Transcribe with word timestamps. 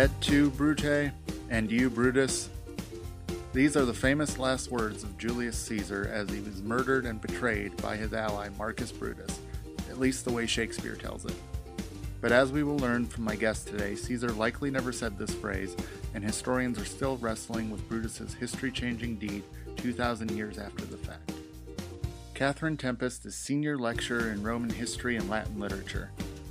Et 0.00 0.10
tu, 0.22 0.48
Brute, 0.48 1.12
and 1.50 1.70
you, 1.70 1.90
Brutus. 1.90 2.48
These 3.52 3.76
are 3.76 3.84
the 3.84 3.92
famous 3.92 4.38
last 4.38 4.70
words 4.70 5.02
of 5.02 5.18
Julius 5.18 5.58
Caesar 5.58 6.10
as 6.10 6.30
he 6.30 6.40
was 6.40 6.62
murdered 6.62 7.04
and 7.04 7.20
betrayed 7.20 7.76
by 7.82 7.96
his 7.96 8.14
ally 8.14 8.48
Marcus 8.56 8.92
Brutus, 8.92 9.40
at 9.90 10.00
least 10.00 10.24
the 10.24 10.32
way 10.32 10.46
Shakespeare 10.46 10.96
tells 10.96 11.26
it. 11.26 11.34
But 12.22 12.32
as 12.32 12.50
we 12.50 12.62
will 12.62 12.78
learn 12.78 13.08
from 13.08 13.24
my 13.24 13.36
guest 13.36 13.68
today, 13.68 13.94
Caesar 13.94 14.30
likely 14.30 14.70
never 14.70 14.90
said 14.90 15.18
this 15.18 15.34
phrase, 15.34 15.76
and 16.14 16.24
historians 16.24 16.78
are 16.78 16.86
still 16.86 17.18
wrestling 17.18 17.68
with 17.68 17.86
Brutus's 17.86 18.32
history 18.32 18.72
changing 18.72 19.16
deed 19.16 19.42
2,000 19.76 20.30
years 20.30 20.56
after 20.56 20.86
the 20.86 20.96
fact. 20.96 21.30
Kathryn 22.34 22.78
Tempest 22.78 23.26
is 23.26 23.34
senior 23.34 23.76
lecturer 23.76 24.32
in 24.32 24.42
Roman 24.42 24.70
history 24.70 25.16
and 25.16 25.28
Latin 25.28 25.60
literature. 25.60 26.10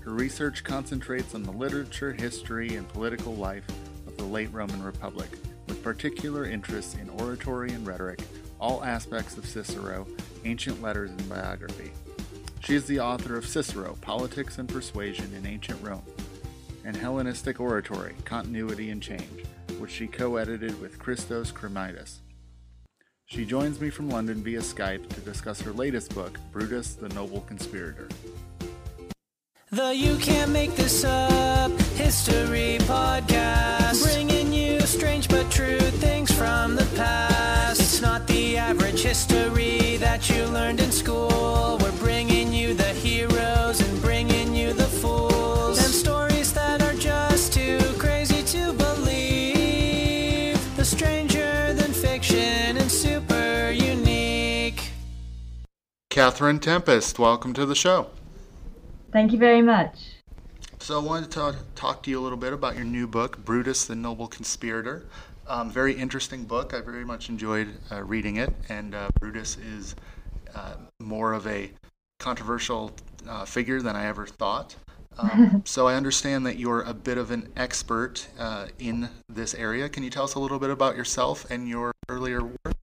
Her 0.10 0.16
research 0.16 0.64
concentrates 0.64 1.36
on 1.36 1.44
the 1.44 1.52
literature, 1.52 2.14
history, 2.14 2.76
and 2.76 2.90
political 2.90 3.36
life 3.36 3.68
of 4.08 4.18
the 4.18 4.24
late 4.24 4.52
Roman 4.52 4.82
Republic, 4.82 5.30
with 5.68 5.84
particular 5.84 6.46
interest 6.46 6.98
in 6.98 7.12
oratory 7.12 7.74
and 7.74 7.86
rhetoric, 7.86 8.24
all 8.60 8.84
aspects 8.84 9.38
of 9.38 9.46
Cicero, 9.46 10.08
ancient 10.46 10.82
letters, 10.82 11.12
and 11.12 11.30
biography. 11.30 11.92
She 12.62 12.74
is 12.74 12.86
the 12.86 13.00
author 13.00 13.38
of 13.38 13.46
Cicero, 13.46 14.00
Politics 14.02 14.58
and 14.58 14.68
Persuasion 14.68 15.32
in 15.36 15.46
Ancient 15.46 15.80
Rome, 15.84 16.02
and 16.84 16.98
Hellenistic 16.98 17.60
Oratory, 17.60 18.16
Continuity 18.26 18.90
and 18.90 19.04
Change, 19.04 19.46
which 19.78 19.92
she 19.92 20.08
co 20.08 20.38
edited 20.38 20.82
with 20.82 20.98
Christos 20.98 21.52
Kremmydas. 21.52 22.18
She 23.28 23.46
joins 23.46 23.80
me 23.80 23.92
from 23.92 24.10
London 24.10 24.42
via 24.42 24.62
Skype 24.62 25.08
to 25.10 25.22
discuss 25.22 25.62
her 25.62 25.72
latest 25.72 26.16
book, 26.16 26.40
Brutus 26.52 26.96
the 26.96 27.10
Noble 27.10 27.42
Conspirator. 27.42 28.10
The 29.72 29.96
You 29.96 30.18
Can't 30.18 30.52
Make 30.52 30.76
This 30.76 31.04
Up 31.04 31.72
History 31.94 32.80
Podcast. 32.82 34.02
Bringing 34.04 34.52
you 34.52 34.80
strange 34.80 35.30
but 35.30 35.52
true 35.52 35.78
things 35.78 36.32
from 36.32 36.76
the 36.76 36.88
past. 36.96 37.80
It's 37.80 38.02
not 38.02 38.26
the 38.26 38.58
average 38.58 39.04
history 39.04 39.98
that 39.98 40.28
you 40.28 40.48
learned 40.48 40.80
in 40.80 40.92
school. 40.92 41.78
We're 41.82 41.96
bringing 42.00 42.52
you 42.52 42.74
the 42.74 42.94
heroes 42.94 43.80
and 43.80 44.02
bringing 44.02 44.56
you 44.56 44.74
the 44.74 44.86
fools. 44.88 45.78
And 45.78 45.94
stories 45.94 46.52
that 46.54 46.82
are 46.82 46.96
just 46.96 47.54
too 47.54 47.78
crazy 48.00 48.42
to 48.58 48.74
believe. 48.74 50.58
The 50.78 50.86
stranger 50.86 51.74
than 51.74 51.94
fiction 51.94 52.76
and 52.76 52.90
super 52.90 53.70
unique. 53.70 54.90
Kathryn 56.10 56.60
Tempest, 56.60 57.20
welcome 57.20 57.54
to 57.54 57.68
the 57.68 57.76
show. 57.76 58.08
Thank 59.12 59.32
you 59.32 59.40
very 59.40 59.62
much. 59.62 59.98
So, 60.80 61.00
I 61.00 61.04
wanted 61.04 61.32
to 61.32 61.56
talk 61.76 62.04
to 62.04 62.10
you 62.10 62.20
a 62.20 62.24
little 62.24 62.38
bit 62.38 62.54
about 62.54 62.76
your 62.76 62.86
new 62.86 63.08
book, 63.08 63.44
Brutus 63.44 63.86
the 63.86 63.96
Noble 63.96 64.28
Conspirator. 64.28 65.06
Um, 65.48 65.70
very 65.72 65.94
interesting 65.94 66.46
book. 66.46 66.74
I 66.74 66.82
very 66.82 67.04
much 67.04 67.28
enjoyed 67.28 67.70
uh, 67.92 68.04
reading 68.04 68.38
it, 68.38 68.54
and 68.70 68.96
uh, 68.96 69.10
Brutus 69.20 69.58
is 69.58 69.96
uh, 70.56 70.76
more 71.00 71.34
of 71.34 71.48
a 71.48 71.72
controversial 72.20 72.92
uh, 73.28 73.46
figure 73.46 73.82
than 73.82 73.96
I 73.96 74.06
ever 74.06 74.26
thought. 74.26 74.76
Um, 75.18 75.64
so, 75.66 75.88
I 75.88 75.96
understand 75.96 76.46
that 76.46 76.58
you're 76.58 76.82
a 76.82 76.94
bit 76.94 77.18
of 77.18 77.32
an 77.32 77.52
expert 77.58 78.28
uh, 78.38 78.68
in 78.78 79.10
this 79.28 79.54
area. 79.54 79.90
Can 79.90 80.04
you 80.04 80.10
tell 80.10 80.24
us 80.24 80.36
a 80.36 80.40
little 80.40 80.60
bit 80.60 80.70
about 80.70 80.96
yourself 80.96 81.50
and 81.50 81.68
your 81.68 81.92
earlier 82.10 82.44
work? 82.44 82.76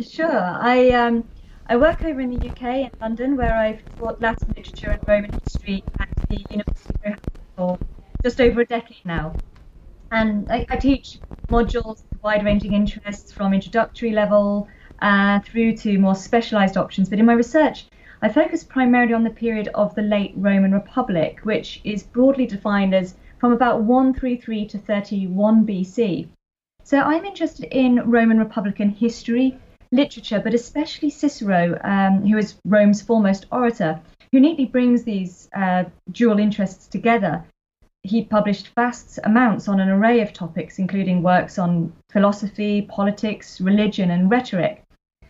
Sure. 0.00 0.40
I 0.40 0.90
um, 0.90 1.24
I 1.72 1.76
work 1.76 2.04
over 2.04 2.20
in 2.20 2.28
the 2.28 2.50
UK 2.50 2.62
in 2.62 2.90
London, 3.00 3.34
where 3.34 3.54
I've 3.54 3.82
taught 3.98 4.20
Latin 4.20 4.52
literature 4.54 4.90
and 4.90 5.00
Roman 5.08 5.32
history 5.42 5.82
at 5.98 6.08
the 6.28 6.36
University 6.50 6.92
of 6.92 7.00
Roehampton 7.02 7.40
for 7.56 7.78
just 8.22 8.42
over 8.42 8.60
a 8.60 8.66
decade 8.66 9.06
now. 9.06 9.34
And 10.10 10.46
I, 10.52 10.66
I 10.68 10.76
teach 10.76 11.18
modules 11.48 12.02
with 12.10 12.22
wide-ranging 12.22 12.74
interests 12.74 13.32
from 13.32 13.54
introductory 13.54 14.10
level 14.10 14.68
uh, 15.00 15.40
through 15.40 15.78
to 15.78 15.96
more 15.96 16.14
specialised 16.14 16.76
options. 16.76 17.08
But 17.08 17.20
in 17.20 17.24
my 17.24 17.32
research, 17.32 17.86
I 18.20 18.28
focus 18.28 18.64
primarily 18.64 19.14
on 19.14 19.24
the 19.24 19.30
period 19.30 19.68
of 19.68 19.94
the 19.94 20.02
late 20.02 20.34
Roman 20.36 20.72
Republic, 20.72 21.40
which 21.44 21.80
is 21.84 22.02
broadly 22.02 22.44
defined 22.44 22.94
as 22.94 23.14
from 23.38 23.52
about 23.52 23.80
133 23.80 24.66
to 24.66 24.78
31 24.78 25.66
BC. 25.66 26.28
So 26.84 26.98
I'm 26.98 27.24
interested 27.24 27.64
in 27.70 28.10
Roman 28.10 28.38
Republican 28.38 28.90
history, 28.90 29.58
literature, 29.92 30.40
but 30.42 30.54
especially 30.54 31.10
Cicero, 31.10 31.78
um, 31.84 32.26
who 32.26 32.38
is 32.38 32.56
Rome's 32.64 33.02
foremost 33.02 33.46
orator, 33.52 34.00
who 34.32 34.40
neatly 34.40 34.64
brings 34.64 35.04
these 35.04 35.48
uh, 35.54 35.84
dual 36.10 36.38
interests 36.38 36.88
together. 36.88 37.44
He 38.02 38.24
published 38.24 38.74
vast 38.74 39.20
amounts 39.22 39.68
on 39.68 39.78
an 39.78 39.88
array 39.88 40.20
of 40.20 40.32
topics, 40.32 40.78
including 40.78 41.22
works 41.22 41.58
on 41.58 41.92
philosophy, 42.10 42.82
politics, 42.82 43.60
religion, 43.60 44.10
and 44.10 44.30
rhetoric. 44.30 44.82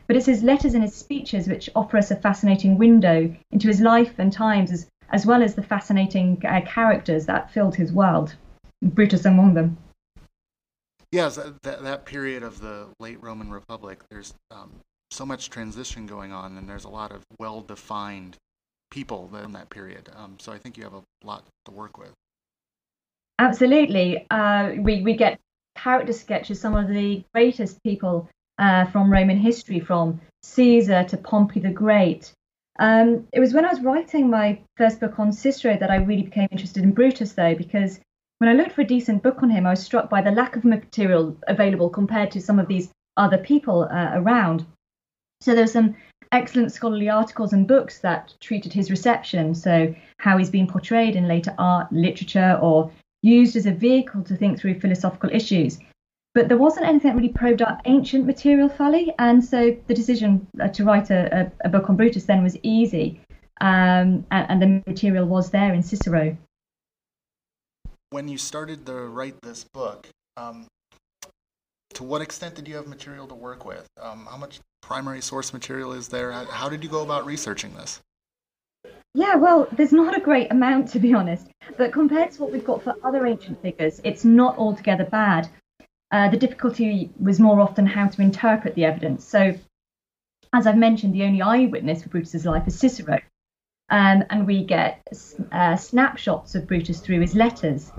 But 0.06 0.16
it's 0.16 0.26
his 0.26 0.42
letters 0.42 0.74
and 0.74 0.82
his 0.82 0.94
speeches 0.94 1.48
which 1.48 1.68
offer 1.74 1.98
us 1.98 2.10
a 2.10 2.16
fascinating 2.16 2.78
window 2.78 3.34
into 3.50 3.68
his 3.68 3.80
life 3.80 4.14
and 4.18 4.32
times, 4.32 4.70
as, 4.70 4.88
as 5.10 5.26
well 5.26 5.42
as 5.42 5.54
the 5.54 5.62
fascinating 5.62 6.40
uh, 6.46 6.60
characters 6.64 7.26
that 7.26 7.50
filled 7.50 7.74
his 7.74 7.92
world, 7.92 8.36
Brutus 8.80 9.24
among 9.24 9.54
them. 9.54 9.76
Yes, 11.12 11.36
that, 11.36 11.82
that 11.82 12.06
period 12.06 12.42
of 12.42 12.58
the 12.58 12.88
late 12.98 13.22
Roman 13.22 13.50
Republic, 13.50 14.00
there's 14.10 14.32
um, 14.50 14.72
so 15.10 15.26
much 15.26 15.50
transition 15.50 16.06
going 16.06 16.32
on, 16.32 16.56
and 16.56 16.66
there's 16.66 16.84
a 16.84 16.88
lot 16.88 17.12
of 17.12 17.22
well 17.38 17.60
defined 17.60 18.38
people 18.90 19.30
in 19.44 19.52
that 19.52 19.68
period. 19.68 20.08
Um, 20.16 20.36
so 20.38 20.52
I 20.52 20.58
think 20.58 20.76
you 20.76 20.84
have 20.84 20.94
a 20.94 21.02
lot 21.22 21.44
to 21.66 21.70
work 21.70 21.98
with. 21.98 22.12
Absolutely. 23.38 24.26
Uh, 24.30 24.72
we, 24.78 25.02
we 25.02 25.14
get 25.14 25.38
character 25.76 26.12
sketches, 26.12 26.60
some 26.60 26.74
of 26.74 26.88
the 26.88 27.22
greatest 27.34 27.82
people 27.82 28.28
uh, 28.58 28.86
from 28.86 29.10
Roman 29.10 29.38
history, 29.38 29.80
from 29.80 30.20
Caesar 30.42 31.04
to 31.04 31.16
Pompey 31.16 31.60
the 31.60 31.70
Great. 31.70 32.32
Um, 32.78 33.26
it 33.32 33.40
was 33.40 33.52
when 33.52 33.64
I 33.64 33.70
was 33.70 33.80
writing 33.80 34.30
my 34.30 34.58
first 34.76 35.00
book 35.00 35.18
on 35.18 35.32
Cicero 35.32 35.76
that 35.76 35.90
I 35.90 35.96
really 35.96 36.22
became 36.22 36.48
interested 36.50 36.82
in 36.82 36.92
Brutus, 36.92 37.32
though, 37.32 37.54
because 37.54 38.00
when 38.42 38.48
I 38.48 38.54
looked 38.54 38.72
for 38.72 38.80
a 38.80 38.84
decent 38.84 39.22
book 39.22 39.40
on 39.44 39.50
him, 39.50 39.66
I 39.66 39.70
was 39.70 39.84
struck 39.84 40.10
by 40.10 40.20
the 40.20 40.32
lack 40.32 40.56
of 40.56 40.64
material 40.64 41.38
available 41.46 41.88
compared 41.88 42.32
to 42.32 42.40
some 42.40 42.58
of 42.58 42.66
these 42.66 42.88
other 43.16 43.38
people 43.38 43.84
uh, 43.84 44.10
around. 44.14 44.66
So 45.40 45.54
there 45.54 45.62
were 45.62 45.68
some 45.68 45.94
excellent 46.32 46.72
scholarly 46.72 47.08
articles 47.08 47.52
and 47.52 47.68
books 47.68 48.00
that 48.00 48.34
treated 48.40 48.72
his 48.72 48.90
reception, 48.90 49.54
so 49.54 49.94
how 50.16 50.38
he's 50.38 50.50
been 50.50 50.66
portrayed 50.66 51.14
in 51.14 51.28
later 51.28 51.54
art, 51.56 51.92
literature, 51.92 52.58
or 52.60 52.90
used 53.22 53.54
as 53.54 53.66
a 53.66 53.70
vehicle 53.70 54.24
to 54.24 54.34
think 54.34 54.58
through 54.58 54.80
philosophical 54.80 55.30
issues. 55.32 55.78
But 56.34 56.48
there 56.48 56.58
wasn't 56.58 56.86
anything 56.86 57.12
that 57.12 57.16
really 57.16 57.32
probed 57.32 57.62
our 57.62 57.78
ancient 57.84 58.26
material 58.26 58.68
fully, 58.68 59.14
and 59.20 59.44
so 59.44 59.76
the 59.86 59.94
decision 59.94 60.48
uh, 60.60 60.66
to 60.66 60.84
write 60.84 61.10
a, 61.10 61.52
a, 61.62 61.66
a, 61.66 61.68
book 61.68 61.88
on 61.88 61.96
Brutus 61.96 62.24
then 62.24 62.42
was 62.42 62.58
easy, 62.64 63.20
um, 63.60 64.26
and, 64.32 64.46
and 64.50 64.60
the 64.60 64.82
material 64.90 65.26
was 65.26 65.50
there 65.50 65.72
in 65.72 65.80
Cicero 65.84 66.36
when 68.12 68.28
you 68.28 68.36
started 68.38 68.84
to 68.86 68.94
write 68.94 69.40
this 69.42 69.64
book, 69.64 70.06
um, 70.36 70.66
to 71.94 72.04
what 72.04 72.22
extent 72.22 72.54
did 72.54 72.68
you 72.68 72.76
have 72.76 72.86
material 72.86 73.26
to 73.26 73.34
work 73.34 73.64
with? 73.64 73.86
Um, 74.00 74.26
how 74.30 74.36
much 74.36 74.60
primary 74.82 75.22
source 75.22 75.52
material 75.52 75.92
is 75.92 76.08
there? 76.08 76.30
How 76.32 76.68
did 76.68 76.82
you 76.84 76.90
go 76.90 77.02
about 77.02 77.26
researching 77.26 77.74
this? 77.74 78.00
Yeah, 79.14 79.36
well, 79.36 79.68
there's 79.72 79.92
not 79.92 80.16
a 80.16 80.20
great 80.20 80.50
amount 80.50 80.88
to 80.88 80.98
be 80.98 81.12
honest, 81.14 81.48
but 81.76 81.92
compared 81.92 82.32
to 82.32 82.42
what 82.42 82.52
we've 82.52 82.64
got 82.64 82.82
for 82.82 82.94
other 83.04 83.26
ancient 83.26 83.60
figures, 83.60 84.00
it's 84.04 84.24
not 84.24 84.56
altogether 84.56 85.04
bad. 85.04 85.48
Uh, 86.10 86.28
the 86.28 86.36
difficulty 86.36 87.10
was 87.18 87.40
more 87.40 87.60
often 87.60 87.86
how 87.86 88.06
to 88.06 88.22
interpret 88.22 88.74
the 88.74 88.84
evidence. 88.84 89.24
So, 89.24 89.54
as 90.52 90.66
I've 90.66 90.76
mentioned, 90.76 91.14
the 91.14 91.24
only 91.24 91.40
eyewitness 91.40 92.02
for 92.02 92.10
Brutus's 92.10 92.44
life 92.44 92.66
is 92.66 92.78
Cicero, 92.78 93.20
um, 93.90 94.24
and 94.30 94.46
we 94.46 94.64
get 94.64 95.02
uh, 95.52 95.76
snapshots 95.76 96.54
of 96.54 96.66
Brutus 96.66 97.00
through 97.00 97.20
his 97.20 97.34
letters. 97.34 97.92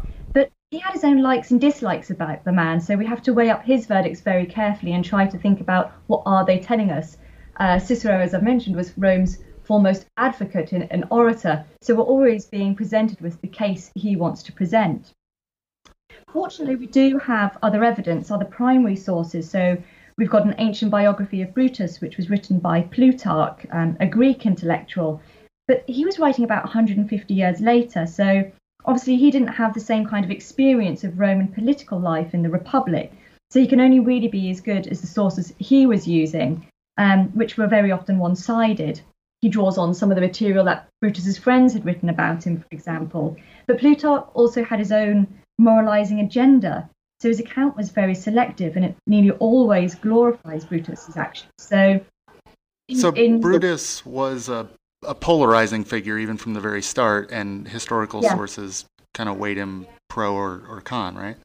He 0.74 0.80
had 0.80 0.94
his 0.94 1.04
own 1.04 1.22
likes 1.22 1.52
and 1.52 1.62
dislikes 1.62 2.10
about 2.10 2.44
the 2.44 2.52
man, 2.52 2.82
so 2.82 2.96
we 2.96 3.06
have 3.06 3.22
to 3.26 3.32
weigh 3.32 3.52
up 3.52 3.64
his 3.64 3.86
verdicts 3.86 4.22
very 4.22 4.48
carefully 4.48 4.94
and 4.94 5.06
try 5.06 5.28
to 5.28 5.38
think 5.38 5.62
about 5.62 5.92
what 6.08 6.24
are 6.26 6.44
they 6.44 6.58
telling 6.58 6.90
us. 6.90 7.16
Uh, 7.58 7.78
Cicero, 7.78 8.20
as 8.20 8.34
I've 8.34 8.42
mentioned, 8.42 8.76
was 8.76 8.98
Rome's 8.98 9.38
foremost 9.62 10.08
advocate 10.18 10.72
and, 10.72 10.92
and 10.92 11.06
orator, 11.12 11.64
so 11.84 11.94
we're 11.94 12.02
always 12.02 12.48
being 12.48 12.74
presented 12.74 13.22
with 13.22 13.40
the 13.42 13.48
case 13.50 13.92
he 13.94 14.16
wants 14.16 14.42
to 14.42 14.52
present. 14.52 15.14
Fortunately, 16.32 16.76
we 16.76 16.88
do 16.88 17.20
have 17.20 17.56
other 17.62 17.84
evidence, 17.84 18.32
other 18.32 18.44
primary 18.44 18.96
sources. 18.96 19.48
So 19.48 19.78
we've 20.18 20.32
got 20.32 20.44
an 20.44 20.56
ancient 20.58 20.90
biography 20.90 21.44
of 21.44 21.54
Brutus, 21.54 22.02
which 22.02 22.18
was 22.18 22.32
written 22.32 22.58
by 22.58 22.82
Plutarch, 22.82 23.68
um, 23.72 23.96
a 24.00 24.08
Greek 24.08 24.48
intellectual, 24.48 25.22
but 25.68 25.84
he 25.86 26.04
was 26.04 26.18
writing 26.18 26.44
about 26.46 26.64
150 26.64 27.32
years 27.32 27.62
later, 27.62 28.08
so 28.08 28.52
obviously 28.86 29.18
he 29.18 29.32
didn't 29.32 29.48
have 29.50 29.74
the 29.74 29.80
same 29.80 30.06
kind 30.06 30.26
of 30.26 30.32
experience 30.32 31.04
of 31.04 31.20
Roman 31.20 31.48
political 31.48 32.00
life 32.00 32.34
in 32.34 32.44
the 32.44 32.50
Republic. 32.50 33.12
So 33.52 33.60
he 33.60 33.68
can 33.68 33.80
only 33.80 34.00
really 34.00 34.28
be 34.28 34.50
as 34.50 34.62
good 34.62 34.88
as 34.88 35.02
the 35.02 35.08
sources 35.08 35.54
he 35.60 35.86
was 35.86 36.08
using, 36.08 36.66
um, 36.98 37.30
which 37.30 37.58
were 37.58 37.68
very 37.68 37.92
often 37.92 38.18
one 38.18 38.36
sided. 38.36 39.02
he 39.42 39.50
draws 39.50 39.78
on 39.78 39.94
some 39.94 40.10
of 40.10 40.16
the 40.16 40.22
material 40.22 40.64
that 40.64 40.88
Brutus's 41.02 41.38
friends 41.38 41.74
had 41.74 41.84
written 41.84 42.08
about 42.08 42.46
him, 42.46 42.58
for 42.60 42.68
example. 42.72 43.36
But 43.68 43.78
Plutarch 43.78 44.26
also 44.34 44.64
had 44.64 44.80
his 44.80 44.92
own 44.92 45.28
moralizing 45.60 46.22
agenda. 46.22 46.90
So 47.20 47.28
his 47.28 47.42
account 47.42 47.76
was 47.76 47.90
very 47.90 48.16
selective 48.16 48.76
and 48.76 48.86
it 48.86 48.96
nearly 49.06 49.32
always 49.32 49.96
glorifies 49.96 50.66
Brutus's 50.66 51.18
actions. 51.18 51.52
So, 51.58 52.00
so 52.96 53.12
in 53.12 53.42
Brutus 53.42 54.06
was 54.06 54.48
a, 54.48 54.70
a, 55.06 55.16
polarizing 55.16 55.84
figure 55.84 56.18
even 56.18 56.38
from 56.38 56.54
the 56.54 56.60
very 56.60 56.82
start, 56.82 57.32
and 57.32 57.68
historical 57.68 58.22
yeah. 58.22 58.36
sources 58.36 58.86
kind 59.14 59.30
of 59.30 59.38
weighed 59.38 59.58
him 59.58 59.86
pro 60.10 60.34
or, 60.34 60.64
or 60.68 60.82
con, 60.82 61.16
right? 61.16 61.38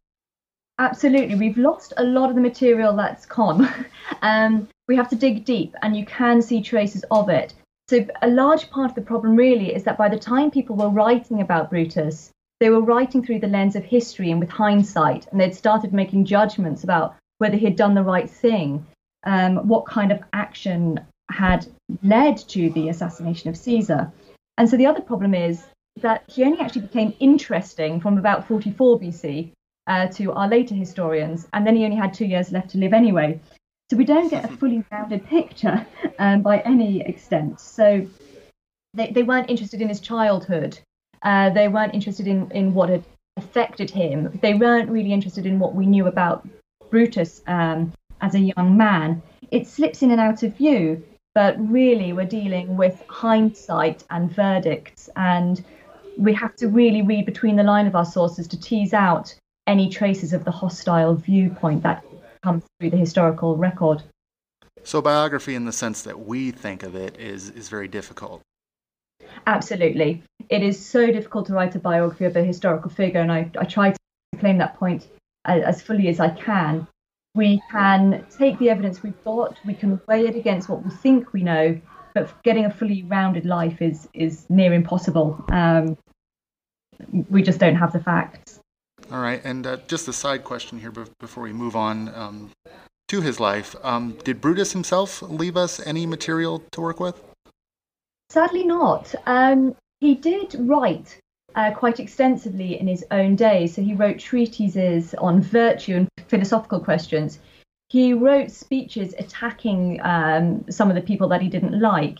Absolutely. 0.78 1.34
We've 1.34 1.58
lost 1.58 1.92
a 1.96 2.04
lot 2.04 2.30
of 2.30 2.36
the 2.36 2.40
material 2.40 2.94
that's 2.94 3.26
con. 3.26 3.68
um, 4.22 4.68
we 4.86 4.96
have 4.96 5.08
to 5.10 5.16
dig 5.16 5.44
deep, 5.44 5.74
and 5.82 5.96
you 5.96 6.06
can 6.06 6.40
see 6.40 6.62
traces 6.62 7.04
of 7.10 7.28
it. 7.28 7.54
So, 7.88 8.06
a 8.22 8.28
large 8.28 8.70
part 8.70 8.90
of 8.90 8.94
the 8.94 9.02
problem 9.02 9.34
really 9.34 9.74
is 9.74 9.84
that 9.84 9.98
by 9.98 10.08
the 10.08 10.18
time 10.18 10.50
people 10.50 10.76
were 10.76 10.90
writing 10.90 11.40
about 11.40 11.70
Brutus, 11.70 12.30
they 12.60 12.70
were 12.70 12.80
writing 12.80 13.24
through 13.24 13.40
the 13.40 13.46
lens 13.46 13.76
of 13.76 13.84
history 13.84 14.30
and 14.30 14.40
with 14.40 14.50
hindsight, 14.50 15.26
and 15.30 15.40
they'd 15.40 15.54
started 15.54 15.92
making 15.92 16.24
judgments 16.24 16.84
about 16.84 17.16
whether 17.38 17.56
he 17.56 17.64
had 17.64 17.76
done 17.76 17.94
the 17.94 18.02
right 18.02 18.28
thing, 18.28 18.86
um, 19.24 19.68
what 19.68 19.86
kind 19.86 20.12
of 20.12 20.20
action 20.32 21.00
had 21.30 21.66
led 22.02 22.36
to 22.38 22.70
the 22.70 22.88
assassination 22.88 23.50
of 23.50 23.56
Caesar. 23.56 24.12
And 24.56 24.68
so 24.68 24.76
the 24.76 24.86
other 24.86 25.00
problem 25.00 25.34
is 25.34 25.64
that 26.00 26.24
he 26.28 26.44
only 26.44 26.60
actually 26.60 26.82
became 26.82 27.14
interesting 27.20 28.00
from 28.00 28.18
about 28.18 28.46
44 28.46 29.00
BC 29.00 29.52
uh, 29.86 30.06
to 30.08 30.32
our 30.32 30.48
later 30.48 30.74
historians, 30.74 31.48
and 31.52 31.66
then 31.66 31.76
he 31.76 31.84
only 31.84 31.96
had 31.96 32.14
two 32.14 32.26
years 32.26 32.52
left 32.52 32.70
to 32.70 32.78
live 32.78 32.92
anyway. 32.92 33.40
So 33.90 33.96
we 33.96 34.04
don't 34.04 34.28
get 34.28 34.44
a 34.44 34.56
fully 34.56 34.84
rounded 34.92 35.24
picture 35.26 35.86
um, 36.18 36.42
by 36.42 36.58
any 36.60 37.00
extent. 37.00 37.60
So 37.60 38.06
they, 38.94 39.10
they 39.10 39.22
weren't 39.22 39.50
interested 39.50 39.80
in 39.80 39.88
his 39.88 40.00
childhood. 40.00 40.78
Uh, 41.22 41.50
they 41.50 41.68
weren't 41.68 41.94
interested 41.94 42.26
in, 42.26 42.50
in 42.52 42.74
what 42.74 42.90
had 42.90 43.04
affected 43.36 43.90
him. 43.90 44.38
They 44.42 44.54
weren't 44.54 44.90
really 44.90 45.12
interested 45.12 45.46
in 45.46 45.58
what 45.58 45.74
we 45.74 45.86
knew 45.86 46.06
about 46.06 46.46
Brutus 46.90 47.42
um, 47.46 47.92
as 48.20 48.34
a 48.34 48.40
young 48.40 48.76
man. 48.76 49.22
It 49.50 49.66
slips 49.66 50.02
in 50.02 50.10
and 50.10 50.20
out 50.20 50.42
of 50.42 50.56
view, 50.56 51.02
but 51.38 51.54
really 51.70 52.12
we're 52.12 52.26
dealing 52.26 52.76
with 52.76 53.00
hindsight 53.06 54.02
and 54.10 54.28
verdicts, 54.28 55.08
and 55.14 55.64
we 56.16 56.34
have 56.34 56.56
to 56.56 56.66
really 56.66 57.00
read 57.00 57.24
between 57.26 57.54
the 57.54 57.62
line 57.62 57.86
of 57.86 57.94
our 57.94 58.04
sources 58.04 58.48
to 58.48 58.60
tease 58.60 58.92
out 58.92 59.32
any 59.68 59.88
traces 59.88 60.32
of 60.32 60.44
the 60.44 60.50
hostile 60.50 61.14
viewpoint 61.14 61.80
that 61.84 62.04
comes 62.42 62.64
through 62.80 62.90
the 62.90 62.96
historical 62.96 63.56
record. 63.56 64.02
So 64.82 65.00
biography, 65.00 65.54
in 65.54 65.64
the 65.64 65.70
sense 65.70 66.02
that 66.02 66.18
we 66.18 66.50
think 66.50 66.82
of 66.82 66.96
it, 66.96 67.16
is 67.20 67.50
is 67.50 67.68
very 67.68 67.86
difficult. 67.86 68.42
Absolutely, 69.46 70.24
it 70.48 70.64
is 70.64 70.84
so 70.84 71.06
difficult 71.06 71.46
to 71.46 71.52
write 71.52 71.76
a 71.76 71.78
biography 71.78 72.24
of 72.24 72.34
a 72.34 72.42
historical 72.42 72.90
figure, 72.90 73.20
and 73.20 73.30
I, 73.30 73.48
I 73.56 73.64
try 73.64 73.92
to 73.92 73.98
claim 74.40 74.58
that 74.58 74.74
point 74.74 75.06
as, 75.44 75.62
as 75.62 75.82
fully 75.82 76.08
as 76.08 76.18
I 76.18 76.30
can. 76.30 76.88
We 77.34 77.62
can 77.70 78.26
take 78.36 78.58
the 78.58 78.70
evidence 78.70 79.02
we've 79.02 79.22
got, 79.24 79.58
we 79.64 79.74
can 79.74 80.00
weigh 80.08 80.26
it 80.26 80.34
against 80.34 80.68
what 80.68 80.84
we 80.84 80.90
think 80.90 81.32
we 81.32 81.42
know, 81.42 81.80
but 82.14 82.42
getting 82.42 82.64
a 82.64 82.70
fully 82.70 83.02
rounded 83.04 83.44
life 83.44 83.80
is 83.80 84.08
is 84.14 84.46
near 84.48 84.72
impossible. 84.72 85.44
Um, 85.50 85.96
we 87.30 87.42
just 87.42 87.60
don't 87.60 87.76
have 87.76 87.92
the 87.92 88.00
facts. 88.00 88.60
All 89.12 89.20
right, 89.20 89.40
and 89.44 89.66
uh, 89.66 89.76
just 89.86 90.08
a 90.08 90.12
side 90.12 90.44
question 90.44 90.80
here 90.80 90.92
before 91.20 91.44
we 91.44 91.52
move 91.52 91.76
on 91.76 92.12
um, 92.14 92.50
to 93.08 93.20
his 93.20 93.38
life. 93.40 93.76
Um, 93.82 94.18
did 94.24 94.40
Brutus 94.40 94.72
himself 94.72 95.22
leave 95.22 95.56
us 95.56 95.80
any 95.86 96.06
material 96.06 96.62
to 96.72 96.80
work 96.80 97.00
with? 97.00 97.22
Sadly, 98.30 98.64
not. 98.64 99.14
Um, 99.26 99.74
he 100.00 100.14
did 100.14 100.54
write 100.58 101.20
uh, 101.54 101.72
quite 101.72 101.98
extensively 101.98 102.78
in 102.78 102.86
his 102.86 103.04
own 103.10 103.36
day. 103.36 103.66
So 103.66 103.82
he 103.82 103.94
wrote 103.94 104.18
treatises 104.18 105.14
on 105.14 105.40
virtue 105.40 105.96
and 105.96 106.08
philosophical 106.28 106.80
questions. 106.80 107.38
He 107.88 108.12
wrote 108.12 108.50
speeches 108.50 109.14
attacking 109.18 110.00
um, 110.02 110.64
some 110.70 110.90
of 110.90 110.94
the 110.94 111.02
people 111.02 111.28
that 111.28 111.40
he 111.40 111.48
didn't 111.48 111.80
like. 111.80 112.18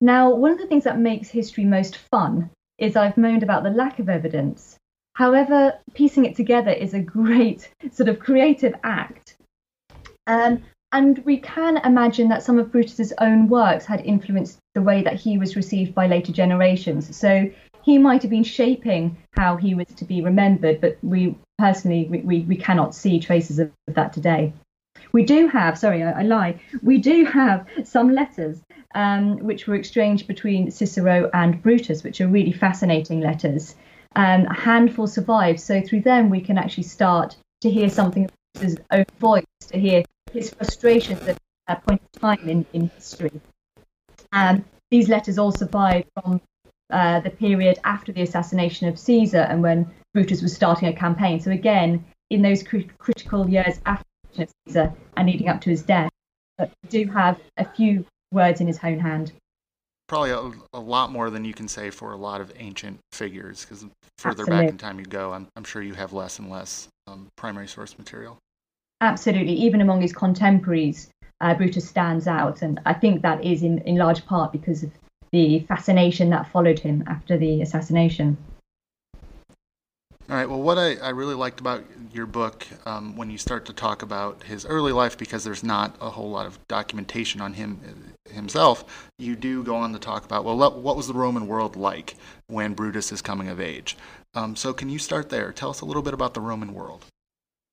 Now, 0.00 0.34
one 0.34 0.50
of 0.50 0.58
the 0.58 0.66
things 0.66 0.84
that 0.84 0.98
makes 0.98 1.28
history 1.28 1.64
most 1.64 1.96
fun 1.96 2.50
is 2.78 2.96
I've 2.96 3.16
moaned 3.16 3.42
about 3.42 3.62
the 3.62 3.70
lack 3.70 3.98
of 3.98 4.08
evidence. 4.08 4.76
However, 5.14 5.78
piecing 5.94 6.26
it 6.26 6.36
together 6.36 6.70
is 6.70 6.92
a 6.92 7.00
great 7.00 7.70
sort 7.90 8.08
of 8.08 8.18
creative 8.18 8.74
act. 8.82 9.36
Um, 10.26 10.62
and 10.92 11.24
we 11.24 11.38
can 11.38 11.78
imagine 11.78 12.28
that 12.28 12.42
some 12.42 12.58
of 12.58 12.70
Brutus's 12.70 13.12
own 13.18 13.48
works 13.48 13.86
had 13.86 14.00
influenced 14.02 14.58
the 14.74 14.82
way 14.82 15.02
that 15.02 15.14
he 15.14 15.38
was 15.38 15.56
received 15.56 15.94
by 15.94 16.06
later 16.06 16.32
generations. 16.32 17.16
So 17.16 17.50
he 17.82 17.98
might 17.98 18.22
have 18.22 18.30
been 18.30 18.44
shaping 18.44 19.16
how 19.32 19.56
he 19.56 19.74
was 19.74 19.86
to 19.96 20.04
be 20.04 20.20
remembered, 20.20 20.80
but 20.80 20.98
we 21.02 21.36
personally 21.58 22.06
we, 22.10 22.18
we, 22.20 22.40
we 22.42 22.56
cannot 22.56 22.94
see 22.94 23.20
traces 23.20 23.58
of 23.58 23.70
that 23.88 24.12
today. 24.12 24.52
We 25.12 25.24
do 25.24 25.48
have, 25.48 25.78
sorry, 25.78 26.02
I, 26.02 26.20
I 26.20 26.22
lie, 26.22 26.60
we 26.82 26.98
do 26.98 27.24
have 27.24 27.66
some 27.84 28.14
letters 28.14 28.60
um, 28.94 29.38
which 29.38 29.66
were 29.66 29.74
exchanged 29.74 30.26
between 30.26 30.70
Cicero 30.70 31.30
and 31.32 31.62
Brutus, 31.62 32.02
which 32.02 32.20
are 32.20 32.28
really 32.28 32.52
fascinating 32.52 33.20
letters 33.20 33.74
um, 34.16 34.46
a 34.46 34.54
handful 34.54 35.06
survive. 35.06 35.60
So 35.60 35.80
through 35.80 36.00
them, 36.00 36.30
we 36.30 36.40
can 36.40 36.58
actually 36.58 36.84
start 36.84 37.36
to 37.60 37.70
hear 37.70 37.88
something 37.88 38.24
of 38.24 38.60
his 38.60 38.78
own 38.90 39.04
voice, 39.18 39.44
to 39.68 39.78
hear 39.78 40.04
his 40.32 40.50
frustrations 40.50 41.20
at 41.28 41.38
a 41.68 41.76
point 41.76 42.02
in 42.14 42.20
time 42.20 42.48
in, 42.48 42.66
in 42.72 42.88
history. 42.88 43.40
Um, 44.32 44.64
these 44.90 45.08
letters 45.08 45.38
all 45.38 45.52
survive 45.52 46.04
from 46.14 46.40
uh, 46.90 47.20
the 47.20 47.30
period 47.30 47.78
after 47.84 48.12
the 48.12 48.22
assassination 48.22 48.88
of 48.88 48.98
Caesar 48.98 49.40
and 49.40 49.62
when 49.62 49.90
Brutus 50.16 50.40
was 50.40 50.54
starting 50.54 50.88
a 50.88 50.94
campaign. 50.94 51.38
So 51.40 51.50
again, 51.50 52.02
in 52.30 52.40
those 52.40 52.62
cr- 52.62 52.88
critical 52.96 53.46
years 53.50 53.78
after 53.84 54.06
Caesar 54.66 54.90
and 55.14 55.28
leading 55.28 55.50
up 55.50 55.60
to 55.60 55.68
his 55.68 55.82
death, 55.82 56.08
but 56.56 56.70
we 56.82 56.88
do 56.88 57.12
have 57.12 57.38
a 57.58 57.66
few 57.66 58.06
words 58.32 58.62
in 58.62 58.66
his 58.66 58.78
own 58.82 58.98
hand 58.98 59.32
probably 60.08 60.30
a, 60.30 60.52
a, 60.72 60.80
lot 60.80 61.10
more 61.10 61.30
than 61.30 61.44
you 61.44 61.52
can 61.52 61.66
say 61.66 61.90
for 61.90 62.12
a 62.12 62.16
lot 62.16 62.40
of 62.40 62.52
ancient 62.58 63.00
figures 63.10 63.64
because 63.64 63.84
further 64.18 64.42
Absolutely. 64.42 64.66
back 64.66 64.70
in 64.70 64.78
time 64.78 65.00
you 65.00 65.04
go, 65.04 65.32
I'm, 65.32 65.48
I'm 65.56 65.64
sure 65.64 65.82
you 65.82 65.94
have 65.94 66.12
less 66.12 66.38
and 66.38 66.48
less 66.48 66.86
um, 67.08 67.26
primary 67.36 67.66
source 67.66 67.98
material. 67.98 68.38
Absolutely. 69.00 69.52
Even 69.52 69.80
among 69.80 70.00
his 70.00 70.12
contemporaries, 70.12 71.10
uh, 71.40 71.54
Brutus 71.54 71.88
stands 71.88 72.28
out. 72.28 72.62
And 72.62 72.80
I 72.86 72.94
think 72.94 73.22
that 73.22 73.44
is 73.44 73.64
in, 73.64 73.78
in 73.78 73.96
large 73.96 74.24
part 74.26 74.52
because 74.52 74.84
of 74.84 74.92
the 75.32 75.58
fascination 75.66 76.30
that 76.30 76.48
followed 76.52 76.78
him 76.78 77.02
after 77.08 77.36
the 77.36 77.62
assassination. 77.62 78.36
All 80.28 80.34
right. 80.34 80.48
Well, 80.48 80.60
what 80.60 80.76
I, 80.76 80.96
I 80.96 81.10
really 81.10 81.36
liked 81.36 81.60
about 81.60 81.84
your 82.12 82.26
book 82.26 82.66
um, 82.84 83.16
when 83.16 83.30
you 83.30 83.38
start 83.38 83.64
to 83.66 83.72
talk 83.72 84.02
about 84.02 84.42
his 84.42 84.66
early 84.66 84.90
life, 84.90 85.16
because 85.16 85.44
there's 85.44 85.62
not 85.62 85.96
a 86.00 86.10
whole 86.10 86.30
lot 86.30 86.46
of 86.46 86.58
documentation 86.66 87.40
on 87.40 87.52
him 87.52 87.80
himself, 88.28 89.08
you 89.20 89.36
do 89.36 89.62
go 89.62 89.76
on 89.76 89.92
to 89.92 90.00
talk 90.00 90.24
about, 90.24 90.44
well, 90.44 90.58
what 90.58 90.96
was 90.96 91.06
the 91.06 91.14
Roman 91.14 91.46
world 91.46 91.76
like 91.76 92.16
when 92.48 92.74
Brutus 92.74 93.12
is 93.12 93.22
coming 93.22 93.48
of 93.48 93.60
age? 93.60 93.96
Um, 94.34 94.56
so, 94.56 94.72
can 94.72 94.90
you 94.90 94.98
start 94.98 95.28
there? 95.28 95.52
Tell 95.52 95.70
us 95.70 95.80
a 95.80 95.84
little 95.84 96.02
bit 96.02 96.12
about 96.12 96.34
the 96.34 96.40
Roman 96.40 96.74
world. 96.74 97.04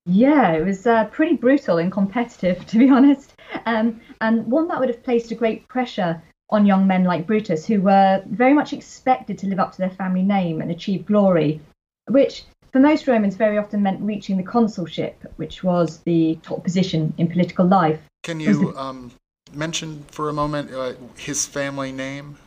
Yeah, 0.06 0.52
it 0.52 0.64
was 0.64 0.86
uh, 0.86 1.06
pretty 1.06 1.36
brutal 1.36 1.80
and 1.80 1.92
competitive, 1.92 2.64
to 2.68 2.78
be 2.78 2.88
honest, 2.88 3.34
um, 3.66 4.00
and 4.22 4.46
one 4.46 4.68
that 4.68 4.80
would 4.80 4.90
have 4.90 5.02
placed 5.02 5.32
a 5.32 5.36
great 5.36 5.68
pressure 5.68 6.22
on 6.52 6.68
young 6.68 6.86
men 6.86 7.04
like 7.04 7.26
Brutus, 7.26 7.66
who 7.66 7.82
were 7.82 8.22
very 8.28 8.54
much 8.54 8.74
expected 8.74 9.40
to 9.40 9.48
live 9.48 9.60
up 9.60 9.72
to 9.72 9.80
their 9.80 9.90
family 9.90 10.22
name 10.22 10.62
and 10.62 10.70
achieve 10.70 11.08
glory 11.08 11.60
which 12.08 12.44
for 12.72 12.80
most 12.80 13.08
Romans 13.08 13.36
very 13.36 13.58
often 13.58 13.84
meant 13.84 14.02
reaching 14.02 14.38
the 14.38 14.44
consulship, 14.44 15.16
which 15.36 15.64
was 15.64 16.00
the 16.00 16.40
top 16.42 16.64
position 16.64 17.14
in 17.18 17.28
political 17.28 17.66
life. 17.66 18.00
Can 18.24 18.40
you 18.40 18.74
um, 18.76 19.12
mention 19.54 20.04
for 20.10 20.30
a 20.30 20.34
moment 20.34 20.74
uh, 20.74 20.94
his 21.16 21.46
family 21.46 21.92
name? 21.92 22.38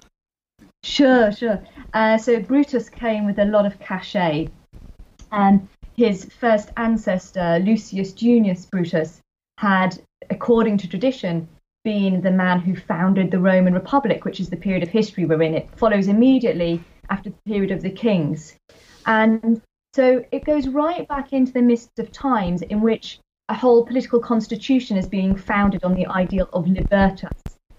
Sure, 0.83 1.33
sure. 1.33 1.63
Uh, 1.95 2.19
so 2.19 2.41
Brutus 2.41 2.89
came 2.89 3.27
with 3.27 3.39
a 3.39 3.45
lot 3.45 3.67
of 3.67 3.79
cachet. 3.79 4.49
And 5.33 5.69
his 5.97 6.25
first 6.25 6.71
ancestor, 6.77 7.59
Lucius 7.61 8.13
Junius 8.13 8.67
Brutus, 8.67 9.21
had, 9.59 9.99
according 10.31 10.79
to 10.79 10.89
tradition, 10.89 11.49
been 11.85 12.21
the 12.21 12.31
man 12.31 12.61
who 12.61 12.75
founded 12.75 13.31
the 13.31 13.39
Roman 13.39 13.75
Republic, 13.75 14.25
which 14.25 14.41
is 14.41 14.51
the 14.51 14.57
period 14.57 14.83
of 14.83 14.89
history 14.89 15.25
we're 15.25 15.43
in. 15.43 15.55
It 15.55 15.69
follows 15.77 16.09
immediately 16.09 16.83
after 17.11 17.31
the 17.31 17.37
period 17.47 17.71
of 17.71 17.83
the 17.83 17.91
kings. 17.91 18.57
And 19.07 19.63
so 19.95 20.25
it 20.33 20.45
goes 20.45 20.69
right 20.69 21.07
back 21.09 21.33
into 21.33 21.53
the 21.53 21.63
midst 21.63 21.99
of 21.99 22.13
times 22.13 22.63
in 22.63 22.81
which 22.81 23.19
a 23.49 23.55
whole 23.55 23.87
political 23.87 24.21
constitution 24.21 24.97
is 24.97 25.07
being 25.07 25.37
founded 25.37 25.85
on 25.85 25.95
the 25.95 26.07
ideal 26.07 26.49
of 26.53 26.67
libertas, 26.67 27.31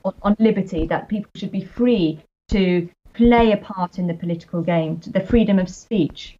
on, 0.05 0.13
on 0.21 0.35
liberty, 0.39 0.87
that 0.87 1.09
people 1.09 1.29
should 1.35 1.51
be 1.51 1.65
free 1.65 2.19
to 2.49 2.89
play 3.13 3.51
a 3.51 3.57
part 3.57 3.99
in 3.99 4.07
the 4.07 4.13
political 4.13 4.61
game, 4.61 4.99
the 5.07 5.19
freedom 5.19 5.59
of 5.59 5.69
speech. 5.69 6.37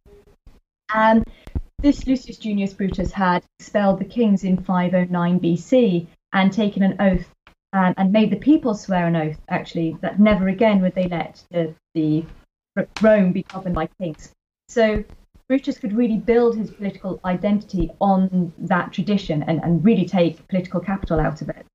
And 0.94 1.22
this 1.80 2.06
Lucius 2.06 2.38
Junius 2.38 2.72
Brutus 2.72 3.12
had 3.12 3.44
expelled 3.60 4.00
the 4.00 4.04
kings 4.04 4.42
in 4.44 4.56
509 4.56 5.40
BC 5.40 6.06
and 6.32 6.52
taken 6.52 6.82
an 6.82 6.96
oath 6.98 7.28
and, 7.72 7.94
and 7.98 8.10
made 8.10 8.30
the 8.30 8.36
people 8.36 8.74
swear 8.74 9.06
an 9.06 9.16
oath, 9.16 9.38
actually, 9.48 9.98
that 10.00 10.18
never 10.18 10.48
again 10.48 10.80
would 10.80 10.94
they 10.94 11.08
let 11.08 11.44
the, 11.50 11.74
the 11.94 12.24
Rome 13.02 13.32
be 13.32 13.42
governed 13.42 13.74
by 13.74 13.88
kings. 14.00 14.32
So 14.68 15.04
Brutus 15.48 15.78
could 15.78 15.94
really 15.94 16.18
build 16.18 16.56
his 16.56 16.70
political 16.70 17.20
identity 17.24 17.90
on 18.00 18.52
that 18.58 18.92
tradition 18.92 19.42
and, 19.44 19.62
and 19.62 19.84
really 19.84 20.04
take 20.04 20.46
political 20.48 20.80
capital 20.80 21.18
out 21.18 21.40
of 21.40 21.48
it. 21.48 21.66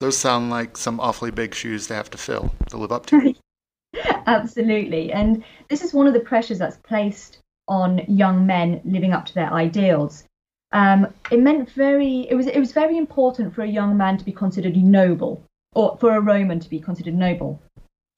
Those 0.00 0.16
sound 0.16 0.50
like 0.50 0.76
some 0.76 1.00
awfully 1.00 1.30
big 1.30 1.54
shoes 1.54 1.86
to 1.88 1.94
have 1.94 2.10
to 2.10 2.18
fill, 2.18 2.52
to 2.70 2.76
live 2.76 2.92
up 2.92 3.06
to. 3.06 3.34
Absolutely. 4.26 5.12
And 5.12 5.44
this 5.68 5.82
is 5.82 5.92
one 5.92 6.06
of 6.06 6.14
the 6.14 6.20
pressures 6.20 6.58
that's 6.58 6.76
placed 6.78 7.38
on 7.68 7.98
young 8.08 8.46
men 8.46 8.80
living 8.84 9.12
up 9.12 9.26
to 9.26 9.34
their 9.34 9.52
ideals. 9.52 10.24
Um, 10.72 11.12
it 11.30 11.40
meant 11.40 11.70
very 11.70 12.26
it 12.30 12.34
was 12.34 12.46
it 12.46 12.58
was 12.58 12.72
very 12.72 12.96
important 12.96 13.54
for 13.54 13.62
a 13.62 13.68
young 13.68 13.96
man 13.96 14.16
to 14.18 14.24
be 14.24 14.32
considered 14.32 14.76
noble, 14.76 15.44
or 15.74 15.96
for 15.98 16.16
a 16.16 16.20
Roman 16.20 16.60
to 16.60 16.68
be 16.68 16.80
considered 16.80 17.14
noble. 17.14 17.60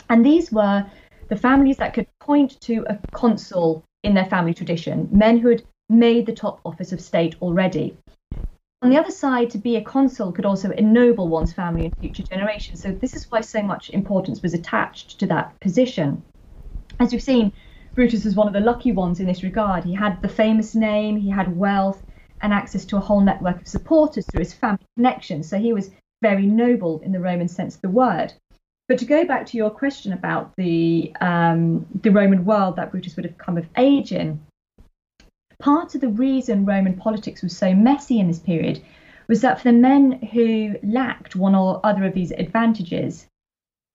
And 0.09 0.25
these 0.25 0.53
were 0.53 0.87
the 1.29 1.37
families 1.37 1.77
that 1.79 1.95
could 1.95 2.07
point 2.21 2.61
to 2.63 2.85
a 2.89 2.99
consul 3.13 3.85
in 4.03 4.15
their 4.15 4.27
family 4.27 4.55
tradition, 4.55 5.09
men 5.11 5.39
who 5.39 5.49
had 5.49 5.65
made 5.89 6.27
the 6.27 6.33
top 6.33 6.61
office 6.65 6.93
of 6.93 7.01
state 7.01 7.37
already. 7.41 7.97
On 8.83 8.91
the 8.91 8.99
other 8.99 9.11
side, 9.11 9.49
to 9.51 9.59
be 9.59 9.77
a 9.77 9.83
consul 9.83 10.31
could 10.31 10.45
also 10.45 10.71
ennoble 10.73 11.29
one's 11.29 11.55
family 11.55 11.87
and 11.87 11.97
future 11.99 12.23
generations. 12.23 12.83
So 12.83 12.93
this 12.93 13.17
is 13.17 13.31
why 13.31 13.41
so 13.41 13.63
much 13.63 13.89
importance 13.91 14.43
was 14.43 14.53
attached 14.53 15.19
to 15.21 15.27
that 15.29 15.59
position. 15.61 16.23
As 17.01 17.13
you've 17.13 17.23
seen, 17.23 17.53
Brutus 17.95 18.25
was 18.25 18.35
one 18.35 18.47
of 18.47 18.53
the 18.53 18.61
lucky 18.61 18.93
ones 18.93 19.21
in 19.21 19.27
this 19.27 19.43
regard. 19.43 19.85
He 19.85 19.95
had 19.95 20.21
the 20.21 20.29
famous 20.29 20.75
name, 20.75 21.17
he 21.17 21.31
had 21.31 21.57
wealth, 21.57 22.03
and 22.43 22.53
access 22.53 22.85
to 22.87 22.97
a 22.99 23.01
whole 23.01 23.21
network 23.21 23.63
of 23.63 23.69
supporters 23.69 24.27
through 24.27 24.41
his 24.41 24.53
family 24.53 24.85
connections. 24.97 25.49
So 25.49 25.59
he 25.59 25.73
was 25.73 25.91
very 26.21 26.47
noble 26.47 27.01
in 27.01 27.13
the 27.13 27.21
Roman 27.21 27.49
sense 27.49 27.77
of 27.77 27.83
the 27.83 27.89
word. 27.89 28.35
But 28.87 28.99
to 28.99 29.07
go 29.07 29.25
back 29.25 29.47
to 29.47 29.57
your 29.57 29.71
question 29.71 30.13
about 30.13 30.55
the 30.57 31.13
um, 31.21 31.87
the 32.03 32.11
Roman 32.11 32.45
world 32.45 32.77
that 32.77 32.91
Brutus 32.91 33.17
would 33.17 33.25
have 33.25 33.39
come 33.39 33.57
of 33.57 33.67
age 33.77 34.13
in, 34.13 34.45
part 35.59 35.95
of 35.95 36.03
the 36.03 36.09
reason 36.09 36.67
Roman 36.67 36.95
politics 36.95 37.43
was 37.43 37.57
so 37.57 37.75
messy 37.75 38.21
in 38.21 38.29
this 38.29 38.39
period 38.39 38.83
was 39.27 39.41
that 39.41 39.59
for 39.59 39.65
the 39.65 39.79
men 39.79 40.13
who 40.33 40.75
lacked 40.83 41.35
one 41.35 41.55
or 41.55 41.81
other 41.83 42.05
of 42.05 42.13
these 42.13 42.33
advantages, 42.33 43.27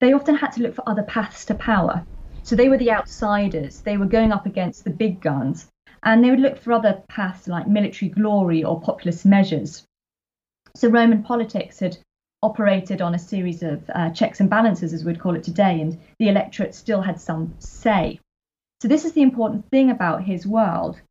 they 0.02 0.14
often 0.14 0.36
had 0.36 0.52
to 0.54 0.64
look 0.64 0.74
for 0.74 0.90
other 0.90 1.04
paths 1.04 1.46
to 1.46 1.54
power. 1.54 2.04
So 2.42 2.56
they 2.56 2.70
were 2.70 2.78
the 2.78 2.92
outsiders, 2.92 3.82
they 3.82 3.98
were 3.98 4.08
going 4.08 4.32
up 4.32 4.48
against 4.48 4.84
the 4.84 4.90
big 4.90 5.22
guns, 5.22 5.68
and 6.02 6.24
they 6.24 6.32
would 6.32 6.40
look 6.40 6.58
for 6.58 6.74
other 6.74 7.04
paths 7.10 7.48
like 7.48 7.68
military 7.68 8.10
glory 8.10 8.64
or 8.64 8.82
populist 8.82 9.26
measures. 9.26 9.86
So 10.76 10.88
Roman 10.88 11.22
politics 11.22 11.80
had 11.80 11.98
operated 12.42 13.02
on 13.02 13.16
a 13.16 13.20
series 13.20 13.64
of 13.64 13.84
uh, 13.94 14.10
checks 14.12 14.40
and 14.40 14.50
balances, 14.50 14.94
as 14.94 15.04
we'd 15.04 15.20
call 15.20 15.36
it 15.36 15.44
today, 15.44 15.82
and 15.82 16.00
the 16.20 16.30
electorate 16.30 16.74
still 16.74 17.02
had 17.02 17.20
some 17.20 17.54
say. 17.60 18.20
So 18.82 18.88
this 18.88 19.06
is 19.06 19.14
the 19.14 19.22
important 19.22 19.70
thing 19.70 19.90
about 19.90 20.24
his 20.24 20.48
world. 20.48 21.02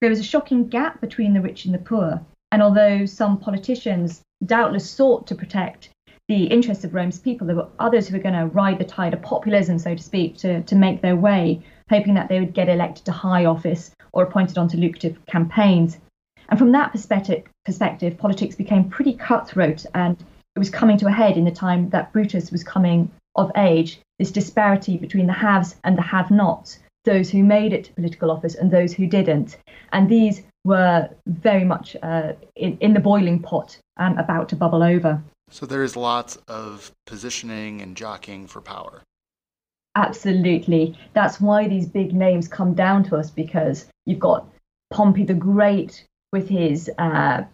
There 0.00 0.10
was 0.10 0.20
a 0.20 0.24
shocking 0.24 0.68
gap 0.68 1.00
between 1.00 1.32
the 1.32 1.40
rich 1.40 1.64
and 1.64 1.74
the 1.74 1.78
poor, 1.78 2.20
and 2.52 2.62
although 2.62 3.06
some 3.06 3.38
politicians 3.38 4.22
doubtless 4.44 4.88
sought 4.88 5.26
to 5.26 5.34
protect 5.34 5.90
the 6.28 6.44
interests 6.44 6.84
of 6.84 6.94
Rome's 6.94 7.18
people, 7.18 7.46
there 7.46 7.56
were 7.56 7.68
others 7.78 8.06
who 8.06 8.16
were 8.16 8.22
going 8.22 8.34
to 8.34 8.46
ride 8.46 8.78
the 8.78 8.84
tide 8.84 9.14
of 9.14 9.22
populism, 9.22 9.78
so 9.78 9.94
to 9.94 10.02
speak, 10.02 10.36
to, 10.36 10.62
to 10.62 10.76
make 10.76 11.00
their 11.00 11.16
way, 11.16 11.62
hoping 11.88 12.14
that 12.14 12.28
they 12.28 12.38
would 12.38 12.52
get 12.52 12.68
elected 12.68 13.06
to 13.06 13.12
high 13.12 13.46
office 13.46 13.90
or 14.12 14.24
appointed 14.24 14.58
onto 14.58 14.76
lucrative 14.76 15.18
campaigns. 15.26 15.98
And 16.50 16.58
from 16.58 16.72
that 16.72 16.92
perspective, 16.92 17.44
perspective, 17.64 18.18
politics 18.18 18.54
became 18.54 18.90
pretty 18.90 19.14
cutthroat, 19.14 19.86
and 19.94 20.22
it 20.58 20.66
was 20.66 20.70
coming 20.70 20.98
to 20.98 21.06
a 21.06 21.12
head 21.12 21.36
in 21.36 21.44
the 21.44 21.52
time 21.52 21.88
that 21.90 22.12
Brutus 22.12 22.50
was 22.50 22.64
coming 22.64 23.08
of 23.36 23.52
age. 23.56 24.00
This 24.18 24.32
disparity 24.32 24.96
between 24.96 25.28
the 25.28 25.32
haves 25.32 25.76
and 25.84 25.96
the 25.96 26.02
have-nots, 26.02 26.80
those 27.04 27.30
who 27.30 27.44
made 27.44 27.72
it 27.72 27.84
to 27.84 27.92
political 27.92 28.28
office 28.28 28.56
and 28.56 28.68
those 28.68 28.92
who 28.92 29.06
didn't, 29.06 29.56
and 29.92 30.08
these 30.08 30.42
were 30.64 31.10
very 31.28 31.62
much 31.62 31.94
uh, 32.02 32.32
in, 32.56 32.76
in, 32.78 32.92
the 32.92 32.98
boiling 32.98 33.40
pot, 33.40 33.78
um, 33.98 34.18
about 34.18 34.48
to 34.48 34.56
bubble 34.56 34.82
over. 34.82 35.22
So 35.48 35.64
there 35.64 35.84
is 35.84 35.94
lots 35.94 36.34
of 36.48 36.90
positioning 37.06 37.80
and 37.80 37.96
jockeying 37.96 38.48
for 38.48 38.60
power. 38.60 39.02
Absolutely. 39.94 40.98
That's 41.12 41.40
why 41.40 41.68
these 41.68 41.86
big 41.86 42.12
names 42.12 42.48
come 42.48 42.74
down 42.74 43.04
to 43.04 43.16
us 43.16 43.30
because 43.30 43.86
you've 44.06 44.18
got 44.18 44.48
Pompey 44.90 45.22
the 45.22 45.34
Great 45.34 46.04
with 46.32 46.48
his 46.48 46.90
uh, 46.98 47.44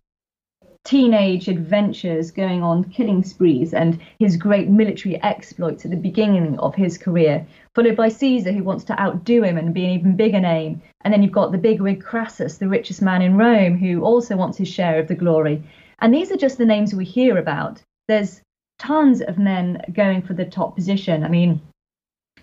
teenage 0.85 1.49
adventures 1.49 2.31
going 2.31 2.63
on 2.63 2.85
killing 2.85 3.23
sprees 3.25 3.73
and 3.73 4.01
his 4.19 4.37
great 4.37 4.69
military 4.69 5.21
exploits 5.23 5.85
at 5.85 5.91
the 5.91 5.97
beginning 5.97 6.59
of 6.59 6.75
his 6.75 6.99
career, 6.99 7.47
followed 7.75 7.97
by 7.97 8.09
Caesar, 8.09 8.53
who 8.53 8.63
wants 8.63 8.85
to 8.85 9.01
outdo 9.01 9.43
him 9.43 9.57
and 9.57 9.73
be 9.73 9.85
an 9.85 9.91
even 9.91 10.15
bigger 10.15 10.41
name. 10.41 10.83
And 11.01 11.13
then 11.13 11.23
you've 11.23 11.33
got 11.33 11.53
the 11.53 11.59
bigwig 11.59 12.03
Crassus, 12.03 12.59
the 12.59 12.69
richest 12.69 13.01
man 13.01 13.23
in 13.23 13.39
Rome, 13.39 13.79
who 13.79 14.03
also 14.03 14.37
wants 14.37 14.59
his 14.59 14.69
share 14.69 14.99
of 14.99 15.09
the 15.09 15.15
glory. 15.15 15.63
And 16.01 16.13
these 16.13 16.31
are 16.31 16.37
just 16.37 16.59
the 16.59 16.67
names 16.67 16.95
we 16.95 17.07
hear 17.07 17.39
about. 17.39 17.81
There's 18.09 18.43
tons 18.79 19.23
of 19.23 19.39
men 19.39 19.81
going 19.93 20.21
for 20.21 20.35
the 20.35 20.45
top 20.45 20.75
position. 20.75 21.25
I 21.25 21.29
mean, 21.29 21.63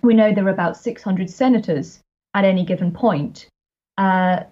we 0.02 0.16
know 0.16 0.34
there 0.34 0.48
are 0.48 0.50
about 0.50 0.78
600 0.78 1.30
senators 1.30 2.00
at 2.34 2.46
any 2.46 2.66
given 2.66 2.92
point. 2.92 3.48
Uh, 3.98 4.44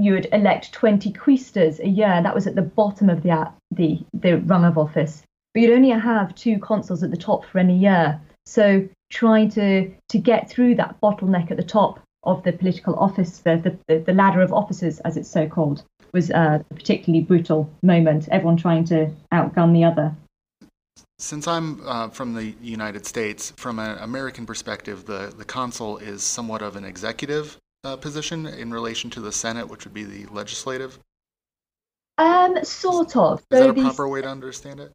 you 0.00 0.14
would 0.14 0.28
elect 0.32 0.72
20 0.72 1.12
quaestors 1.12 1.78
a 1.80 1.88
year. 1.88 2.20
That 2.22 2.34
was 2.34 2.46
at 2.46 2.54
the 2.54 2.62
bottom 2.62 3.10
of 3.10 3.22
the, 3.22 3.50
the, 3.70 4.00
the 4.14 4.38
rung 4.38 4.64
of 4.64 4.78
office. 4.78 5.22
But 5.52 5.62
you'd 5.62 5.74
only 5.74 5.90
have 5.90 6.34
two 6.34 6.58
consuls 6.58 7.02
at 7.02 7.10
the 7.10 7.16
top 7.16 7.44
for 7.44 7.58
any 7.58 7.76
year. 7.76 8.20
So 8.46 8.88
trying 9.10 9.50
to, 9.50 9.92
to 10.08 10.18
get 10.18 10.48
through 10.48 10.76
that 10.76 11.00
bottleneck 11.00 11.50
at 11.50 11.56
the 11.56 11.62
top 11.62 12.00
of 12.22 12.42
the 12.44 12.52
political 12.52 12.94
office, 12.96 13.38
the, 13.38 13.76
the, 13.88 13.98
the 13.98 14.12
ladder 14.12 14.40
of 14.40 14.52
officers, 14.52 15.00
as 15.00 15.16
it's 15.16 15.30
so 15.30 15.46
called, 15.46 15.82
was 16.12 16.30
a 16.30 16.64
particularly 16.70 17.24
brutal 17.24 17.70
moment. 17.82 18.28
Everyone 18.30 18.56
trying 18.56 18.84
to 18.86 19.10
outgun 19.32 19.72
the 19.72 19.84
other. 19.84 20.14
Since 21.18 21.46
I'm 21.46 21.86
uh, 21.86 22.08
from 22.08 22.34
the 22.34 22.54
United 22.62 23.06
States, 23.06 23.52
from 23.56 23.78
an 23.78 23.98
American 23.98 24.46
perspective, 24.46 25.04
the, 25.04 25.32
the 25.36 25.44
consul 25.44 25.98
is 25.98 26.22
somewhat 26.22 26.62
of 26.62 26.76
an 26.76 26.84
executive 26.84 27.58
uh, 27.84 27.96
position 27.96 28.46
in 28.46 28.70
relation 28.70 29.10
to 29.10 29.20
the 29.20 29.32
Senate, 29.32 29.68
which 29.68 29.84
would 29.84 29.94
be 29.94 30.04
the 30.04 30.26
legislative. 30.32 30.98
Um, 32.18 32.62
sort 32.64 33.16
of. 33.16 33.40
Is 33.50 33.58
so 33.58 33.72
that 33.72 33.78
a 33.78 33.82
proper 33.82 34.08
way 34.08 34.22
to 34.22 34.28
understand 34.28 34.80
it? 34.80 34.92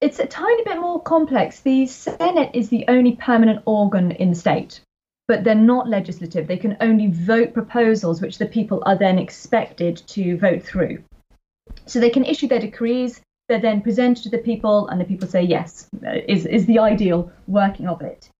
It's 0.00 0.18
a 0.18 0.26
tiny 0.26 0.62
bit 0.64 0.78
more 0.78 1.02
complex. 1.02 1.60
The 1.60 1.86
Senate 1.86 2.50
is 2.54 2.68
the 2.68 2.84
only 2.88 3.16
permanent 3.16 3.62
organ 3.64 4.12
in 4.12 4.30
the 4.30 4.36
state, 4.36 4.80
but 5.26 5.42
they're 5.42 5.54
not 5.54 5.88
legislative. 5.88 6.46
They 6.46 6.56
can 6.56 6.76
only 6.80 7.08
vote 7.08 7.54
proposals 7.54 8.20
which 8.20 8.38
the 8.38 8.46
people 8.46 8.82
are 8.86 8.96
then 8.96 9.18
expected 9.18 9.96
to 10.08 10.36
vote 10.36 10.62
through. 10.62 11.02
So 11.86 11.98
they 11.98 12.10
can 12.10 12.24
issue 12.24 12.46
their 12.46 12.60
decrees, 12.60 13.20
they're 13.48 13.60
then 13.60 13.80
presented 13.80 14.22
to 14.24 14.30
the 14.30 14.38
people, 14.38 14.88
and 14.88 15.00
the 15.00 15.04
people 15.04 15.26
say 15.26 15.42
yes, 15.42 15.88
is, 16.28 16.46
is 16.46 16.66
the 16.66 16.78
ideal 16.78 17.32
working 17.46 17.88
of 17.88 18.02
it. 18.02 18.30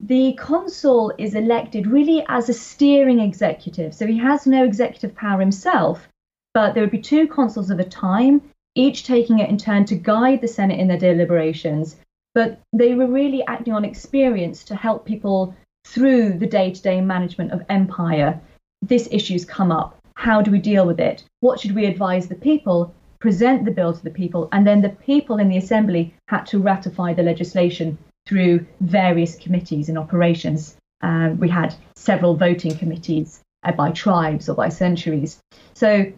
The 0.00 0.34
consul 0.34 1.12
is 1.18 1.34
elected 1.34 1.88
really 1.88 2.24
as 2.28 2.48
a 2.48 2.52
steering 2.52 3.18
executive, 3.18 3.92
so 3.92 4.06
he 4.06 4.16
has 4.18 4.46
no 4.46 4.64
executive 4.64 5.16
power 5.16 5.40
himself, 5.40 6.08
but 6.54 6.72
there 6.72 6.84
would 6.84 6.92
be 6.92 7.00
two 7.00 7.26
consuls 7.26 7.70
at 7.72 7.80
a 7.80 7.84
time, 7.84 8.40
each 8.76 9.02
taking 9.02 9.40
it 9.40 9.50
in 9.50 9.58
turn 9.58 9.84
to 9.86 9.96
guide 9.96 10.40
the 10.40 10.46
Senate 10.46 10.78
in 10.78 10.86
their 10.86 10.98
deliberations. 10.98 11.96
But 12.32 12.60
they 12.72 12.94
were 12.94 13.08
really 13.08 13.44
acting 13.46 13.72
on 13.72 13.84
experience 13.84 14.62
to 14.64 14.76
help 14.76 15.04
people 15.04 15.56
through 15.84 16.34
the 16.34 16.46
day 16.46 16.70
to 16.70 16.80
day 16.80 17.00
management 17.00 17.50
of 17.50 17.64
empire. 17.68 18.40
This 18.80 19.08
issue's 19.10 19.44
come 19.44 19.72
up. 19.72 19.98
How 20.14 20.42
do 20.42 20.52
we 20.52 20.60
deal 20.60 20.86
with 20.86 21.00
it? 21.00 21.24
What 21.40 21.58
should 21.58 21.74
we 21.74 21.86
advise 21.86 22.28
the 22.28 22.36
people? 22.36 22.94
present 23.20 23.64
the 23.64 23.72
bill 23.72 23.92
to 23.92 24.04
the 24.04 24.10
people, 24.10 24.48
and 24.52 24.64
then 24.64 24.80
the 24.80 24.90
people 24.90 25.38
in 25.38 25.48
the 25.48 25.56
assembly 25.56 26.14
had 26.28 26.44
to 26.44 26.60
ratify 26.60 27.12
the 27.12 27.22
legislation 27.22 27.98
through 28.28 28.66
various 28.80 29.34
committees 29.36 29.88
and 29.88 29.98
operations. 29.98 30.76
Um, 31.00 31.38
we 31.38 31.48
had 31.48 31.74
several 31.96 32.36
voting 32.36 32.76
committees 32.76 33.40
uh, 33.64 33.72
by 33.72 33.90
tribes 33.92 34.48
or 34.48 34.54
by 34.54 34.68
centuries. 34.68 35.40
So 35.74 36.12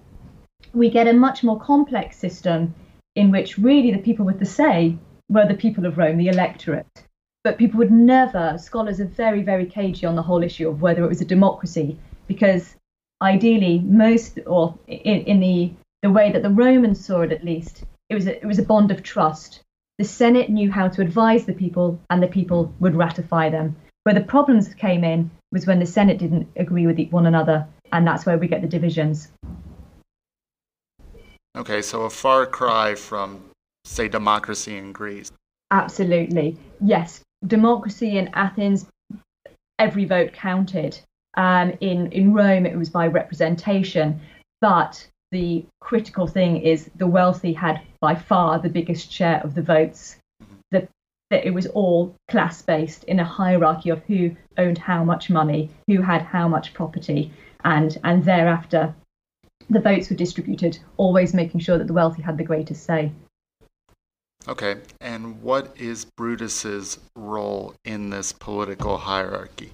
we 0.74 0.90
get 0.90 1.06
a 1.06 1.12
much 1.12 1.44
more 1.44 1.60
complex 1.60 2.16
system 2.18 2.74
in 3.14 3.30
which 3.30 3.58
really 3.58 3.92
the 3.92 3.98
people 3.98 4.24
with 4.26 4.40
the 4.40 4.46
say 4.46 4.96
were 5.28 5.46
the 5.46 5.54
people 5.54 5.86
of 5.86 5.96
Rome, 5.96 6.18
the 6.18 6.28
electorate. 6.28 7.04
But 7.44 7.58
people 7.58 7.78
would 7.78 7.92
never, 7.92 8.58
scholars 8.58 9.00
are 9.00 9.06
very, 9.06 9.42
very 9.42 9.66
cagey 9.66 10.06
on 10.06 10.16
the 10.16 10.22
whole 10.22 10.42
issue 10.42 10.68
of 10.68 10.82
whether 10.82 11.04
it 11.04 11.08
was 11.08 11.20
a 11.20 11.24
democracy, 11.36 11.96
because 12.26 12.76
ideally, 13.22 13.78
most, 13.78 14.38
or 14.46 14.78
in, 14.86 15.22
in 15.22 15.40
the 15.40 15.72
the 16.02 16.10
way 16.10 16.32
that 16.32 16.42
the 16.42 16.50
Romans 16.50 17.04
saw 17.04 17.20
it 17.20 17.32
at 17.32 17.44
least, 17.44 17.84
it 18.08 18.14
was 18.14 18.26
a, 18.26 18.40
it 18.40 18.46
was 18.46 18.58
a 18.58 18.62
bond 18.62 18.90
of 18.90 19.02
trust. 19.02 19.62
The 20.00 20.06
Senate 20.06 20.48
knew 20.48 20.72
how 20.72 20.88
to 20.88 21.02
advise 21.02 21.44
the 21.44 21.52
people, 21.52 22.00
and 22.08 22.22
the 22.22 22.26
people 22.26 22.72
would 22.80 22.96
ratify 22.96 23.50
them. 23.50 23.76
Where 24.04 24.14
the 24.14 24.22
problems 24.22 24.72
came 24.72 25.04
in 25.04 25.30
was 25.52 25.66
when 25.66 25.78
the 25.78 25.84
Senate 25.84 26.16
didn't 26.16 26.48
agree 26.56 26.86
with 26.86 26.98
one 27.10 27.26
another, 27.26 27.68
and 27.92 28.06
that's 28.06 28.24
where 28.24 28.38
we 28.38 28.48
get 28.48 28.62
the 28.62 28.66
divisions. 28.66 29.28
Okay, 31.54 31.82
so 31.82 32.04
a 32.04 32.08
far 32.08 32.46
cry 32.46 32.94
from 32.94 33.44
say, 33.84 34.08
democracy 34.08 34.78
in 34.78 34.92
Greece. 34.92 35.32
Absolutely. 35.70 36.56
Yes. 36.80 37.20
Democracy 37.46 38.16
in 38.16 38.30
Athens, 38.32 38.86
every 39.78 40.06
vote 40.06 40.32
counted. 40.32 40.98
Um, 41.36 41.76
in, 41.82 42.10
in 42.12 42.32
Rome, 42.32 42.64
it 42.64 42.74
was 42.74 42.88
by 42.88 43.06
representation. 43.06 44.18
But 44.62 45.06
the 45.30 45.66
critical 45.82 46.26
thing 46.26 46.56
is 46.56 46.88
the 46.96 47.06
wealthy 47.06 47.52
had 47.52 47.82
by 48.00 48.14
far 48.14 48.58
the 48.58 48.68
biggest 48.68 49.12
share 49.12 49.40
of 49.42 49.54
the 49.54 49.62
votes. 49.62 50.16
That, 50.70 50.88
that 51.30 51.46
it 51.46 51.52
was 51.52 51.66
all 51.66 52.14
class 52.28 52.62
based 52.62 53.04
in 53.04 53.20
a 53.20 53.24
hierarchy 53.24 53.90
of 53.90 54.02
who 54.04 54.36
owned 54.56 54.78
how 54.78 55.04
much 55.04 55.30
money, 55.30 55.70
who 55.86 56.02
had 56.02 56.22
how 56.22 56.48
much 56.48 56.74
property, 56.74 57.32
and, 57.64 57.98
and 58.04 58.24
thereafter 58.24 58.94
the 59.68 59.80
votes 59.80 60.10
were 60.10 60.16
distributed, 60.16 60.78
always 60.96 61.32
making 61.32 61.60
sure 61.60 61.78
that 61.78 61.86
the 61.86 61.92
wealthy 61.92 62.22
had 62.22 62.36
the 62.36 62.44
greatest 62.44 62.84
say. 62.84 63.12
Okay, 64.48 64.76
and 65.00 65.42
what 65.42 65.74
is 65.78 66.06
Brutus's 66.16 66.98
role 67.14 67.74
in 67.84 68.10
this 68.10 68.32
political 68.32 68.96
hierarchy? 68.96 69.72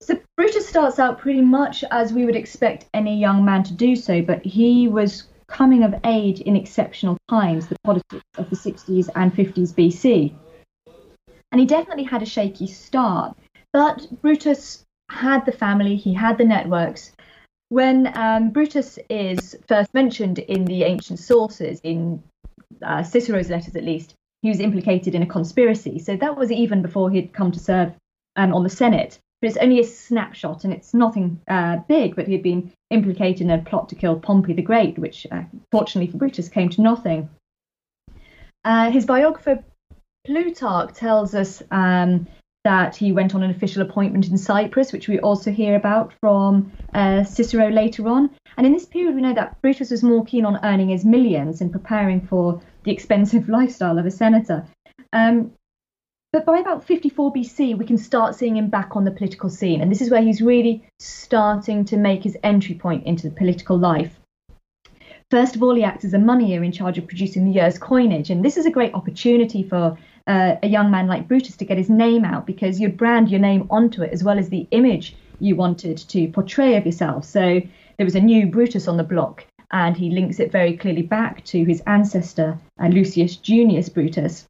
So 0.00 0.18
Brutus 0.36 0.66
starts 0.66 0.98
out 0.98 1.18
pretty 1.18 1.42
much 1.42 1.84
as 1.90 2.12
we 2.12 2.24
would 2.24 2.36
expect 2.36 2.86
any 2.94 3.20
young 3.20 3.44
man 3.44 3.62
to 3.64 3.74
do 3.74 3.94
so, 3.94 4.22
but 4.22 4.44
he 4.44 4.88
was 4.88 5.24
coming 5.50 5.82
of 5.82 5.94
age 6.04 6.40
in 6.40 6.56
exceptional 6.56 7.18
times, 7.28 7.66
the 7.66 7.76
politics 7.84 8.24
of 8.38 8.48
the 8.48 8.56
60s 8.56 9.08
and 9.14 9.34
50s 9.34 9.74
BC. 9.74 10.32
And 11.52 11.60
he 11.60 11.66
definitely 11.66 12.04
had 12.04 12.22
a 12.22 12.26
shaky 12.26 12.66
start. 12.66 13.36
But 13.72 14.06
Brutus 14.22 14.84
had 15.10 15.44
the 15.44 15.52
family, 15.52 15.96
he 15.96 16.14
had 16.14 16.38
the 16.38 16.44
networks. 16.44 17.12
When 17.68 18.16
um, 18.16 18.50
Brutus 18.50 18.98
is 19.08 19.56
first 19.68 19.92
mentioned 19.92 20.38
in 20.38 20.64
the 20.64 20.84
ancient 20.84 21.18
sources, 21.18 21.80
in 21.82 22.22
uh, 22.82 23.02
Cicero's 23.02 23.50
letters 23.50 23.76
at 23.76 23.84
least, 23.84 24.14
he 24.42 24.48
was 24.48 24.60
implicated 24.60 25.14
in 25.14 25.22
a 25.22 25.26
conspiracy. 25.26 25.98
So 25.98 26.16
that 26.16 26.36
was 26.36 26.50
even 26.50 26.82
before 26.82 27.10
he'd 27.10 27.32
come 27.32 27.52
to 27.52 27.58
serve 27.58 27.92
um, 28.36 28.54
on 28.54 28.62
the 28.62 28.70
Senate. 28.70 29.18
But 29.40 29.48
it's 29.48 29.58
only 29.58 29.80
a 29.80 29.84
snapshot 29.84 30.64
and 30.64 30.72
it's 30.72 30.92
nothing 30.92 31.40
uh, 31.48 31.78
big, 31.88 32.14
but 32.14 32.26
he 32.26 32.34
had 32.34 32.42
been 32.42 32.72
implicated 32.90 33.42
in 33.42 33.50
a 33.50 33.58
plot 33.58 33.88
to 33.88 33.94
kill 33.94 34.18
Pompey 34.18 34.52
the 34.52 34.62
Great, 34.62 34.98
which, 34.98 35.26
uh, 35.30 35.42
fortunately 35.70 36.10
for 36.10 36.18
Brutus, 36.18 36.48
came 36.48 36.68
to 36.70 36.82
nothing. 36.82 37.28
Uh, 38.64 38.90
his 38.90 39.06
biographer 39.06 39.64
Plutarch 40.26 40.92
tells 40.92 41.34
us 41.34 41.62
um, 41.70 42.26
that 42.64 42.94
he 42.94 43.12
went 43.12 43.34
on 43.34 43.42
an 43.42 43.50
official 43.50 43.82
appointment 43.82 44.28
in 44.28 44.36
Cyprus, 44.36 44.92
which 44.92 45.08
we 45.08 45.18
also 45.18 45.50
hear 45.50 45.76
about 45.76 46.12
from 46.20 46.70
uh, 46.92 47.24
Cicero 47.24 47.70
later 47.70 48.06
on. 48.08 48.30
And 48.56 48.66
in 48.66 48.72
this 48.74 48.84
period, 48.84 49.14
we 49.14 49.22
know 49.22 49.34
that 49.34 49.60
Brutus 49.62 49.90
was 49.90 50.02
more 50.02 50.24
keen 50.24 50.44
on 50.44 50.62
earning 50.62 50.90
his 50.90 51.04
millions 51.04 51.62
and 51.62 51.72
preparing 51.72 52.20
for 52.20 52.60
the 52.84 52.92
expensive 52.92 53.48
lifestyle 53.58 53.98
of 53.98 54.04
a 54.04 54.10
senator. 54.10 54.66
Um, 55.12 55.52
but 56.32 56.44
by 56.46 56.58
about 56.58 56.84
54 56.84 57.32
BC, 57.32 57.76
we 57.76 57.84
can 57.84 57.98
start 57.98 58.36
seeing 58.36 58.56
him 58.56 58.68
back 58.68 58.94
on 58.94 59.04
the 59.04 59.10
political 59.10 59.50
scene. 59.50 59.80
And 59.80 59.90
this 59.90 60.00
is 60.00 60.10
where 60.10 60.22
he's 60.22 60.40
really 60.40 60.84
starting 60.98 61.84
to 61.86 61.96
make 61.96 62.22
his 62.22 62.36
entry 62.44 62.74
point 62.74 63.04
into 63.04 63.28
the 63.28 63.34
political 63.34 63.76
life. 63.76 64.20
First 65.30 65.56
of 65.56 65.62
all, 65.62 65.74
he 65.74 65.84
acts 65.84 66.04
as 66.04 66.14
a 66.14 66.18
moneyer 66.18 66.64
in 66.64 66.72
charge 66.72 66.98
of 66.98 67.06
producing 67.06 67.44
the 67.44 67.52
year's 67.52 67.78
coinage. 67.78 68.30
And 68.30 68.44
this 68.44 68.56
is 68.56 68.66
a 68.66 68.70
great 68.70 68.94
opportunity 68.94 69.62
for 69.62 69.96
uh, 70.26 70.56
a 70.62 70.68
young 70.68 70.90
man 70.90 71.06
like 71.06 71.28
Brutus 71.28 71.56
to 71.56 71.64
get 71.64 71.78
his 71.78 71.90
name 71.90 72.24
out 72.24 72.46
because 72.46 72.80
you'd 72.80 72.96
brand 72.96 73.28
your 73.28 73.40
name 73.40 73.66
onto 73.70 74.02
it 74.02 74.12
as 74.12 74.22
well 74.22 74.38
as 74.38 74.48
the 74.48 74.66
image 74.70 75.16
you 75.40 75.56
wanted 75.56 75.98
to 75.98 76.28
portray 76.28 76.76
of 76.76 76.86
yourself. 76.86 77.24
So 77.24 77.60
there 77.96 78.06
was 78.06 78.14
a 78.14 78.20
new 78.20 78.46
Brutus 78.46 78.88
on 78.88 78.96
the 78.96 79.04
block, 79.04 79.46
and 79.72 79.96
he 79.96 80.10
links 80.10 80.40
it 80.40 80.52
very 80.52 80.76
clearly 80.76 81.02
back 81.02 81.44
to 81.46 81.64
his 81.64 81.80
ancestor, 81.86 82.58
uh, 82.80 82.88
Lucius 82.88 83.36
Junius 83.36 83.88
Brutus. 83.88 84.46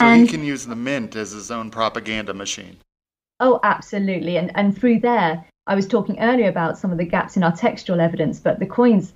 So 0.00 0.06
and, 0.06 0.22
he 0.22 0.28
can 0.28 0.42
use 0.42 0.66
the 0.66 0.76
mint 0.76 1.14
as 1.14 1.32
his 1.32 1.50
own 1.50 1.70
propaganda 1.70 2.32
machine. 2.32 2.78
Oh, 3.38 3.60
absolutely. 3.62 4.38
And 4.38 4.50
and 4.54 4.76
through 4.76 5.00
there, 5.00 5.44
I 5.66 5.74
was 5.74 5.86
talking 5.86 6.18
earlier 6.20 6.48
about 6.48 6.78
some 6.78 6.90
of 6.90 6.96
the 6.96 7.04
gaps 7.04 7.36
in 7.36 7.42
our 7.42 7.54
textual 7.54 8.00
evidence, 8.00 8.40
but 8.40 8.58
the 8.58 8.66
coins 8.66 9.12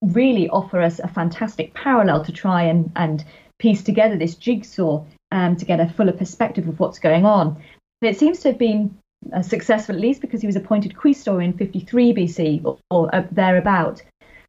really 0.00 0.48
offer 0.48 0.80
us 0.80 1.00
a 1.00 1.08
fantastic 1.08 1.74
parallel 1.74 2.24
to 2.24 2.32
try 2.32 2.62
and, 2.62 2.92
and 2.94 3.24
piece 3.58 3.82
together 3.82 4.16
this 4.16 4.36
jigsaw 4.36 5.04
um, 5.32 5.56
to 5.56 5.64
get 5.64 5.80
a 5.80 5.88
fuller 5.88 6.12
perspective 6.12 6.68
of 6.68 6.78
what's 6.78 7.00
going 7.00 7.26
on. 7.26 7.60
And 8.00 8.14
it 8.14 8.16
seems 8.16 8.38
to 8.40 8.48
have 8.50 8.58
been 8.58 8.96
uh, 9.32 9.42
successful, 9.42 9.96
at 9.96 10.00
least 10.00 10.20
because 10.20 10.40
he 10.40 10.46
was 10.46 10.54
appointed 10.54 10.94
quaestor 10.94 11.44
in 11.44 11.52
53 11.52 12.14
BC 12.14 12.64
or, 12.64 12.78
or 12.90 13.12
uh, 13.12 13.26
thereabout. 13.32 14.02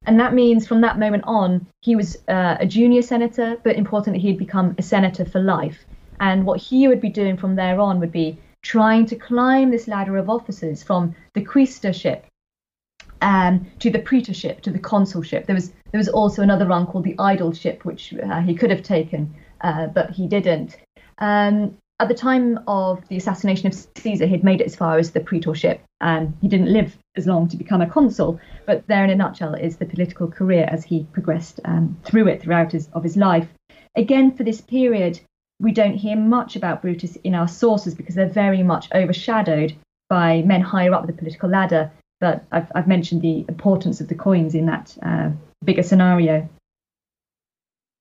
And 0.05 0.19
that 0.19 0.33
means 0.33 0.65
from 0.65 0.81
that 0.81 0.97
moment 0.97 1.23
on, 1.27 1.67
he 1.81 1.95
was 1.95 2.17
uh, 2.27 2.57
a 2.59 2.65
junior 2.65 3.01
senator, 3.01 3.57
but 3.63 3.75
importantly, 3.75 4.21
he'd 4.21 4.38
become 4.38 4.75
a 4.77 4.81
senator 4.81 5.25
for 5.25 5.39
life. 5.39 5.85
And 6.19 6.45
what 6.45 6.59
he 6.59 6.88
would 6.88 7.01
be 7.01 7.09
doing 7.09 7.38
from 7.38 7.55
there 7.55 7.79
on 7.79 7.99
would 7.99 8.12
be 8.12 8.38
trying 8.62 9.05
to 9.07 9.15
climb 9.15 9.71
this 9.71 9.88
ladder 9.88 10.17
of 10.17 10.29
offices 10.29 10.83
from 10.83 11.15
the 11.33 11.43
quaestorship 11.43 12.25
um, 13.21 13.65
to 13.79 13.89
the 13.89 13.99
praetorship 13.99 14.62
to 14.62 14.71
the 14.71 14.79
consulship. 14.79 15.45
There 15.45 15.55
was 15.55 15.71
there 15.91 15.97
was 15.97 16.09
also 16.09 16.41
another 16.41 16.67
rung 16.67 16.85
called 16.85 17.03
the 17.03 17.15
aedileship, 17.15 17.83
which 17.83 18.13
uh, 18.13 18.41
he 18.41 18.53
could 18.53 18.69
have 18.69 18.83
taken, 18.83 19.33
uh, 19.62 19.88
but 19.88 20.12
he 20.12 20.27
didn't. 20.27 20.77
Um, 21.17 21.77
at 21.99 22.07
the 22.07 22.13
time 22.13 22.59
of 22.67 23.05
the 23.09 23.17
assassination 23.17 23.67
of 23.67 23.88
Caesar, 23.97 24.25
he'd 24.25 24.43
made 24.43 24.62
it 24.62 24.67
as 24.67 24.75
far 24.75 24.97
as 24.97 25.12
the 25.12 25.19
praetorship, 25.19 25.81
he 26.41 26.47
didn't 26.47 26.71
live 26.71 26.97
as 27.17 27.27
long 27.27 27.47
to 27.49 27.57
become 27.57 27.81
a 27.81 27.89
consul. 27.89 28.39
But 28.65 28.88
there, 28.88 29.03
in 29.03 29.09
a 29.09 29.15
nutshell, 29.15 29.53
is 29.53 29.77
the 29.77 29.85
political 29.85 30.27
career 30.27 30.67
as 30.69 30.83
he 30.85 31.05
progressed 31.12 31.59
um, 31.65 31.97
through 32.03 32.27
it 32.27 32.41
throughout 32.41 32.71
his 32.71 32.88
of 32.93 33.03
his 33.03 33.17
life. 33.17 33.47
Again, 33.95 34.35
for 34.35 34.43
this 34.43 34.62
period, 34.62 35.19
we 35.59 35.73
don't 35.73 35.95
hear 35.95 36.15
much 36.15 36.55
about 36.55 36.81
Brutus 36.81 37.17
in 37.17 37.35
our 37.35 37.47
sources 37.47 37.95
because 37.95 38.15
they're 38.15 38.27
very 38.27 38.63
much 38.63 38.88
overshadowed 38.93 39.75
by 40.09 40.41
men 40.43 40.62
higher 40.62 40.93
up 40.93 41.05
the 41.05 41.13
political 41.13 41.49
ladder. 41.49 41.91
But 42.21 42.45
I've, 42.51 42.71
I've 42.75 42.88
mentioned 42.88 43.21
the 43.21 43.45
importance 43.49 43.99
of 43.99 44.07
the 44.07 44.15
coins 44.15 44.55
in 44.55 44.65
that 44.67 44.97
uh, 45.01 45.31
bigger 45.63 45.83
scenario. 45.83 46.47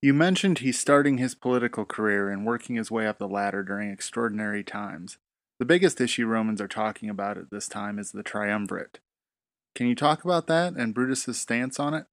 You 0.00 0.14
mentioned 0.14 0.61
he's 0.61 0.78
starting 0.78 1.18
his 1.18 1.34
political 1.34 1.84
career 1.84 2.30
and 2.30 2.46
working 2.46 2.76
his 2.76 2.88
way 2.88 3.08
up 3.08 3.18
the 3.18 3.26
ladder 3.26 3.64
during 3.64 3.90
extraordinary 3.90 4.62
times. 4.62 5.18
The 5.58 5.64
biggest 5.64 6.00
issue 6.00 6.26
Romans 6.26 6.61
are 6.61 6.68
talking 6.68 7.11
about 7.11 7.37
at 7.37 7.50
this 7.50 7.66
time 7.66 7.98
is 7.98 8.12
the 8.12 8.22
triumvirate. 8.22 9.00
Can 9.74 9.88
you 9.88 9.96
talk 9.96 10.24
about 10.24 10.46
that 10.46 10.74
and 10.74 10.94
Brutus's 10.94 11.38
stance 11.40 11.80
on 11.80 11.94
it? 11.94 12.06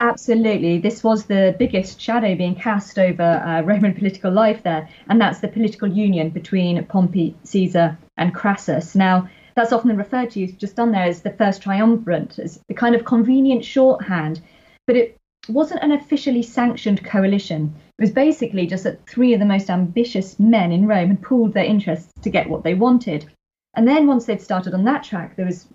Absolutely. 0.00 0.78
This 0.78 1.02
was 1.02 1.24
the 1.24 1.56
biggest 1.58 1.98
shadow 1.98 2.34
being 2.36 2.54
cast 2.54 2.98
over 2.98 3.22
uh, 3.22 3.62
Roman 3.62 3.94
political 3.94 4.30
life 4.30 4.62
there, 4.62 4.88
and 5.08 5.18
that's 5.18 5.40
the 5.40 5.48
political 5.48 5.88
union 5.88 6.28
between 6.28 6.84
Pompey, 6.84 7.34
Caesar, 7.44 7.98
and 8.18 8.34
Crassus. 8.34 8.94
Now, 8.94 9.28
that's 9.56 9.72
often 9.72 9.96
referred 9.96 10.30
to, 10.32 10.46
just 10.52 10.76
done 10.76 10.92
there, 10.92 11.04
as 11.04 11.22
the 11.22 11.32
first 11.32 11.62
triumvirate, 11.62 12.38
as 12.38 12.60
the 12.68 12.74
kind 12.74 12.94
of 12.94 13.04
convenient 13.04 13.64
shorthand, 13.64 14.40
but 14.86 14.94
it 14.94 15.17
wasn't 15.48 15.82
an 15.82 15.92
officially 15.92 16.42
sanctioned 16.42 17.04
coalition. 17.04 17.74
It 17.98 18.02
was 18.02 18.10
basically 18.10 18.66
just 18.66 18.84
that 18.84 19.06
three 19.06 19.34
of 19.34 19.40
the 19.40 19.46
most 19.46 19.70
ambitious 19.70 20.38
men 20.38 20.72
in 20.72 20.86
Rome 20.86 21.08
had 21.08 21.22
pooled 21.22 21.54
their 21.54 21.64
interests 21.64 22.12
to 22.22 22.30
get 22.30 22.48
what 22.48 22.64
they 22.64 22.74
wanted. 22.74 23.30
And 23.74 23.86
then 23.86 24.06
once 24.06 24.26
they'd 24.26 24.42
started 24.42 24.74
on 24.74 24.84
that 24.84 25.04
track, 25.04 25.36
there 25.36 25.46
was 25.46 25.66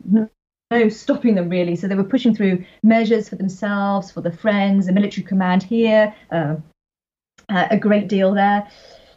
no 0.72 0.90
stopping 0.90 1.36
them 1.36 1.50
really. 1.50 1.76
So 1.76 1.88
they 1.88 1.96
were 1.96 2.04
pushing 2.04 2.36
through 2.36 2.66
measures 2.82 3.30
for 3.30 3.36
themselves, 3.36 4.12
for 4.12 4.22
the 4.22 4.32
friends, 4.32 4.88
the 4.88 4.94
military 4.94 5.26
command 5.26 5.64
here, 5.64 6.14
uh, 6.32 6.56
uh, 7.50 7.68
a 7.70 7.78
great 7.78 8.08
deal 8.08 8.34
there. 8.34 8.68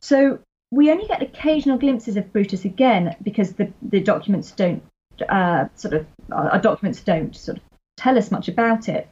So 0.01 0.39
we 0.71 0.91
only 0.91 1.07
get 1.07 1.23
occasional 1.23 1.79
glimpses 1.79 2.17
of 2.17 2.33
Brutus 2.33 2.65
again 2.65 3.17
because 3.23 3.55
the, 3.55 3.73
the 3.83 4.01
documents 4.01 4.51
don't 4.53 4.83
uh, 5.29 5.67
sort 5.75 5.95
of 5.95 6.07
our 6.31 6.61
documents 6.61 7.01
don't 7.01 7.35
sort 7.35 7.59
of 7.59 7.63
tell 7.97 8.19
us 8.19 8.31
much 8.31 8.49
about 8.49 8.89
it. 8.89 9.09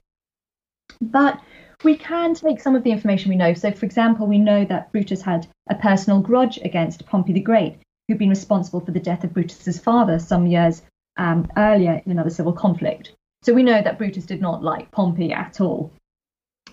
But 1.00 1.40
we 1.82 1.96
can 1.96 2.34
take 2.34 2.60
some 2.60 2.74
of 2.74 2.82
the 2.82 2.90
information 2.90 3.30
we 3.30 3.36
know. 3.36 3.54
So, 3.54 3.70
for 3.70 3.84
example, 3.84 4.26
we 4.26 4.38
know 4.38 4.64
that 4.64 4.90
Brutus 4.92 5.22
had 5.22 5.46
a 5.68 5.74
personal 5.74 6.20
grudge 6.20 6.58
against 6.58 7.06
Pompey 7.06 7.32
the 7.32 7.40
Great, 7.40 7.78
who'd 8.08 8.18
been 8.18 8.30
responsible 8.30 8.80
for 8.80 8.90
the 8.90 9.00
death 9.00 9.24
of 9.24 9.32
Brutus's 9.32 9.78
father 9.78 10.18
some 10.18 10.46
years 10.46 10.82
um, 11.16 11.46
earlier 11.56 12.02
in 12.04 12.12
another 12.12 12.30
civil 12.30 12.52
conflict. 12.52 13.12
So 13.42 13.52
we 13.52 13.62
know 13.62 13.82
that 13.82 13.98
Brutus 13.98 14.24
did 14.24 14.40
not 14.40 14.62
like 14.62 14.90
Pompey 14.90 15.32
at 15.32 15.60
all. 15.60 15.92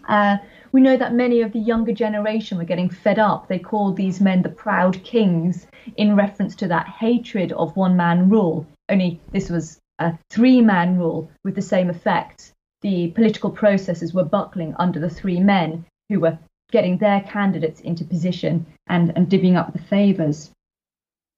Uh, 0.08 0.38
we 0.72 0.82
know 0.82 0.98
that 0.98 1.14
many 1.14 1.42
of 1.42 1.52
the 1.52 1.60
younger 1.60 1.92
generation 1.92 2.58
were 2.58 2.64
getting 2.64 2.90
fed 2.90 3.20
up. 3.20 3.48
They 3.48 3.60
called 3.60 3.98
these 3.98 4.22
men 4.22 4.42
the 4.42 4.50
proud 4.50 5.04
kings 5.04 5.68
in 5.98 6.16
reference 6.16 6.56
to 6.56 6.68
that 6.70 6.88
hatred 6.88 7.52
of 7.52 7.76
one 7.76 7.98
man 7.98 8.30
rule. 8.30 8.66
Only 8.90 9.20
this 9.32 9.50
was 9.50 9.80
a 10.00 10.18
three 10.30 10.62
man 10.62 10.98
rule 10.98 11.30
with 11.44 11.56
the 11.56 11.62
same 11.62 11.90
effects 11.90 12.54
the 12.82 13.12
political 13.12 13.52
processes 13.52 14.14
were 14.14 14.24
buckling 14.24 14.76
under 14.78 15.00
the 15.00 15.10
three 15.10 15.40
men 15.40 15.86
who 16.10 16.20
were 16.20 16.38
getting 16.72 16.98
their 16.98 17.22
candidates 17.22 17.82
into 17.82 18.04
position 18.06 18.66
and, 18.88 19.14
and 19.16 19.30
divvying 19.30 19.56
up 19.56 19.74
the 19.74 19.80
favours. 19.80 20.52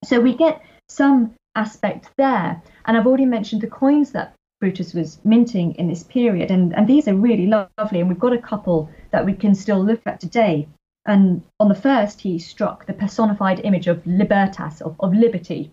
So 0.04 0.20
we 0.20 0.36
get 0.36 0.62
some 0.88 1.34
aspect 1.56 2.10
there. 2.18 2.62
And 2.86 2.98
I've 2.98 3.08
already 3.08 3.26
mentioned 3.26 3.62
the 3.62 3.68
coins 3.68 4.12
that 4.12 4.36
Brutus 4.60 4.94
was 4.94 5.20
minting 5.24 5.76
in 5.76 5.88
this 5.88 6.04
period. 6.04 6.52
And, 6.52 6.74
and 6.76 6.88
these 6.88 7.08
are 7.08 7.16
really 7.16 7.48
lovely. 7.48 8.00
And 8.00 8.08
we've 8.08 8.20
got 8.20 8.34
a 8.34 8.38
couple 8.38 8.90
that 9.12 9.26
we 9.26 9.34
can 9.34 9.56
still 9.56 9.84
look 9.84 10.02
at 10.06 10.20
today. 10.20 10.68
And 11.06 11.44
on 11.60 11.68
the 11.68 11.76
first, 11.76 12.22
he 12.22 12.40
struck 12.40 12.86
the 12.86 12.94
personified 12.94 13.60
image 13.66 13.88
of 13.88 14.06
libertas, 14.08 14.82
of, 14.82 14.96
of 15.00 15.14
liberty, 15.14 15.72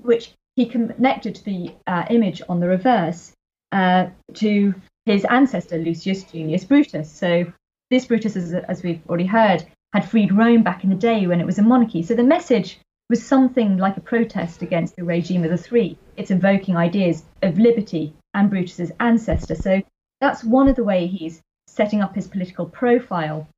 which 0.00 0.32
he 0.56 0.64
connected 0.66 1.34
to 1.34 1.44
the 1.44 1.74
uh, 1.86 2.06
image 2.08 2.40
on 2.48 2.60
the 2.60 2.68
reverse 2.68 3.32
uh, 3.72 4.06
to 4.34 4.74
his 5.06 5.24
ancestor, 5.24 5.78
Lucius 5.78 6.24
Junius 6.24 6.64
Brutus. 6.64 7.10
So 7.10 7.52
this 7.90 8.06
Brutus, 8.06 8.36
as, 8.36 8.52
as 8.54 8.82
we've 8.82 9.00
already 9.08 9.26
heard, 9.26 9.66
had 9.92 10.08
freed 10.08 10.32
Rome 10.32 10.62
back 10.62 10.84
in 10.84 10.90
the 10.90 10.96
day 10.96 11.26
when 11.26 11.40
it 11.40 11.46
was 11.46 11.58
a 11.58 11.62
monarchy. 11.62 12.02
So 12.02 12.14
the 12.14 12.22
message 12.22 12.78
was 13.08 13.24
something 13.24 13.78
like 13.78 13.96
a 13.96 14.02
protest 14.02 14.60
against 14.60 14.96
the 14.96 15.04
regime 15.04 15.44
of 15.44 15.50
the 15.50 15.56
three. 15.56 15.96
It's 16.16 16.30
invoking 16.30 16.76
ideas 16.76 17.24
of 17.42 17.58
liberty 17.58 18.14
and 18.34 18.50
Brutus's 18.50 18.92
ancestor. 19.00 19.54
So 19.54 19.82
that's 20.20 20.44
one 20.44 20.68
of 20.68 20.76
the 20.76 20.84
way 20.84 21.06
he's 21.06 21.40
setting 21.66 22.02
up 22.02 22.14
his 22.14 22.28
political 22.28 22.66
profile. 22.66 23.48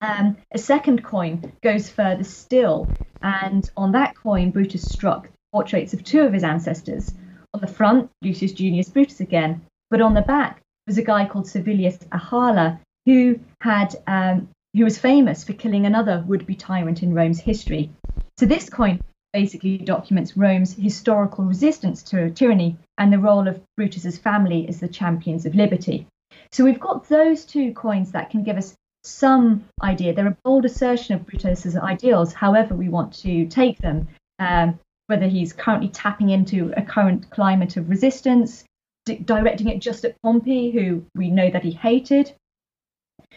Um, 0.00 0.36
a 0.52 0.58
second 0.58 1.04
coin 1.04 1.52
goes 1.62 1.88
further 1.88 2.24
still, 2.24 2.88
and 3.22 3.68
on 3.76 3.92
that 3.92 4.16
coin, 4.16 4.50
Brutus 4.50 4.82
struck 4.82 5.28
portraits 5.52 5.92
of 5.92 6.02
two 6.02 6.22
of 6.22 6.32
his 6.32 6.44
ancestors. 6.44 7.12
On 7.54 7.60
the 7.60 7.66
front, 7.66 8.10
Lucius 8.22 8.52
Junius 8.52 8.88
Brutus 8.88 9.20
again, 9.20 9.60
but 9.90 10.00
on 10.00 10.14
the 10.14 10.22
back 10.22 10.62
was 10.86 10.98
a 10.98 11.02
guy 11.02 11.26
called 11.26 11.46
Servilius 11.46 11.98
Ahala, 12.10 12.80
who 13.06 13.38
had 13.60 13.94
um, 14.06 14.48
who 14.74 14.84
was 14.84 14.98
famous 14.98 15.44
for 15.44 15.52
killing 15.52 15.84
another 15.84 16.24
would-be 16.26 16.54
tyrant 16.54 17.02
in 17.02 17.14
Rome's 17.14 17.40
history. 17.40 17.90
So 18.38 18.46
this 18.46 18.70
coin 18.70 19.00
basically 19.32 19.78
documents 19.78 20.36
Rome's 20.36 20.74
historical 20.74 21.44
resistance 21.44 22.02
to 22.04 22.30
tyranny 22.30 22.76
and 22.98 23.12
the 23.12 23.18
role 23.18 23.48
of 23.48 23.60
Brutus's 23.76 24.18
family 24.18 24.66
as 24.68 24.80
the 24.80 24.88
champions 24.88 25.46
of 25.46 25.54
liberty. 25.54 26.06
So 26.52 26.64
we've 26.64 26.80
got 26.80 27.08
those 27.08 27.44
two 27.44 27.72
coins 27.72 28.12
that 28.12 28.30
can 28.30 28.42
give 28.42 28.56
us 28.56 28.74
some 29.04 29.64
idea. 29.82 30.14
They're 30.14 30.26
a 30.28 30.36
bold 30.44 30.64
assertion 30.64 31.14
of 31.14 31.26
Brutus's 31.26 31.76
ideals, 31.76 32.32
however 32.32 32.74
we 32.74 32.88
want 32.88 33.12
to 33.20 33.46
take 33.46 33.78
them. 33.78 34.08
Um, 34.38 34.78
whether 35.06 35.26
he's 35.26 35.52
currently 35.52 35.88
tapping 35.88 36.30
into 36.30 36.72
a 36.76 36.82
current 36.82 37.30
climate 37.30 37.76
of 37.76 37.90
resistance, 37.90 38.64
di- 39.04 39.18
directing 39.18 39.68
it 39.68 39.78
just 39.78 40.04
at 40.04 40.20
Pompey, 40.22 40.70
who 40.70 41.04
we 41.14 41.30
know 41.30 41.50
that 41.50 41.64
he 41.64 41.72
hated. 41.72 42.32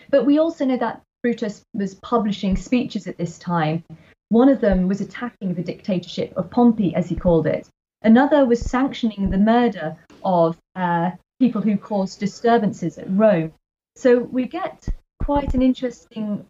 But 0.09 0.25
we 0.25 0.39
also 0.39 0.65
know 0.65 0.77
that 0.77 1.01
Brutus 1.23 1.63
was 1.73 1.95
publishing 1.95 2.55
speeches 2.55 3.07
at 3.07 3.17
this 3.17 3.39
time 3.39 3.83
one 4.29 4.49
of 4.49 4.61
them 4.61 4.87
was 4.87 5.01
attacking 5.01 5.53
the 5.53 5.63
dictatorship 5.63 6.33
of 6.35 6.49
Pompey, 6.49 6.95
as 6.95 7.07
he 7.07 7.15
called 7.15 7.47
it. 7.47 7.67
Another 8.01 8.45
was 8.45 8.59
sanctioning 8.59 9.29
the 9.29 9.37
murder 9.37 9.95
of 10.23 10.57
uh, 10.75 11.11
people 11.39 11.61
who 11.61 11.77
caused 11.77 12.19
disturbances 12.19 12.97
at 12.97 13.09
Rome. 13.09 13.53
So 13.95 14.19
we 14.19 14.45
get 14.45 14.87
quite 15.23 15.53
an 15.53 15.61
interesting 15.61 16.45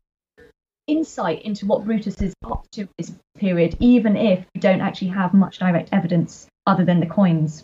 insight 0.87 1.41
into 1.43 1.65
what 1.65 1.85
Brutus 1.85 2.21
is 2.21 2.33
up 2.43 2.65
to 2.71 2.87
this 2.97 3.13
period, 3.37 3.77
even 3.79 4.15
if 4.15 4.45
we 4.53 4.61
don't 4.61 4.81
actually 4.81 5.09
have 5.09 5.33
much 5.33 5.59
direct 5.59 5.89
evidence 5.91 6.47
other 6.67 6.85
than 6.85 6.99
the 6.99 7.05
coins. 7.05 7.63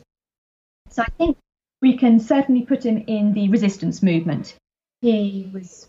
So 0.90 1.04
I 1.04 1.10
think 1.18 1.38
we 1.82 1.98
can 1.98 2.20
certainly 2.20 2.64
put 2.64 2.86
him 2.86 3.04
in 3.08 3.34
the 3.34 3.50
resistance 3.50 4.04
movement. 4.04 4.56
He 5.02 5.50
was 5.54 5.88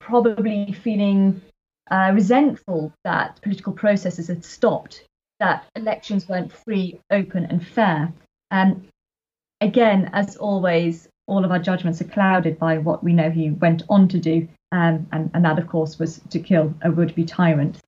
probably 0.00 0.72
feeling 0.72 1.42
uh, 1.90 2.12
resentful 2.14 2.92
that 3.04 3.40
political 3.42 3.72
processes 3.72 4.28
had 4.28 4.44
stopped, 4.44 5.04
that 5.40 5.66
elections 5.76 6.28
weren't 6.28 6.52
free, 6.52 7.00
open, 7.10 7.44
and 7.46 7.66
fair. 7.66 8.12
Um, 8.50 8.88
again, 9.60 10.10
as 10.12 10.36
always, 10.36 11.08
all 11.28 11.44
of 11.44 11.50
our 11.50 11.58
judgments 11.58 12.00
are 12.00 12.04
clouded 12.04 12.58
by 12.58 12.78
what 12.78 13.04
we 13.04 13.12
know 13.12 13.30
he 13.30 13.50
went 13.50 13.82
on 13.88 14.08
to 14.08 14.18
do, 14.18 14.48
um, 14.72 15.06
and, 15.12 15.30
and 15.34 15.44
that, 15.44 15.58
of 15.58 15.68
course, 15.68 15.98
was 15.98 16.20
to 16.30 16.40
kill 16.40 16.74
a 16.82 16.90
would 16.90 17.14
be 17.14 17.24
tyrant. 17.24 17.78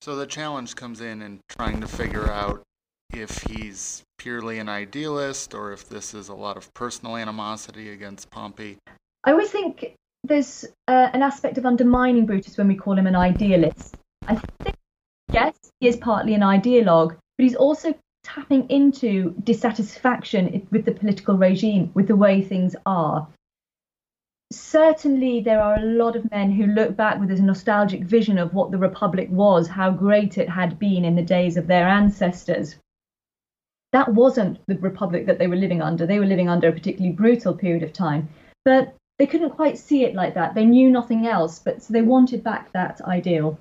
So 0.00 0.14
the 0.16 0.26
challenge 0.26 0.76
comes 0.76 1.00
in 1.00 1.22
in 1.22 1.40
trying 1.48 1.80
to 1.80 1.86
figure 1.86 2.30
out 2.30 2.62
if 3.12 3.42
he's 3.42 4.02
purely 4.18 4.58
an 4.58 4.68
idealist 4.68 5.54
or 5.54 5.72
if 5.72 5.88
this 5.88 6.14
is 6.14 6.28
a 6.28 6.34
lot 6.34 6.56
of 6.56 6.72
personal 6.74 7.16
animosity 7.16 7.90
against 7.90 8.30
Pompey. 8.30 8.78
I 9.24 9.32
always 9.32 9.50
think 9.50 9.94
there's 10.24 10.64
uh, 10.88 11.10
an 11.12 11.22
aspect 11.22 11.58
of 11.58 11.66
undermining 11.66 12.26
Brutus 12.26 12.56
when 12.56 12.68
we 12.68 12.74
call 12.74 12.96
him 12.96 13.06
an 13.06 13.16
idealist. 13.16 13.96
I 14.26 14.36
think, 14.62 14.76
yes, 15.32 15.54
he 15.80 15.88
is 15.88 15.96
partly 15.96 16.34
an 16.34 16.40
ideologue, 16.40 17.10
but 17.10 17.44
he's 17.44 17.56
also 17.56 17.94
tapping 18.22 18.68
into 18.70 19.34
dissatisfaction 19.44 20.66
with 20.70 20.84
the 20.84 20.92
political 20.92 21.36
regime, 21.36 21.90
with 21.94 22.08
the 22.08 22.16
way 22.16 22.40
things 22.40 22.76
are. 22.86 23.28
Certainly, 24.52 25.40
there 25.40 25.62
are 25.62 25.76
a 25.76 25.84
lot 25.84 26.14
of 26.14 26.30
men 26.30 26.52
who 26.52 26.66
look 26.66 26.94
back 26.94 27.18
with 27.18 27.30
a 27.30 27.42
nostalgic 27.42 28.02
vision 28.02 28.38
of 28.38 28.52
what 28.52 28.70
the 28.70 28.78
Republic 28.78 29.28
was, 29.30 29.66
how 29.68 29.90
great 29.90 30.36
it 30.36 30.48
had 30.48 30.78
been 30.78 31.04
in 31.04 31.16
the 31.16 31.22
days 31.22 31.56
of 31.56 31.66
their 31.66 31.88
ancestors. 31.88 32.76
That 33.92 34.12
wasn't 34.12 34.58
the 34.66 34.76
Republic 34.76 35.26
that 35.26 35.38
they 35.38 35.46
were 35.46 35.56
living 35.56 35.82
under. 35.82 36.06
They 36.06 36.18
were 36.18 36.26
living 36.26 36.48
under 36.48 36.68
a 36.68 36.72
particularly 36.72 37.14
brutal 37.14 37.54
period 37.54 37.82
of 37.82 37.92
time. 37.92 38.28
But 38.64 38.94
they 39.18 39.26
couldn't 39.26 39.50
quite 39.50 39.78
see 39.78 40.04
it 40.04 40.14
like 40.14 40.34
that. 40.34 40.54
They 40.54 40.64
knew 40.64 40.90
nothing 40.90 41.26
else, 41.26 41.58
but 41.58 41.82
so 41.82 41.92
they 41.92 42.02
wanted 42.02 42.42
back 42.42 42.72
that 42.72 43.00
ideal. 43.02 43.58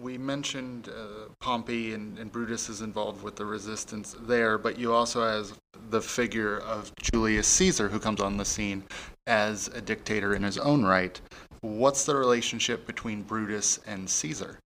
We 0.00 0.16
mentioned 0.16 0.88
uh, 0.88 1.28
Pompey 1.40 1.92
and, 1.92 2.18
and, 2.18 2.32
Brutus 2.32 2.70
is 2.70 2.80
involved 2.80 3.22
with 3.22 3.36
the 3.36 3.44
resistance 3.44 4.16
there, 4.22 4.56
but 4.56 4.78
you 4.78 4.94
also 4.94 5.22
have 5.26 5.58
the 5.90 6.00
figure 6.00 6.58
of 6.60 6.90
Julius 6.96 7.46
Caesar 7.48 7.88
who 7.88 7.98
comes 7.98 8.20
on 8.20 8.38
the 8.38 8.44
scene 8.44 8.84
as 9.26 9.68
a 9.68 9.80
dictator 9.80 10.34
in 10.34 10.42
his 10.42 10.56
own 10.56 10.84
right. 10.84 11.20
What's 11.60 12.06
the 12.06 12.16
relationship 12.16 12.86
between 12.86 13.22
Brutus 13.22 13.78
and 13.86 14.08
Caesar? 14.08 14.58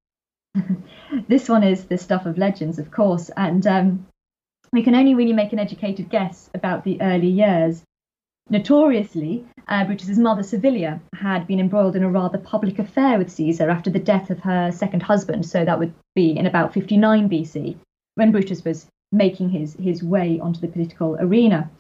this 1.29 1.49
one 1.49 1.65
is 1.65 1.87
the 1.87 1.99
stuff 1.99 2.27
of 2.27 2.39
legends, 2.39 2.79
of 2.79 2.93
course, 2.93 3.31
and 3.37 3.67
um, 3.67 4.07
we 4.73 4.83
can 4.83 4.95
only 4.95 5.15
really 5.15 5.33
make 5.33 5.53
an 5.53 5.59
educated 5.59 6.11
guess 6.11 6.49
about 6.55 6.85
the 6.85 7.01
early 7.01 7.29
years. 7.29 7.83
Notoriously, 8.51 9.47
uh, 9.69 9.85
Brutus's 9.85 10.19
mother 10.19 10.43
Servilia 10.43 11.01
had 11.15 11.47
been 11.47 11.61
embroiled 11.61 11.97
in 11.97 12.03
a 12.03 12.11
rather 12.11 12.37
public 12.37 12.79
affair 12.79 13.17
with 13.17 13.33
Caesar 13.33 13.71
after 13.71 13.91
the 13.91 13.99
death 13.99 14.29
of 14.29 14.41
her 14.41 14.71
second 14.71 15.03
husband, 15.03 15.47
so 15.47 15.65
that 15.65 15.79
would 15.79 15.95
be 16.15 16.37
in 16.37 16.47
about 16.47 16.75
59 16.75 17.29
BC, 17.29 17.77
when 18.17 18.33
Brutus 18.33 18.63
was 18.65 18.87
making 19.13 19.49
his, 19.49 19.75
his 19.75 20.03
way 20.03 20.39
onto 20.41 20.61
the 20.61 20.69
political 20.69 21.17
arena. 21.19 21.71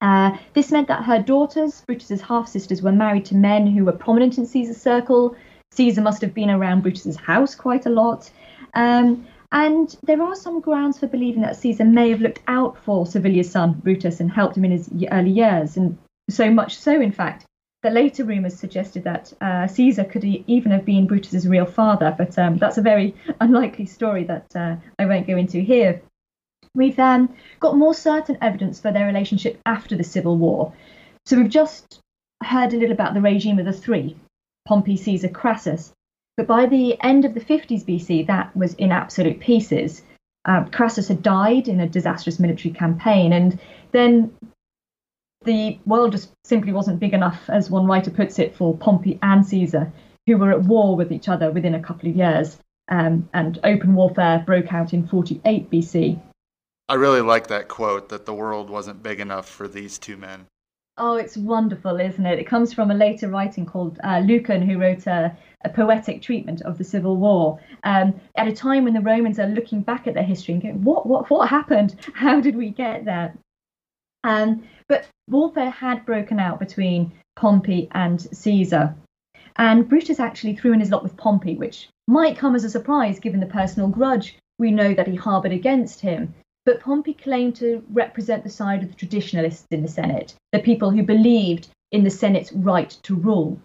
Uh, 0.00 0.36
this 0.54 0.70
meant 0.70 0.88
that 0.88 1.04
her 1.04 1.20
daughters, 1.20 1.82
Brutus's 1.86 2.20
half 2.20 2.48
sisters, 2.48 2.82
were 2.82 2.92
married 2.92 3.24
to 3.24 3.36
men 3.36 3.66
who 3.66 3.84
were 3.84 3.92
prominent 3.92 4.38
in 4.38 4.46
Caesar's 4.46 4.80
circle. 4.80 5.34
Caesar 5.72 6.00
must 6.00 6.20
have 6.20 6.34
been 6.34 6.50
around 6.50 6.82
Brutus's 6.82 7.16
house 7.16 7.54
quite 7.54 7.86
a 7.86 7.90
lot. 7.90 8.30
Um, 8.74 9.26
and 9.52 9.94
there 10.02 10.22
are 10.22 10.34
some 10.34 10.60
grounds 10.60 10.98
for 10.98 11.06
believing 11.06 11.42
that 11.42 11.56
Caesar 11.56 11.84
may 11.84 12.08
have 12.08 12.22
looked 12.22 12.40
out 12.48 12.78
for 12.78 13.06
Servilia's 13.06 13.50
son, 13.50 13.74
Brutus, 13.74 14.18
and 14.18 14.32
helped 14.32 14.56
him 14.56 14.64
in 14.64 14.70
his 14.70 14.90
early 15.12 15.30
years. 15.30 15.76
And 15.76 15.98
so 16.30 16.50
much 16.50 16.78
so, 16.78 16.98
in 16.98 17.12
fact, 17.12 17.44
that 17.82 17.92
later 17.92 18.24
rumours 18.24 18.58
suggested 18.58 19.04
that 19.04 19.30
uh, 19.42 19.66
Caesar 19.66 20.04
could 20.04 20.24
even 20.24 20.72
have 20.72 20.86
been 20.86 21.06
Brutus's 21.06 21.46
real 21.46 21.66
father. 21.66 22.14
But 22.16 22.38
um, 22.38 22.56
that's 22.56 22.78
a 22.78 22.82
very 22.82 23.14
unlikely 23.40 23.84
story 23.84 24.24
that 24.24 24.56
uh, 24.56 24.76
I 24.98 25.04
won't 25.04 25.26
go 25.26 25.36
into 25.36 25.58
here. 25.58 26.00
We've 26.74 26.98
um, 26.98 27.34
got 27.60 27.76
more 27.76 27.92
certain 27.92 28.38
evidence 28.40 28.80
for 28.80 28.90
their 28.90 29.06
relationship 29.06 29.60
after 29.66 29.96
the 29.96 30.04
Civil 30.04 30.38
War. 30.38 30.72
So 31.26 31.36
we've 31.36 31.50
just 31.50 32.00
heard 32.42 32.72
a 32.72 32.78
little 32.78 32.94
about 32.94 33.12
the 33.12 33.20
regime 33.20 33.58
of 33.58 33.66
the 33.66 33.72
three 33.72 34.16
Pompey, 34.66 34.96
Caesar, 34.96 35.28
Crassus. 35.28 35.92
But 36.36 36.46
by 36.46 36.66
the 36.66 37.00
end 37.02 37.24
of 37.24 37.34
the 37.34 37.40
50s 37.40 37.84
BC, 37.84 38.26
that 38.26 38.56
was 38.56 38.74
in 38.74 38.90
absolute 38.90 39.40
pieces. 39.40 40.02
Uh, 40.44 40.64
Crassus 40.64 41.08
had 41.08 41.22
died 41.22 41.68
in 41.68 41.80
a 41.80 41.88
disastrous 41.88 42.40
military 42.40 42.74
campaign, 42.74 43.32
and 43.32 43.60
then 43.92 44.34
the 45.44 45.78
world 45.84 46.12
just 46.12 46.32
simply 46.44 46.72
wasn't 46.72 47.00
big 47.00 47.14
enough, 47.14 47.48
as 47.48 47.70
one 47.70 47.86
writer 47.86 48.10
puts 48.10 48.38
it, 48.38 48.56
for 48.56 48.76
Pompey 48.76 49.18
and 49.22 49.46
Caesar, 49.46 49.92
who 50.26 50.38
were 50.38 50.50
at 50.50 50.62
war 50.62 50.96
with 50.96 51.12
each 51.12 51.28
other 51.28 51.50
within 51.50 51.74
a 51.74 51.82
couple 51.82 52.08
of 52.08 52.16
years. 52.16 52.58
Um, 52.88 53.28
and 53.32 53.58
open 53.62 53.94
warfare 53.94 54.42
broke 54.44 54.72
out 54.72 54.92
in 54.92 55.06
48 55.06 55.70
BC. 55.70 56.20
I 56.88 56.94
really 56.94 57.20
like 57.20 57.46
that 57.46 57.68
quote 57.68 58.08
that 58.08 58.26
the 58.26 58.34
world 58.34 58.68
wasn't 58.68 59.02
big 59.02 59.20
enough 59.20 59.48
for 59.48 59.68
these 59.68 59.98
two 59.98 60.16
men. 60.16 60.46
Oh, 60.98 61.16
it's 61.16 61.38
wonderful, 61.38 61.98
isn't 61.98 62.26
it? 62.26 62.38
It 62.38 62.46
comes 62.46 62.74
from 62.74 62.90
a 62.90 62.94
later 62.94 63.28
writing 63.28 63.64
called 63.64 63.98
uh, 64.04 64.18
Lucan, 64.18 64.60
who 64.60 64.78
wrote 64.78 65.06
a, 65.06 65.34
a, 65.64 65.70
poetic 65.70 66.20
treatment 66.20 66.60
of 66.62 66.76
the 66.76 66.84
Civil 66.84 67.16
War 67.16 67.58
um, 67.84 68.20
at 68.36 68.46
a 68.46 68.52
time 68.52 68.84
when 68.84 68.92
the 68.92 69.00
Romans 69.00 69.38
are 69.38 69.46
looking 69.46 69.80
back 69.80 70.06
at 70.06 70.12
their 70.12 70.22
history 70.22 70.52
and 70.52 70.62
going, 70.62 70.84
"What, 70.84 71.06
what, 71.06 71.30
what 71.30 71.48
happened? 71.48 71.96
How 72.14 72.40
did 72.42 72.56
we 72.56 72.68
get 72.68 73.06
there?" 73.06 73.34
Um, 74.22 74.64
but 74.86 75.08
warfare 75.30 75.70
had 75.70 76.04
broken 76.04 76.38
out 76.38 76.60
between 76.60 77.12
Pompey 77.36 77.88
and 77.92 78.20
Caesar, 78.20 78.94
and 79.56 79.88
Brutus 79.88 80.20
actually 80.20 80.56
threw 80.56 80.74
in 80.74 80.80
his 80.80 80.90
lot 80.90 81.02
with 81.02 81.16
Pompey, 81.16 81.56
which 81.56 81.88
might 82.06 82.36
come 82.36 82.54
as 82.54 82.64
a 82.64 82.70
surprise 82.70 83.18
given 83.18 83.40
the 83.40 83.46
personal 83.46 83.88
grudge 83.88 84.36
we 84.58 84.70
know 84.70 84.92
that 84.92 85.08
he 85.08 85.16
harboured 85.16 85.52
against 85.52 86.00
him. 86.02 86.34
But 86.64 86.80
Pompey 86.80 87.14
claimed 87.14 87.56
to 87.56 87.84
represent 87.90 88.44
the 88.44 88.50
side 88.50 88.82
of 88.82 88.88
the 88.88 88.94
traditionalists 88.94 89.66
in 89.70 89.82
the 89.82 89.88
Senate, 89.88 90.34
the 90.52 90.60
people 90.60 90.90
who 90.90 91.02
believed 91.02 91.68
in 91.90 92.04
the 92.04 92.10
Senate's 92.10 92.52
right 92.52 92.90
to 93.02 93.16
rule. 93.16 93.60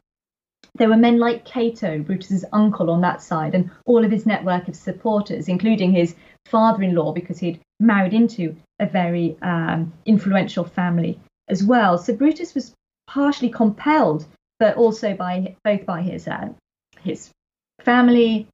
There 0.76 0.90
were 0.90 0.98
men 0.98 1.20
like 1.20 1.46
Cato, 1.46 2.00
Brutus's 2.00 2.46
uncle, 2.54 2.90
on 2.90 3.02
that 3.02 3.22
side, 3.22 3.56
and 3.56 3.70
all 3.86 4.04
of 4.04 4.12
his 4.12 4.26
network 4.26 4.68
of 4.68 4.76
supporters, 4.76 5.48
including 5.48 5.92
his 5.92 6.16
father 6.46 6.84
in 6.84 6.96
law, 6.96 7.14
because 7.14 7.40
he'd 7.40 7.60
married 7.80 8.14
into 8.14 8.56
a 8.80 8.86
very 8.86 9.38
um, 9.42 9.94
influential 10.06 10.64
family 10.64 11.20
as 11.48 11.64
well. 11.64 11.98
So 11.98 12.14
Brutus 12.14 12.54
was 12.54 12.74
partially 13.08 13.50
compelled, 13.50 14.26
but 14.60 14.78
also 14.78 15.16
by 15.16 15.56
both 15.64 15.86
by 15.86 16.02
his 16.02 16.28
uh, 16.28 16.50
his 17.02 17.32
family, 17.82 18.48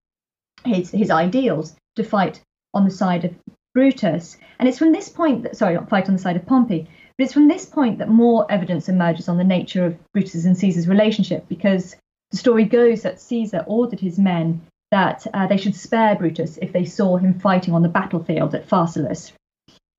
his 0.65 0.91
his 0.91 1.09
ideals, 1.09 1.75
to 1.95 2.03
fight 2.03 2.41
on 2.73 2.85
the 2.85 2.91
side 2.91 3.25
of 3.25 3.33
Brutus. 3.73 4.37
And 4.59 4.69
it's 4.69 4.77
from 4.77 4.91
this 4.91 5.09
point 5.09 5.43
that 5.43 5.57
sorry, 5.57 5.77
fight 5.87 6.07
on 6.07 6.15
the 6.15 6.21
side 6.21 6.35
of 6.35 6.45
Pompey, 6.45 6.87
but 7.17 7.23
it's 7.23 7.33
from 7.33 7.47
this 7.47 7.65
point 7.65 7.99
that 7.99 8.09
more 8.09 8.51
evidence 8.51 8.89
emerges 8.89 9.27
on 9.29 9.37
the 9.37 9.43
nature 9.43 9.85
of 9.85 9.97
Brutus 10.13 10.45
and 10.45 10.57
Caesar's 10.57 10.87
relationship, 10.87 11.47
because 11.47 11.95
the 12.31 12.37
story 12.37 12.65
goes 12.65 13.01
that 13.03 13.21
Caesar 13.21 13.63
ordered 13.67 13.99
his 13.99 14.17
men 14.17 14.61
that 14.91 15.25
uh, 15.33 15.47
they 15.47 15.57
should 15.57 15.75
spare 15.75 16.15
Brutus 16.15 16.57
if 16.57 16.71
they 16.71 16.85
saw 16.85 17.17
him 17.17 17.39
fighting 17.39 17.73
on 17.73 17.81
the 17.81 17.89
battlefield 17.89 18.53
at 18.53 18.67
Pharsalus. 18.67 19.31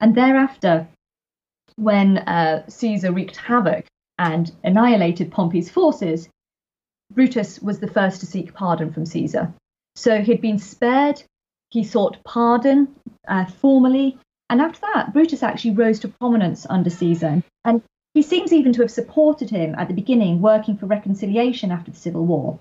And 0.01 0.15
thereafter, 0.15 0.87
when 1.77 2.19
uh, 2.19 2.69
Caesar 2.69 3.13
wreaked 3.13 3.37
havoc 3.37 3.87
and 4.19 4.53
annihilated 4.63 5.33
Pompey's 5.33 5.71
forces, 5.71 6.29
Brutus 7.13 7.61
was 7.61 7.81
the 7.81 7.89
first 7.89 8.21
to 8.21 8.27
seek 8.27 8.55
pardon 8.55 8.93
from 8.93 9.07
Caesar. 9.07 9.53
So 9.97 10.21
he'd 10.21 10.41
been 10.41 10.59
spared, 10.59 11.23
he 11.75 11.83
sought 11.83 12.23
pardon 12.25 12.95
uh, 13.27 13.45
formally, 13.45 14.17
and 14.49 14.61
after 14.61 14.79
that, 14.95 15.13
Brutus 15.13 15.43
actually 15.43 15.73
rose 15.73 15.99
to 16.01 16.09
prominence 16.09 16.67
under 16.71 16.89
Caesar. 16.89 17.43
And 17.65 17.83
he 18.15 18.23
seems 18.23 18.53
even 18.53 18.73
to 18.75 18.83
have 18.83 18.93
supported 18.93 19.51
him 19.51 19.75
at 19.75 19.89
the 19.89 19.95
beginning, 19.95 20.41
working 20.41 20.77
for 20.77 20.87
reconciliation 20.87 21.73
after 21.73 21.91
the 21.91 21.97
Civil 21.97 22.27
War. 22.27 22.61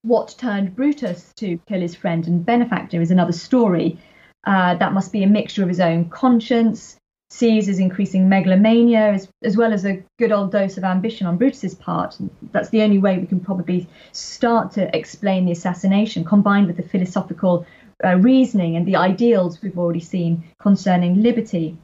What 0.00 0.34
turned 0.38 0.74
Brutus 0.74 1.30
to 1.36 1.60
kill 1.68 1.82
his 1.82 1.94
friend 1.94 2.26
and 2.26 2.46
benefactor 2.46 3.02
is 3.02 3.10
another 3.10 3.32
story. 3.32 3.98
Uh, 4.44 4.76
that 4.76 4.94
must 4.94 5.12
be 5.12 5.22
a 5.22 5.26
mixture 5.26 5.62
of 5.62 5.68
his 5.68 5.80
own 5.80 6.08
conscience, 6.08 6.96
Caesar's 7.30 7.78
increasing 7.78 8.30
megalomania, 8.30 9.12
as, 9.12 9.28
as 9.42 9.56
well 9.56 9.74
as 9.74 9.84
a 9.84 10.02
good 10.18 10.32
old 10.32 10.50
dose 10.50 10.78
of 10.78 10.84
ambition 10.84 11.26
on 11.26 11.36
Brutus's 11.36 11.74
part. 11.74 12.16
That's 12.52 12.70
the 12.70 12.80
only 12.80 12.96
way 12.96 13.18
we 13.18 13.26
can 13.26 13.40
probably 13.40 13.86
start 14.12 14.72
to 14.72 14.96
explain 14.96 15.44
the 15.44 15.52
assassination, 15.52 16.24
combined 16.24 16.68
with 16.68 16.78
the 16.78 16.82
philosophical 16.82 17.66
uh, 18.04 18.16
reasoning 18.16 18.76
and 18.76 18.86
the 18.86 18.96
ideals 18.96 19.60
we've 19.60 19.78
already 19.78 20.00
seen 20.00 20.44
concerning 20.60 21.22
liberty. 21.22 21.76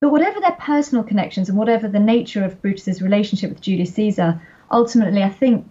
But 0.00 0.10
whatever 0.10 0.40
their 0.40 0.52
personal 0.52 1.04
connections 1.04 1.48
and 1.48 1.58
whatever 1.58 1.88
the 1.88 1.98
nature 1.98 2.44
of 2.44 2.60
Brutus's 2.62 3.02
relationship 3.02 3.50
with 3.50 3.60
Julius 3.60 3.94
Caesar, 3.94 4.40
ultimately, 4.70 5.22
I 5.22 5.30
think 5.30 5.68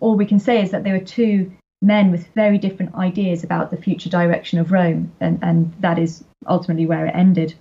all 0.00 0.16
we 0.16 0.26
can 0.26 0.38
say 0.38 0.62
is 0.62 0.70
that 0.70 0.84
they 0.84 0.92
were 0.92 1.00
two 1.00 1.52
men 1.82 2.10
with 2.10 2.26
very 2.34 2.58
different 2.58 2.94
ideas 2.94 3.44
about 3.44 3.70
the 3.70 3.76
future 3.76 4.08
direction 4.08 4.58
of 4.58 4.72
Rome, 4.72 5.12
and, 5.20 5.38
and 5.42 5.74
that 5.80 5.98
is 5.98 6.24
ultimately 6.46 6.86
where 6.86 7.06
it 7.06 7.14
ended. 7.14 7.54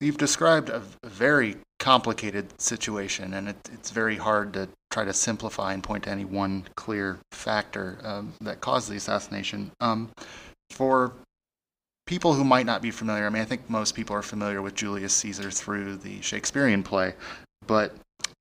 You've 0.00 0.18
described 0.18 0.68
a 0.68 0.82
very 1.04 1.56
complicated 1.78 2.60
situation, 2.60 3.34
and 3.34 3.48
it, 3.48 3.70
it's 3.72 3.90
very 3.90 4.16
hard 4.16 4.52
to 4.54 4.68
try 4.92 5.04
to 5.04 5.12
simplify 5.12 5.72
and 5.72 5.82
point 5.82 6.04
to 6.04 6.10
any 6.10 6.24
one 6.24 6.68
clear 6.76 7.18
factor 7.32 7.98
um, 8.04 8.32
that 8.42 8.60
caused 8.60 8.90
the 8.90 8.96
assassination. 8.96 9.72
Um, 9.80 10.10
for 10.70 11.14
people 12.06 12.34
who 12.34 12.44
might 12.44 12.66
not 12.66 12.82
be 12.82 12.90
familiar, 12.90 13.26
I 13.26 13.30
mean, 13.30 13.42
I 13.42 13.46
think 13.46 13.68
most 13.68 13.94
people 13.94 14.14
are 14.14 14.22
familiar 14.22 14.60
with 14.60 14.74
Julius 14.74 15.14
Caesar 15.14 15.50
through 15.50 15.96
the 15.96 16.20
Shakespearean 16.20 16.82
play, 16.82 17.14
but 17.66 17.94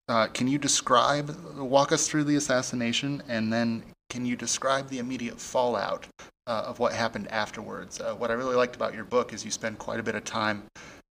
uh, 0.09 0.27
can 0.27 0.47
you 0.47 0.57
describe, 0.57 1.35
walk 1.55 1.91
us 1.93 2.07
through 2.07 2.25
the 2.25 2.35
assassination, 2.35 3.23
and 3.29 3.51
then 3.51 3.83
can 4.09 4.25
you 4.25 4.35
describe 4.35 4.89
the 4.89 4.99
immediate 4.99 5.39
fallout 5.39 6.05
uh, 6.47 6.63
of 6.65 6.79
what 6.79 6.91
happened 6.91 7.29
afterwards? 7.29 8.01
Uh, 8.01 8.13
what 8.13 8.29
I 8.29 8.33
really 8.33 8.55
liked 8.55 8.75
about 8.75 8.93
your 8.93 9.05
book 9.05 9.31
is 9.31 9.45
you 9.45 9.51
spend 9.51 9.77
quite 9.77 10.01
a 10.01 10.03
bit 10.03 10.15
of 10.15 10.25
time 10.25 10.63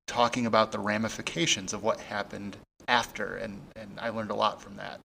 talking 0.07 0.45
about 0.45 0.71
the 0.71 0.79
ramifications 0.79 1.73
of 1.73 1.83
what 1.83 1.99
happened 2.01 2.59
after, 2.89 3.37
and, 3.37 3.59
and 3.77 3.99
I 3.99 4.11
learned 4.11 4.33
a 4.33 4.35
lot 4.35 4.61
from 4.61 4.77
that. 4.77 5.01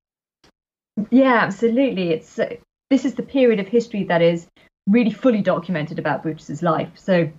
Yeah, 1.09 1.39
absolutely. 1.41 2.11
It's 2.11 2.39
uh, 2.39 2.55
this 2.89 3.05
is 3.05 3.15
the 3.15 3.23
period 3.23 3.59
of 3.59 3.67
history 3.67 4.03
that 4.05 4.21
is 4.21 4.47
really 4.87 5.11
fully 5.11 5.41
documented 5.41 5.99
about 5.99 6.23
Brutus's 6.23 6.61
life. 6.61 6.91
So, 6.95 7.29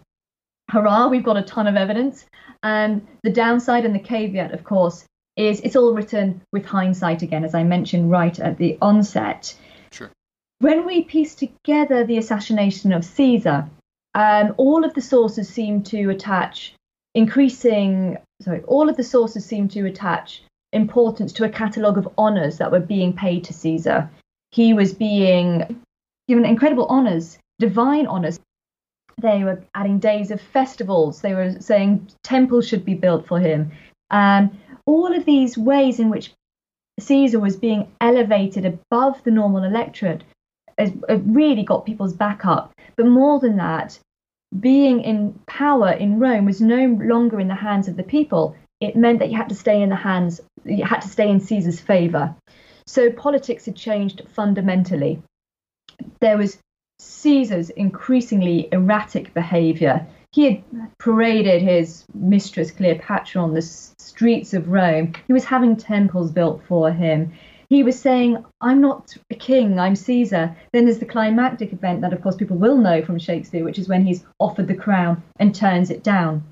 hurrah, 0.70 1.08
we've 1.08 1.24
got 1.24 1.36
a 1.36 1.42
ton 1.42 1.66
of 1.66 1.76
evidence. 1.76 2.26
And 2.62 3.02
um, 3.02 3.08
the 3.22 3.30
downside 3.30 3.84
and 3.84 3.94
the 3.94 4.00
caveat, 4.00 4.52
of 4.52 4.64
course, 4.64 5.04
is 5.36 5.60
it's 5.60 5.76
all 5.76 5.94
written 5.94 6.42
with 6.52 6.64
hindsight 6.66 7.22
again, 7.22 7.44
as 7.44 7.54
I 7.54 7.62
mentioned 7.62 8.10
right 8.10 8.38
at 8.38 8.58
the 8.58 8.78
onset. 8.80 9.54
Sure. 9.90 10.10
When 10.58 10.86
we 10.86 11.02
piece 11.02 11.34
together 11.34 12.04
the 12.04 12.18
assassination 12.18 12.92
of 12.92 13.04
Caesar, 13.04 13.68
um, 14.14 14.54
all 14.56 14.84
of 14.84 14.94
the 14.94 15.02
sources 15.02 15.48
seem 15.48 15.82
to 15.84 16.08
attach 16.08 16.74
increasing, 17.14 18.16
sorry, 18.40 18.62
all 18.62 18.88
of 18.88 18.96
the 18.96 19.04
sources 19.04 19.44
seem 19.44 19.68
to 19.68 19.86
attach 19.86 20.42
importance 20.72 21.32
to 21.34 21.44
a 21.44 21.48
catalogue 21.48 21.98
of 21.98 22.08
honours 22.18 22.58
that 22.58 22.70
were 22.70 22.80
being 22.80 23.12
paid 23.12 23.44
to 23.44 23.52
Caesar. 23.52 24.10
He 24.50 24.74
was 24.74 24.92
being 24.92 25.82
given 26.28 26.44
incredible 26.44 26.86
honours, 26.88 27.38
divine 27.58 28.06
honours. 28.06 28.40
They 29.20 29.44
were 29.44 29.62
adding 29.74 29.98
days 29.98 30.30
of 30.30 30.40
festivals. 30.40 31.20
They 31.20 31.34
were 31.34 31.60
saying 31.60 32.08
temples 32.22 32.68
should 32.68 32.84
be 32.84 32.94
built 32.94 33.26
for 33.26 33.40
him. 33.40 33.72
Um, 34.10 34.58
all 34.84 35.16
of 35.16 35.24
these 35.24 35.56
ways 35.56 35.98
in 35.98 36.10
which 36.10 36.32
Caesar 37.00 37.40
was 37.40 37.56
being 37.56 37.92
elevated 38.00 38.64
above 38.64 39.22
the 39.24 39.30
normal 39.30 39.64
electorate 39.64 40.24
really 41.08 41.62
got 41.62 41.86
people's 41.86 42.12
back 42.12 42.44
up. 42.44 42.72
But 42.96 43.06
more 43.06 43.40
than 43.40 43.56
that, 43.56 43.98
being 44.60 45.00
in 45.00 45.38
power 45.46 45.90
in 45.90 46.18
Rome 46.18 46.44
was 46.44 46.60
no 46.60 46.86
longer 47.00 47.40
in 47.40 47.48
the 47.48 47.54
hands 47.54 47.88
of 47.88 47.96
the 47.96 48.02
people. 48.02 48.56
It 48.80 48.96
meant 48.96 49.18
that 49.18 49.30
you 49.30 49.36
had 49.36 49.48
to 49.48 49.54
stay 49.54 49.82
in 49.82 49.88
the 49.88 49.96
hands, 49.96 50.40
had 50.68 51.00
to 51.00 51.08
stay 51.08 51.28
in 51.28 51.40
Caesar's 51.40 51.80
favor. 51.80 52.34
So 52.86 53.10
politics 53.10 53.66
had 53.66 53.76
changed 53.76 54.22
fundamentally. 54.34 55.22
There 56.20 56.38
was 56.38 56.58
Caesar's 56.98 57.70
increasingly 57.70 58.68
erratic 58.72 59.34
behavior 59.34 60.06
he 60.36 60.44
had 60.44 60.62
paraded 60.98 61.62
his 61.62 62.04
mistress 62.12 62.70
Cleopatra 62.70 63.40
on 63.40 63.54
the 63.54 63.62
streets 63.62 64.52
of 64.52 64.68
Rome. 64.68 65.14
He 65.26 65.32
was 65.32 65.46
having 65.46 65.76
temples 65.76 66.30
built 66.30 66.62
for 66.68 66.92
him. 66.92 67.32
He 67.70 67.82
was 67.82 67.98
saying, 67.98 68.44
I'm 68.60 68.82
not 68.82 69.16
a 69.30 69.34
king, 69.34 69.78
I'm 69.78 69.96
Caesar. 69.96 70.54
Then 70.72 70.84
there's 70.84 70.98
the 70.98 71.06
climactic 71.06 71.72
event 71.72 72.02
that, 72.02 72.12
of 72.12 72.20
course, 72.20 72.36
people 72.36 72.58
will 72.58 72.76
know 72.76 73.02
from 73.02 73.18
Shakespeare, 73.18 73.64
which 73.64 73.78
is 73.78 73.88
when 73.88 74.04
he's 74.04 74.26
offered 74.38 74.68
the 74.68 74.74
crown 74.74 75.22
and 75.40 75.54
turns 75.54 75.90
it 75.90 76.04
down. 76.04 76.44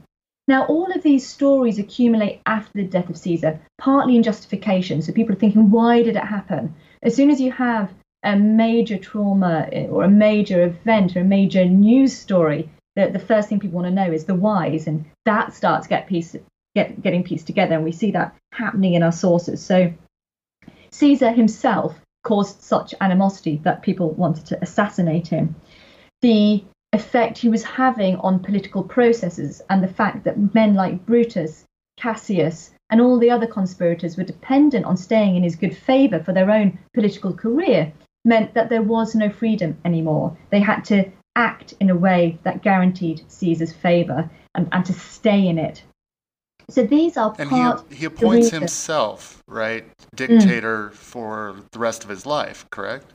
Now, 0.46 0.66
all 0.66 0.92
of 0.92 1.02
these 1.02 1.26
stories 1.26 1.78
accumulate 1.78 2.40
after 2.44 2.72
the 2.74 2.85
death 2.85 3.09
of 3.09 3.16
Caesar, 3.16 3.61
partly 3.78 4.16
in 4.16 4.22
justification. 4.22 5.00
So 5.00 5.12
people 5.12 5.35
are 5.35 5.38
thinking, 5.38 5.70
why 5.70 6.02
did 6.02 6.16
it 6.16 6.24
happen? 6.24 6.74
As 7.02 7.14
soon 7.14 7.30
as 7.30 7.40
you 7.40 7.50
have 7.52 7.92
a 8.22 8.37
major 8.37 8.98
trauma 8.98 9.68
eh, 9.72 9.87
or 9.87 10.04
a 10.04 10.09
major 10.09 10.64
event 10.64 11.16
or 11.16 11.20
a 11.20 11.24
major 11.24 11.64
news 11.64 12.14
story, 12.16 12.68
the, 12.96 13.11
the 13.11 13.18
first 13.18 13.48
thing 13.48 13.59
people 13.59 13.76
want 13.76 13.87
to 13.87 13.94
know 13.94 14.12
is 14.12 14.24
the 14.24 14.35
whys, 14.35 14.87
and 14.87 15.04
that 15.24 15.54
starts 15.54 15.87
get 15.87 16.07
piece 16.07 16.37
get 16.74 17.02
getting 17.02 17.24
pieced 17.24 17.46
together, 17.46 17.74
and 17.74 17.85
we 17.85 17.92
see 17.92 18.11
that 18.12 18.35
happening 18.52 18.94
in 18.94 19.02
our 19.02 19.12
sources. 19.12 19.64
So 19.64 19.92
Caesar 20.92 21.33
himself 21.33 21.98
caused 22.22 22.62
such 22.62 22.94
animosity 23.00 23.61
that 23.64 23.83
people 23.83 24.11
wanted 24.11 24.46
to 24.46 24.62
assassinate 24.62 25.28
him. 25.28 25.57
The 26.22 26.64
effect 26.94 27.38
he 27.38 27.48
was 27.48 27.64
having 27.64 28.16
on 28.16 28.38
political 28.38 28.83
processes 28.83 29.61
and 29.68 29.83
the 29.83 29.88
fact 29.88 30.24
that 30.24 30.54
men 30.54 30.74
like 30.74 31.04
Brutus, 31.04 31.64
Cassius, 31.96 32.70
and 32.90 33.00
all 33.00 33.18
the 33.18 33.30
other 33.30 33.46
conspirators 33.46 34.16
were 34.16 34.24
dependent 34.24 34.85
on 34.85 34.96
staying 34.96 35.37
in 35.37 35.42
his 35.42 35.57
good 35.57 35.76
favour 35.76 36.22
for 36.22 36.33
their 36.33 36.50
own 36.50 36.78
political 36.94 37.33
career 37.33 37.92
meant 38.24 38.54
that 38.54 38.68
there 38.68 38.83
was 38.83 39.14
no 39.14 39.28
freedom 39.28 39.76
anymore. 39.85 40.37
They 40.50 40.61
had 40.61 40.85
to 40.87 41.11
act 41.37 41.74
in 41.80 41.90
a 41.90 41.96
way 41.96 42.38
that 42.44 42.62
guaranteed 42.62 43.24
Caesar's 43.28 43.72
favour 43.72 44.30
and, 44.54 44.68
and 44.70 44.87
to 44.87 44.92
stay 44.92 45.46
in 45.46 45.59
it. 45.59 45.83
So 46.70 46.85
these 46.85 47.16
are 47.16 47.35
and 47.38 47.50
part. 47.50 47.85
he, 47.90 47.96
he 47.96 48.04
appoints 48.07 48.50
himself, 48.50 49.42
right, 49.46 49.85
dictator 50.14 50.90
mm. 50.90 50.94
for 50.94 51.57
the 51.72 51.78
rest 51.78 52.04
of 52.04 52.11
his 52.11 52.24
life, 52.24 52.64
correct? 52.70 53.12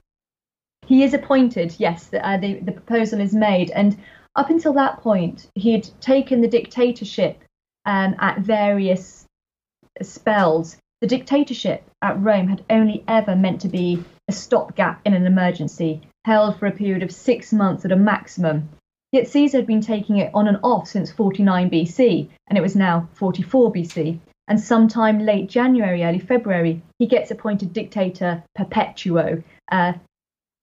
He 0.89 1.03
is 1.03 1.13
appointed. 1.13 1.75
Yes, 1.77 2.09
uh, 2.11 2.37
the 2.37 2.55
the 2.61 2.71
proposal 2.71 3.19
is 3.19 3.31
made, 3.31 3.69
and 3.69 3.95
up 4.35 4.49
until 4.49 4.73
that 4.73 5.01
point, 5.03 5.47
he 5.53 5.71
had 5.73 5.87
taken 6.01 6.41
the 6.41 6.47
dictatorship 6.47 7.43
um, 7.85 8.15
at 8.17 8.39
various 8.39 9.27
spells. 10.01 10.77
The 11.01 11.05
dictatorship 11.05 11.83
at 12.01 12.19
Rome 12.19 12.47
had 12.47 12.65
only 12.71 13.03
ever 13.07 13.35
meant 13.35 13.61
to 13.61 13.67
be 13.67 14.03
a 14.27 14.31
stopgap 14.31 15.01
in 15.05 15.13
an 15.13 15.27
emergency 15.27 16.01
held 16.25 16.57
for 16.57 16.65
a 16.65 16.71
period 16.71 17.03
of 17.03 17.11
six 17.11 17.53
months 17.53 17.85
at 17.85 17.91
a 17.91 17.95
maximum. 17.95 18.69
Yet 19.11 19.27
Caesar 19.27 19.59
had 19.59 19.67
been 19.67 19.81
taking 19.81 20.17
it 20.17 20.31
on 20.33 20.47
and 20.47 20.57
off 20.63 20.87
since 20.87 21.11
49 21.11 21.69
BC, 21.69 22.29
and 22.47 22.57
it 22.57 22.61
was 22.61 22.75
now 22.75 23.07
44 23.13 23.71
BC. 23.71 24.19
And 24.47 24.59
sometime 24.59 25.19
late 25.19 25.49
January, 25.49 26.03
early 26.03 26.17
February, 26.17 26.81
he 26.97 27.05
gets 27.05 27.29
appointed 27.29 27.73
dictator 27.73 28.43
perpetuo. 28.55 29.43
Uh, 29.71 29.93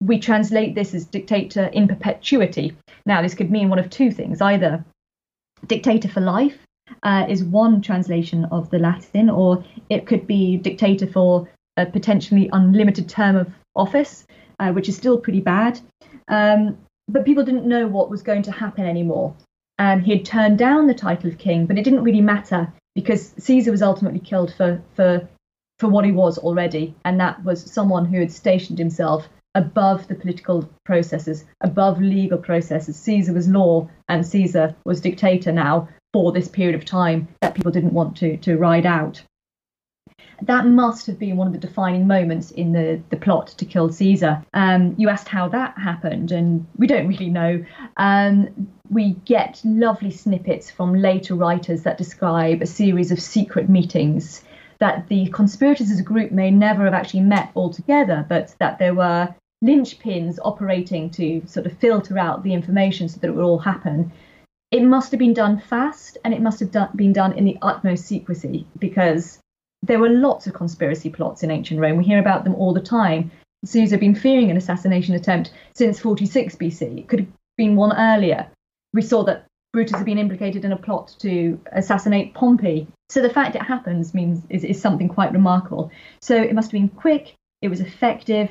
we 0.01 0.19
translate 0.19 0.75
this 0.75 0.93
as 0.93 1.05
dictator 1.05 1.65
in 1.65 1.87
perpetuity. 1.87 2.75
Now, 3.05 3.21
this 3.21 3.35
could 3.35 3.51
mean 3.51 3.69
one 3.69 3.79
of 3.79 3.89
two 3.89 4.11
things 4.11 4.41
either 4.41 4.85
dictator 5.65 6.07
for 6.07 6.21
life 6.21 6.57
uh, 7.03 7.25
is 7.27 7.43
one 7.43 7.81
translation 7.81 8.45
of 8.45 8.69
the 8.69 8.79
Latin, 8.79 9.29
or 9.29 9.63
it 9.89 10.05
could 10.05 10.27
be 10.27 10.57
dictator 10.57 11.07
for 11.07 11.49
a 11.77 11.85
potentially 11.85 12.49
unlimited 12.53 13.09
term 13.09 13.35
of 13.35 13.51
office, 13.75 14.25
uh, 14.59 14.71
which 14.71 14.89
is 14.89 14.95
still 14.95 15.19
pretty 15.19 15.41
bad. 15.41 15.79
Um, 16.27 16.77
but 17.07 17.25
people 17.25 17.43
didn't 17.43 17.67
know 17.67 17.87
what 17.87 18.09
was 18.09 18.21
going 18.21 18.43
to 18.43 18.51
happen 18.51 18.85
anymore. 18.85 19.35
And 19.79 20.03
he 20.03 20.11
had 20.11 20.25
turned 20.25 20.57
down 20.57 20.87
the 20.87 20.93
title 20.93 21.29
of 21.29 21.37
king, 21.37 21.65
but 21.65 21.77
it 21.77 21.83
didn't 21.83 22.03
really 22.03 22.21
matter 22.21 22.71
because 22.95 23.33
Caesar 23.37 23.71
was 23.71 23.83
ultimately 23.83 24.19
killed 24.19 24.53
for, 24.55 24.81
for, 24.95 25.27
for 25.77 25.87
what 25.87 26.03
he 26.03 26.11
was 26.11 26.39
already, 26.39 26.95
and 27.05 27.19
that 27.19 27.43
was 27.43 27.71
someone 27.71 28.05
who 28.05 28.19
had 28.19 28.31
stationed 28.31 28.79
himself 28.79 29.27
above 29.57 30.07
the 30.07 30.15
political 30.15 30.69
processes, 30.85 31.43
above 31.61 31.99
legal 31.99 32.37
processes. 32.37 32.95
Caesar 32.95 33.33
was 33.33 33.49
law, 33.49 33.89
and 34.07 34.25
Caesar 34.25 34.75
was 34.85 35.01
dictator 35.01 35.51
now 35.51 35.89
for 36.13 36.31
this 36.31 36.47
period 36.47 36.75
of 36.75 36.85
time 36.85 37.27
that 37.41 37.55
people 37.55 37.71
didn't 37.71 37.93
want 37.93 38.15
to, 38.17 38.37
to 38.37 38.55
ride 38.57 38.85
out 38.85 39.21
that 40.43 40.67
must 40.67 41.07
have 41.07 41.17
been 41.17 41.35
one 41.35 41.47
of 41.47 41.53
the 41.53 41.59
defining 41.59 42.05
moments 42.05 42.51
in 42.51 42.71
the, 42.71 43.01
the 43.09 43.17
plot 43.17 43.47
to 43.47 43.65
kill 43.65 43.91
Caesar. 43.91 44.45
Um, 44.53 44.93
you 44.97 45.09
asked 45.09 45.27
how 45.27 45.49
that 45.49 45.77
happened, 45.77 46.31
and 46.31 46.67
we 46.77 46.85
don't 46.85 47.07
really 47.07 47.29
know. 47.29 47.65
Um, 47.97 48.69
we 48.89 49.13
get 49.25 49.59
lovely 49.63 50.11
snippets 50.11 50.69
from 50.69 50.93
later 50.93 51.35
writers 51.35 51.83
that 51.83 51.97
describe 51.97 52.61
a 52.61 52.67
series 52.67 53.11
of 53.11 53.19
secret 53.19 53.67
meetings 53.67 54.43
that 54.79 55.07
the 55.07 55.27
conspirators 55.29 55.89
as 55.89 55.99
a 55.99 56.03
group 56.03 56.31
may 56.31 56.51
never 56.51 56.85
have 56.85 56.93
actually 56.93 57.21
met 57.21 57.49
altogether, 57.55 58.25
but 58.29 58.55
that 58.59 58.77
there 58.77 58.93
were 58.93 59.33
linchpins 59.63 60.37
operating 60.43 61.09
to 61.09 61.41
sort 61.47 61.65
of 61.65 61.77
filter 61.77 62.17
out 62.17 62.43
the 62.43 62.53
information 62.53 63.09
so 63.09 63.19
that 63.19 63.27
it 63.27 63.35
would 63.35 63.43
all 63.43 63.59
happen. 63.59 64.11
It 64.71 64.83
must 64.83 65.11
have 65.11 65.19
been 65.19 65.33
done 65.33 65.59
fast 65.59 66.17
and 66.23 66.33
it 66.33 66.41
must 66.41 66.59
have 66.59 66.71
done, 66.71 66.89
been 66.95 67.13
done 67.13 67.33
in 67.33 67.45
the 67.45 67.57
utmost 67.61 68.05
secrecy 68.05 68.67
because 68.77 69.39
there 69.81 69.99
were 69.99 70.09
lots 70.09 70.47
of 70.47 70.53
conspiracy 70.53 71.09
plots 71.09 71.43
in 71.43 71.51
ancient 71.51 71.79
Rome. 71.79 71.97
We 71.97 72.03
hear 72.03 72.19
about 72.19 72.43
them 72.43 72.55
all 72.55 72.73
the 72.73 72.81
time. 72.81 73.31
Caesar 73.65 73.95
had 73.95 73.99
been 73.99 74.15
fearing 74.15 74.51
an 74.51 74.57
assassination 74.57 75.15
attempt 75.15 75.51
since 75.75 75.99
46 75.99 76.55
BC. 76.55 76.99
It 76.99 77.07
could 77.07 77.19
have 77.21 77.29
been 77.57 77.75
one 77.75 77.97
earlier. 77.97 78.47
We 78.93 79.01
saw 79.01 79.23
that 79.23 79.45
Brutus 79.73 79.97
had 79.97 80.05
been 80.05 80.17
implicated 80.17 80.65
in 80.65 80.71
a 80.71 80.77
plot 80.77 81.15
to 81.19 81.59
assassinate 81.71 82.33
Pompey. 82.33 82.87
So 83.09 83.21
the 83.21 83.29
fact 83.29 83.55
it 83.55 83.61
happens 83.61 84.13
means 84.13 84.41
is, 84.49 84.63
is 84.63 84.81
something 84.81 85.09
quite 85.09 85.33
remarkable. 85.33 85.91
So 86.21 86.35
it 86.35 86.53
must 86.53 86.67
have 86.67 86.79
been 86.79 86.89
quick. 86.89 87.35
It 87.61 87.69
was 87.69 87.81
effective. 87.81 88.49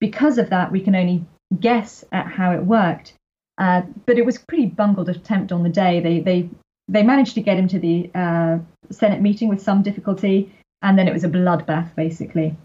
Because 0.00 0.38
of 0.38 0.50
that, 0.50 0.72
we 0.72 0.80
can 0.80 0.94
only 0.96 1.24
guess 1.60 2.04
at 2.12 2.26
how 2.26 2.52
it 2.52 2.64
worked. 2.64 3.14
Uh, 3.58 3.82
but 4.06 4.16
it 4.16 4.24
was 4.24 4.36
a 4.36 4.40
pretty 4.46 4.66
bungled 4.66 5.08
attempt 5.08 5.52
on 5.52 5.62
the 5.62 5.68
day. 5.68 6.00
They 6.00 6.20
they 6.20 6.48
they 6.88 7.02
managed 7.02 7.34
to 7.34 7.42
get 7.42 7.58
him 7.58 7.68
to 7.68 7.78
the 7.78 8.10
uh, 8.14 8.58
Senate 8.90 9.20
meeting 9.20 9.48
with 9.48 9.62
some 9.62 9.82
difficulty 9.82 10.50
and 10.82 10.98
then 10.98 11.08
it 11.08 11.12
was 11.12 11.24
a 11.24 11.28
bloodbath 11.28 11.94
basically. 11.94 12.56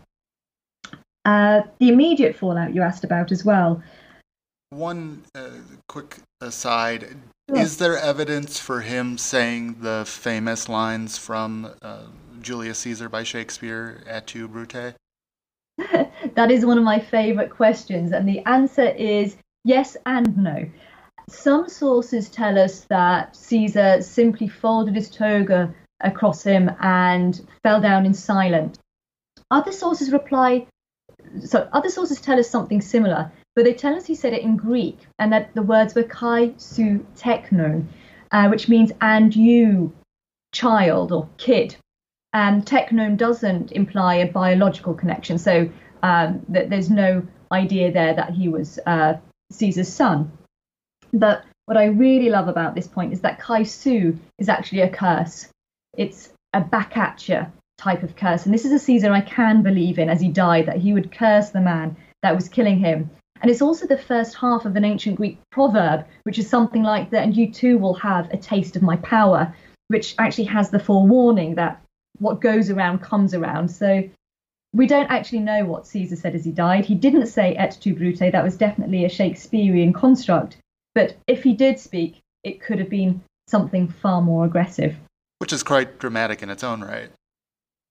Uh, 1.23 1.61
the 1.79 1.89
immediate 1.89 2.35
fallout 2.35 2.73
you 2.73 2.81
asked 2.81 3.03
about 3.03 3.31
as 3.31 3.43
well. 3.43 3.81
One 4.69 5.23
uh, 5.33 5.49
quick 5.87 6.17
aside: 6.41 7.15
sure. 7.49 7.57
is 7.57 7.77
there 7.77 7.97
evidence 7.97 8.59
for 8.59 8.81
him 8.81 9.17
saying 9.17 9.77
the 9.81 10.03
famous 10.05 10.69
lines 10.69 11.17
from 11.17 11.71
uh, 11.81 12.03
Julius 12.41 12.79
Caesar 12.79 13.09
by 13.09 13.23
Shakespeare, 13.23 14.03
"Et 14.05 14.27
tu, 14.27 14.47
Brute"? 14.47 14.95
that 16.35 16.51
is 16.51 16.65
one 16.65 16.77
of 16.77 16.83
my 16.83 16.99
favourite 16.99 17.49
questions, 17.49 18.11
and 18.11 18.27
the 18.27 18.39
answer 18.45 18.87
is 18.89 19.37
yes 19.63 19.97
and 20.05 20.37
no. 20.37 20.65
Some 21.27 21.67
sources 21.67 22.29
tell 22.29 22.59
us 22.59 22.81
that 22.81 23.35
Caesar 23.35 24.01
simply 24.01 24.47
folded 24.47 24.95
his 24.95 25.09
toga 25.09 25.73
across 26.01 26.43
him 26.43 26.69
and 26.81 27.39
fell 27.63 27.81
down 27.81 28.05
in 28.05 28.13
silence. 28.13 28.77
Other 29.49 29.71
sources 29.71 30.11
reply, 30.11 30.67
so 31.43 31.67
other 31.71 31.89
sources 31.89 32.21
tell 32.21 32.39
us 32.39 32.49
something 32.49 32.81
similar, 32.81 33.31
but 33.55 33.63
they 33.63 33.73
tell 33.73 33.95
us 33.95 34.05
he 34.05 34.15
said 34.15 34.33
it 34.33 34.43
in 34.43 34.57
Greek 34.57 34.99
and 35.17 35.31
that 35.31 35.55
the 35.55 35.63
words 35.63 35.95
were 35.95 36.03
kai 36.03 36.53
su 36.57 37.05
teknon, 37.15 37.87
uh, 38.31 38.47
which 38.49 38.67
means 38.67 38.91
and 39.01 39.35
you, 39.35 39.93
child 40.51 41.11
or 41.11 41.29
kid. 41.37 41.75
And 42.33 42.65
teknon 42.65 43.15
doesn't 43.15 43.71
imply 43.71 44.15
a 44.15 44.31
biological 44.31 44.93
connection, 44.93 45.37
so 45.37 45.69
um, 46.03 46.45
that 46.49 46.69
there's 46.69 46.89
no 46.89 47.25
idea 47.51 47.91
there 47.91 48.13
that 48.13 48.31
he 48.31 48.49
was 48.49 48.79
uh, 48.85 49.15
Caesar's 49.51 49.91
son. 49.91 50.31
But 51.13 51.43
what 51.65 51.77
I 51.77 51.85
really 51.85 52.29
love 52.29 52.47
about 52.47 52.75
this 52.75 52.87
point 52.87 53.13
is 53.13 53.21
that 53.21 53.39
kai 53.39 53.63
su 53.63 54.19
is 54.37 54.49
actually 54.49 54.81
a 54.81 54.89
curse 54.89 55.47
it's 55.97 56.29
a 56.53 56.61
back 56.61 56.97
at 56.97 57.27
you 57.27 57.45
type 57.77 58.03
of 58.03 58.15
curse. 58.15 58.45
And 58.45 58.53
this 58.53 58.65
is 58.65 58.71
a 58.71 58.79
Caesar 58.79 59.11
I 59.11 59.21
can 59.21 59.61
believe 59.61 59.99
in 59.99 60.09
as 60.09 60.21
he 60.21 60.29
died, 60.29 60.65
that 60.67 60.77
he 60.77 60.93
would 60.93 61.11
curse 61.11 61.49
the 61.49 61.61
man 61.61 61.95
that 62.21 62.35
was 62.35 62.47
killing 62.47 62.79
him. 62.79 63.09
And 63.41 63.51
it's 63.51 63.61
also 63.61 63.85
the 63.85 63.97
first 63.97 64.35
half 64.35 64.65
of 64.65 64.75
an 64.75 64.85
ancient 64.85 65.17
Greek 65.17 65.37
proverb, 65.51 66.05
which 66.23 66.39
is 66.39 66.49
something 66.49 66.83
like 66.83 67.09
that, 67.09 67.23
and 67.23 67.35
you 67.35 67.51
too 67.51 67.77
will 67.77 67.93
have 67.95 68.31
a 68.31 68.37
taste 68.37 68.75
of 68.75 68.81
my 68.81 68.95
power, 68.97 69.53
which 69.89 70.15
actually 70.17 70.45
has 70.45 70.69
the 70.69 70.79
forewarning 70.79 71.55
that 71.55 71.81
what 72.19 72.39
goes 72.39 72.69
around 72.69 72.99
comes 72.99 73.33
around. 73.33 73.67
So 73.67 74.03
we 74.75 74.85
don't 74.85 75.09
actually 75.09 75.39
know 75.39 75.65
what 75.65 75.87
Caesar 75.87 76.15
said 76.15 76.35
as 76.35 76.45
he 76.45 76.51
died. 76.51 76.85
He 76.85 76.95
didn't 76.95 77.27
say 77.27 77.55
et 77.55 77.77
tu 77.79 77.95
brute, 77.95 78.19
that 78.19 78.43
was 78.43 78.57
definitely 78.57 79.05
a 79.05 79.09
Shakespearean 79.09 79.93
construct. 79.93 80.57
But 80.93 81.15
if 81.27 81.43
he 81.43 81.53
did 81.53 81.79
speak, 81.79 82.21
it 82.43 82.61
could 82.61 82.79
have 82.79 82.89
been 82.89 83.23
something 83.47 83.87
far 83.87 84.21
more 84.21 84.45
aggressive 84.45 84.95
which 85.39 85.53
is 85.53 85.63
quite 85.63 85.99
dramatic 85.99 86.41
in 86.41 86.49
its 86.49 86.63
own 86.63 86.81
right. 86.81 87.11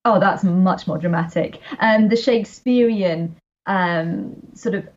Oh, 0.04 0.20
that's 0.20 0.44
much 0.44 0.86
more 0.86 0.98
dramatic. 0.98 1.60
And 1.78 2.04
um, 2.04 2.08
the 2.08 2.16
Shakespearean 2.16 3.36
um, 3.66 4.36
sort 4.54 4.74
of 4.74 4.88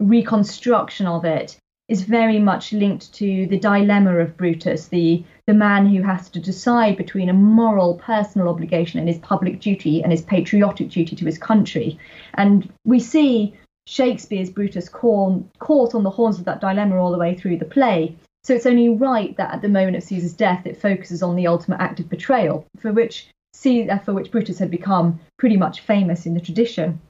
reconstruction 0.00 1.06
of 1.06 1.24
it 1.24 1.56
is 1.88 2.02
very 2.02 2.38
much 2.38 2.72
linked 2.72 3.12
to 3.14 3.46
the 3.46 3.58
dilemma 3.58 4.16
of 4.18 4.36
Brutus, 4.36 4.88
the 4.88 5.24
the 5.46 5.54
man 5.54 5.86
who 5.86 6.02
has 6.02 6.30
to 6.30 6.40
decide 6.40 6.96
between 6.96 7.28
a 7.28 7.34
moral 7.34 7.94
personal 7.98 8.48
obligation 8.48 9.00
and 9.00 9.08
his 9.08 9.18
public 9.18 9.60
duty 9.60 10.02
and 10.02 10.12
his 10.12 10.22
patriotic 10.22 10.88
duty 10.88 11.16
to 11.16 11.24
his 11.24 11.38
country. 11.38 11.98
And 12.34 12.72
we 12.84 13.00
see 13.00 13.54
Shakespeare's 13.86 14.50
Brutus 14.50 14.88
caught 14.88 15.94
on 15.94 16.02
the 16.04 16.10
horns 16.10 16.38
of 16.38 16.44
that 16.44 16.60
dilemma 16.60 16.96
all 16.96 17.10
the 17.10 17.18
way 17.18 17.34
through 17.34 17.56
the 17.56 17.64
play. 17.64 18.16
So 18.44 18.54
it's 18.54 18.66
only 18.66 18.88
right 18.88 19.36
that 19.36 19.52
at 19.52 19.62
the 19.62 19.68
moment 19.68 19.96
of 19.96 20.04
Caesar's 20.04 20.32
death, 20.32 20.66
it 20.66 20.80
focuses 20.80 21.22
on 21.22 21.36
the 21.36 21.46
ultimate 21.48 21.80
act 21.80 22.00
of 22.00 22.08
betrayal, 22.08 22.66
for 22.78 22.92
which 22.92 23.28
Caesar, 23.54 24.00
for 24.04 24.14
which 24.14 24.30
Brutus 24.30 24.58
had 24.58 24.70
become 24.70 25.20
pretty 25.38 25.56
much 25.56 25.80
famous 25.80 26.26
in 26.26 26.34
the 26.34 26.40
tradition. 26.40 27.00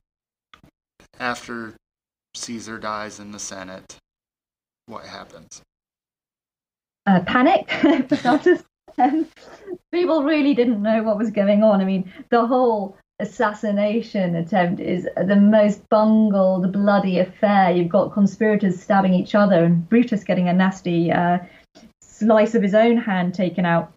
After 1.21 1.75
Caesar 2.35 2.79
dies 2.79 3.21
in 3.21 3.33
the 3.33 3.39
Senate, 3.39 3.97
what 4.87 5.05
happens? 5.05 5.63
Uh, 7.07 7.21
panic 7.21 7.69
People 9.93 10.23
really 10.23 10.55
didn't 10.55 10.83
know 10.83 11.03
what 11.03 11.19
was 11.19 11.31
going 11.31 11.63
on. 11.63 11.81
I 11.81 11.85
mean, 11.85 12.13
the 12.31 12.47
whole 12.47 12.97
assassination 13.21 14.37
attempt 14.37 14.81
is 14.81 15.09
the 15.17 15.37
most 15.37 15.89
bungled, 15.89 16.73
bloody 16.73 17.19
affair. 17.19 17.71
You've 17.71 17.89
got 17.89 18.13
conspirators 18.13 18.81
stabbing 18.83 19.15
each 19.15 19.35
other 19.35 19.65
and 19.65 19.89
Brutus 19.89 20.25
getting 20.25 20.49
a 20.49 20.53
nasty 20.53 21.11
uh, 21.11 21.39
slice 22.03 22.55
of 22.55 22.63
his 22.63 22.75
own 22.75 22.97
hand 22.97 23.35
taken 23.35 23.65
out. 23.65 23.93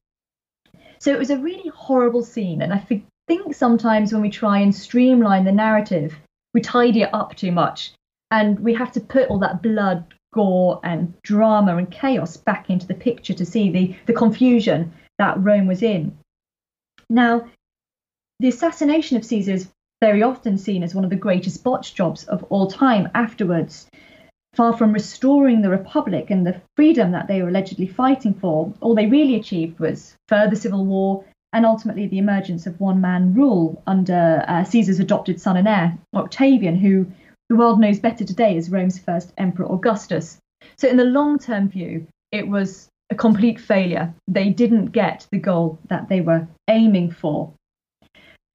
So 1.00 1.12
it 1.12 1.19
was 1.19 1.30
a 1.30 1.38
really 1.38 1.69
horrible 1.69 2.24
scene, 2.24 2.62
and 2.62 2.74
I 2.74 2.80
think 2.80 3.06
sometimes 3.54 4.12
when 4.12 4.21
we 4.21 4.30
try 4.30 4.60
and 4.60 4.74
streamline 4.74 5.43
the 5.43 5.52
narrative, 5.52 6.15
we 6.54 6.62
tidy 6.62 7.02
it 7.02 7.13
up 7.13 7.36
too 7.36 7.52
much, 7.52 7.91
and 8.31 8.60
we 8.60 8.73
have 8.73 8.92
to 8.94 9.02
put 9.02 9.29
all 9.29 9.40
that 9.40 9.62
blood, 9.62 10.14
gore, 10.36 10.81
and 10.83 11.13
drama 11.23 11.77
and 11.77 11.90
chaos 11.90 12.36
back 12.38 12.69
into 12.69 12.86
the 12.86 12.94
picture 12.94 13.33
to 13.33 13.46
see 13.46 13.71
the, 13.71 13.96
the 14.06 14.13
confusion 14.13 14.94
that 15.17 15.42
Rome 15.42 15.65
was 15.65 15.81
in. 15.81 16.15
Now, 17.10 17.48
the 18.40 18.50
assassination 18.50 19.15
of 19.15 19.25
Caesar 19.25 19.54
is 19.54 19.71
very 20.02 20.21
often 20.21 20.58
seen 20.58 20.83
as 20.83 20.94
one 20.94 21.06
of 21.06 21.10
the 21.10 21.15
greatest 21.15 21.63
botch 21.63 21.96
jobs 21.96 22.25
of 22.25 22.44
all 22.50 22.67
time 22.67 23.10
afterwards. 23.15 23.88
Far 24.54 24.75
from 24.77 24.92
restoring 24.92 25.62
the 25.62 25.69
Republic 25.69 26.29
and 26.29 26.46
the 26.46 26.62
freedom 26.75 27.12
that 27.12 27.27
they 27.27 27.42
were 27.42 27.50
allegedly 27.50 27.88
fighting 27.88 28.33
for, 28.33 28.73
all 28.81 28.94
they 28.94 29.08
really 29.08 29.36
achieved 29.36 29.79
was 29.79 30.15
further 30.27 30.56
civil 30.56 30.86
war 30.86 31.23
and 31.54 31.65
ultimately 31.65 32.08
the 32.08 32.17
emergence 32.17 32.67
of 32.67 32.77
one 32.81 33.00
man 33.00 33.33
rule 33.33 33.81
under 33.88 34.44
uh, 34.46 34.65
Caesar's 34.65 35.00
adopted 35.00 35.40
son 35.40 35.56
and 35.56 35.67
heir, 35.69 35.98
Octavian, 36.13 36.75
who 36.75 37.08
the 37.50 37.56
world 37.56 37.79
knows 37.79 38.00
better 38.00 38.23
today 38.23 38.58
as 38.58 38.69
Rome's 38.69 39.00
first 39.00 39.33
Emperor 39.37 39.71
Augustus. 39.71 40.37
So, 40.77 40.87
in 40.87 40.98
the 40.98 41.06
long 41.06 41.37
term 41.37 41.69
view, 41.69 42.08
it 42.31 42.48
was 42.48 42.89
a 43.10 43.15
complete 43.15 43.60
failure. 43.60 44.13
They 44.27 44.50
didn't 44.50 44.87
get 44.87 45.27
the 45.31 45.37
goal 45.37 45.79
that 45.89 46.10
they 46.10 46.21
were 46.21 46.48
aiming 46.69 47.12
for. 47.12 47.54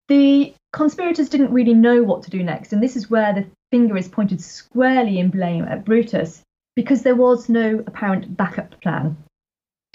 The 0.08 0.52
conspirators 0.72 1.28
didn't 1.28 1.52
really 1.52 1.74
know 1.74 2.02
what 2.02 2.22
to 2.24 2.30
do 2.30 2.42
next, 2.42 2.72
and 2.72 2.82
this 2.82 2.96
is 2.96 3.10
where 3.10 3.32
the 3.32 3.46
finger 3.70 3.96
is 3.96 4.08
pointed 4.08 4.40
squarely 4.40 5.18
in 5.18 5.30
blame 5.30 5.64
at 5.64 5.84
Brutus 5.84 6.42
because 6.74 7.02
there 7.02 7.14
was 7.14 7.48
no 7.48 7.84
apparent 7.86 8.36
backup 8.36 8.80
plan. 8.80 9.16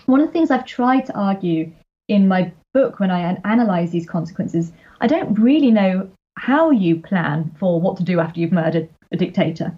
One 0.06 0.22
of 0.22 0.28
the 0.28 0.32
things 0.32 0.52
I've 0.52 0.66
tried 0.66 1.06
to 1.08 1.18
argue 1.18 1.72
in 2.08 2.28
my 2.28 2.54
book 2.74 3.00
when 3.00 3.12
I 3.12 3.38
analyze 3.44 3.92
these 3.92 4.08
consequences, 4.08 4.72
I 5.02 5.08
don't 5.08 5.34
really 5.40 5.72
know 5.72 6.10
how 6.38 6.72
you 6.72 7.00
plan 7.00 7.56
for 7.60 7.80
what 7.80 7.98
to 7.98 8.04
do 8.04 8.20
after 8.20 8.40
you've 8.40 8.52
murdered 8.52 8.90
a 9.12 9.18
dictator. 9.18 9.76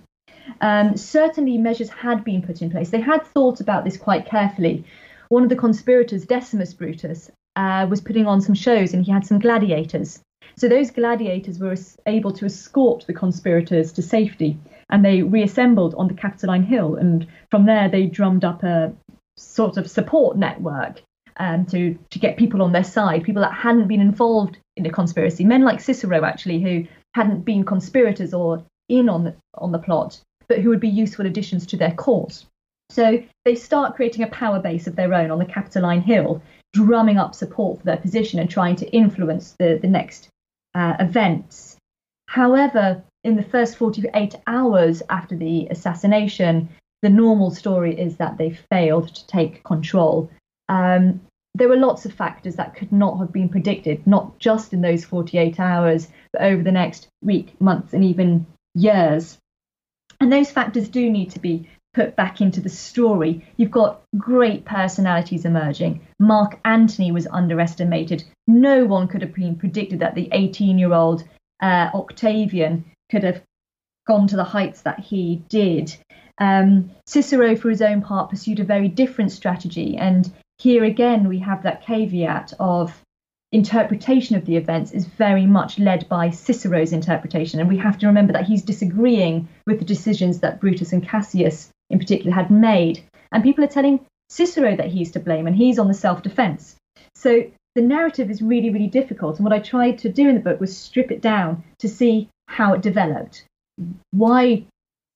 Um, 0.61 0.97
certainly, 0.97 1.57
measures 1.57 1.89
had 1.89 2.23
been 2.23 2.41
put 2.41 2.61
in 2.61 2.71
place. 2.71 2.89
They 2.89 3.01
had 3.01 3.25
thought 3.25 3.59
about 3.59 3.83
this 3.83 3.97
quite 3.97 4.25
carefully. 4.25 4.85
One 5.29 5.43
of 5.43 5.49
the 5.49 5.55
conspirators, 5.55 6.25
Decimus 6.25 6.73
Brutus, 6.73 7.29
uh, 7.55 7.85
was 7.89 8.01
putting 8.01 8.27
on 8.27 8.41
some 8.41 8.55
shows 8.55 8.93
and 8.93 9.03
he 9.03 9.11
had 9.11 9.25
some 9.25 9.39
gladiators. 9.39 10.19
So 10.55 10.67
those 10.67 10.89
gladiators 10.89 11.59
were 11.59 11.75
able 12.05 12.31
to 12.33 12.45
escort 12.45 13.05
the 13.05 13.13
conspirators 13.13 13.91
to 13.93 14.01
safety 14.01 14.57
and 14.89 15.03
they 15.03 15.21
reassembled 15.21 15.93
on 15.95 16.07
the 16.07 16.13
Capitoline 16.13 16.63
Hill. 16.63 16.95
And 16.95 17.27
from 17.51 17.65
there, 17.65 17.89
they 17.89 18.05
drummed 18.05 18.45
up 18.45 18.63
a 18.63 18.93
sort 19.35 19.77
of 19.77 19.89
support 19.89 20.37
network 20.37 21.01
um, 21.37 21.65
to, 21.67 21.97
to 22.09 22.19
get 22.19 22.37
people 22.37 22.61
on 22.61 22.71
their 22.71 22.83
side, 22.83 23.23
people 23.23 23.41
that 23.41 23.53
hadn't 23.53 23.87
been 23.87 24.01
involved 24.01 24.57
in 24.77 24.85
a 24.85 24.91
conspiracy. 24.91 25.43
Men 25.43 25.63
like 25.63 25.79
Cicero, 25.79 26.23
actually, 26.23 26.61
who 26.61 26.87
hadn't 27.13 27.45
been 27.45 27.63
conspirators 27.63 28.33
or 28.33 28.63
in 28.89 29.09
on 29.09 29.23
the, 29.23 29.35
on 29.55 29.71
the 29.71 29.79
plot, 29.79 30.19
but 30.47 30.59
who 30.59 30.69
would 30.69 30.79
be 30.79 30.87
useful 30.87 31.25
additions 31.25 31.65
to 31.67 31.77
their 31.77 31.93
cause. 31.93 32.45
So 32.89 33.21
they 33.43 33.55
start 33.55 33.95
creating 33.95 34.23
a 34.23 34.27
power 34.27 34.59
base 34.59 34.87
of 34.87 34.95
their 34.95 35.13
own 35.13 35.31
on 35.31 35.39
the 35.39 35.45
Capitoline 35.45 36.01
Hill, 36.01 36.41
drumming 36.73 37.17
up 37.17 37.35
support 37.35 37.79
for 37.79 37.85
their 37.85 37.97
position 37.97 38.39
and 38.39 38.49
trying 38.49 38.75
to 38.77 38.89
influence 38.91 39.55
the, 39.59 39.77
the 39.81 39.87
next 39.87 40.29
uh, 40.73 40.95
events. 40.99 41.77
However, 42.27 43.03
in 43.23 43.35
the 43.35 43.43
first 43.43 43.77
48 43.77 44.35
hours 44.47 45.01
after 45.09 45.35
the 45.35 45.67
assassination, 45.69 46.69
the 47.01 47.09
normal 47.09 47.51
story 47.51 47.99
is 47.99 48.17
that 48.17 48.37
they 48.37 48.57
failed 48.71 49.13
to 49.13 49.27
take 49.27 49.63
control. 49.63 50.29
Um, 50.69 51.21
there 51.57 51.69
were 51.69 51.77
lots 51.77 52.05
of 52.05 52.13
factors 52.13 52.55
that 52.55 52.75
could 52.75 52.91
not 52.91 53.17
have 53.17 53.33
been 53.33 53.49
predicted, 53.49 54.05
not 54.05 54.37
just 54.39 54.73
in 54.73 54.81
those 54.81 55.03
48 55.03 55.59
hours, 55.59 56.07
but 56.31 56.43
over 56.43 56.61
the 56.61 56.71
next 56.71 57.07
week, 57.23 57.59
months, 57.59 57.93
and 57.93 58.03
even 58.03 58.45
years. 58.75 59.37
And 60.19 60.31
those 60.31 60.51
factors 60.51 60.87
do 60.87 61.09
need 61.09 61.31
to 61.31 61.39
be 61.39 61.67
put 61.93 62.15
back 62.15 62.41
into 62.41 62.61
the 62.61 62.69
story. 62.69 63.43
You've 63.57 63.71
got 63.71 64.01
great 64.17 64.65
personalities 64.65 65.45
emerging. 65.45 66.05
Mark 66.19 66.59
Antony 66.63 67.11
was 67.11 67.25
underestimated. 67.25 68.23
No 68.45 68.85
one 68.85 69.07
could 69.07 69.23
have 69.23 69.33
been 69.33 69.55
predicted 69.55 69.99
that 70.01 70.13
the 70.13 70.29
18 70.31 70.77
year 70.77 70.93
old 70.93 71.23
uh, 71.59 71.89
Octavian 71.93 72.85
could 73.09 73.23
have 73.23 73.41
gone 74.05 74.27
to 74.27 74.35
the 74.35 74.43
heights 74.43 74.81
that 74.81 74.99
he 74.99 75.43
did. 75.49 75.95
Um, 76.39 76.91
Cicero, 77.07 77.55
for 77.55 77.71
his 77.71 77.81
own 77.81 78.03
part, 78.03 78.29
pursued 78.29 78.59
a 78.59 78.63
very 78.63 78.87
different 78.87 79.31
strategy. 79.31 79.97
And 79.97 80.31
here 80.57 80.83
again, 80.83 81.27
we 81.27 81.39
have 81.39 81.63
that 81.63 81.85
caveat 81.85 82.53
of 82.59 83.01
interpretation 83.51 84.35
of 84.35 84.45
the 84.45 84.57
events 84.57 84.91
is 84.91 85.05
very 85.05 85.45
much 85.45 85.79
led 85.79 86.07
by 86.09 86.29
Cicero's 86.29 86.91
interpretation. 86.91 87.59
And 87.59 87.69
we 87.69 87.77
have 87.77 87.97
to 87.99 88.07
remember 88.07 88.33
that 88.33 88.45
he's 88.45 88.63
disagreeing 88.63 89.47
with 89.65 89.79
the 89.79 89.85
decisions 89.85 90.39
that 90.39 90.59
Brutus 90.59 90.93
and 90.93 91.07
Cassius, 91.07 91.69
in 91.89 91.99
particular, 91.99 92.33
had 92.33 92.51
made. 92.51 93.03
And 93.31 93.43
people 93.43 93.63
are 93.63 93.67
telling 93.67 94.05
Cicero 94.29 94.75
that 94.75 94.89
he's 94.89 95.11
to 95.11 95.19
blame 95.19 95.47
and 95.47 95.55
he's 95.55 95.79
on 95.79 95.87
the 95.87 95.93
self 95.93 96.23
defense. 96.23 96.75
So 97.15 97.43
the 97.75 97.81
narrative 97.81 98.29
is 98.29 98.41
really, 98.41 98.69
really 98.69 98.87
difficult. 98.87 99.37
And 99.37 99.45
what 99.45 99.53
I 99.53 99.59
tried 99.59 99.99
to 99.99 100.09
do 100.09 100.27
in 100.27 100.35
the 100.35 100.41
book 100.41 100.59
was 100.59 100.75
strip 100.75 101.11
it 101.11 101.21
down 101.21 101.63
to 101.79 101.87
see 101.87 102.29
how 102.47 102.73
it 102.73 102.81
developed, 102.81 103.45
why 104.11 104.65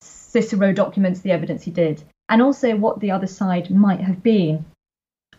Cicero 0.02 0.72
documents 0.72 1.22
the 1.22 1.32
evidence 1.32 1.64
he 1.64 1.72
did, 1.72 2.04
and 2.30 2.42
also 2.42 2.76
what 2.76 3.00
the 3.00 3.12
other 3.12 3.28
side 3.28 3.70
might 3.72 4.02
have 4.02 4.24
been. 4.24 4.66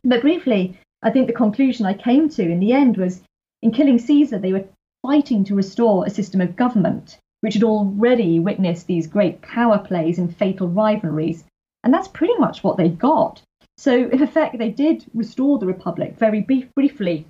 But 0.05 0.22
briefly, 0.22 0.78
I 1.03 1.11
think 1.11 1.26
the 1.26 1.32
conclusion 1.32 1.86
I 1.86 1.94
came 1.94 2.28
to 2.30 2.42
in 2.42 2.61
the 2.61 2.72
end 2.72 2.96
was 2.96 3.22
in 3.62 3.70
killing 3.70 3.98
Caesar, 3.98 4.38
they 4.38 4.53
were 4.53 4.68
fighting 5.03 5.44
to 5.44 5.55
restore 5.55 6.05
a 6.05 6.11
system 6.11 6.40
of 6.40 6.57
government 6.57 7.18
which 7.42 7.55
had 7.55 7.64
already 7.64 8.38
witnessed 8.38 8.86
these 8.86 9.07
great 9.09 9.42
power 9.42 9.78
plays 9.78 10.18
and 10.18 10.34
fatal 10.36 10.68
rivalries. 10.68 11.44
And 11.84 11.92
that's 11.92 12.09
pretty 12.09 12.34
much 12.38 12.62
what 12.62 12.76
they 12.76 12.88
got. 12.88 13.42
So, 13.76 14.09
in 14.09 14.22
effect, 14.22 14.59
they 14.59 14.70
did 14.70 15.05
restore 15.12 15.59
the 15.59 15.66
Republic 15.66 16.16
very 16.18 16.40
briefly 16.40 17.26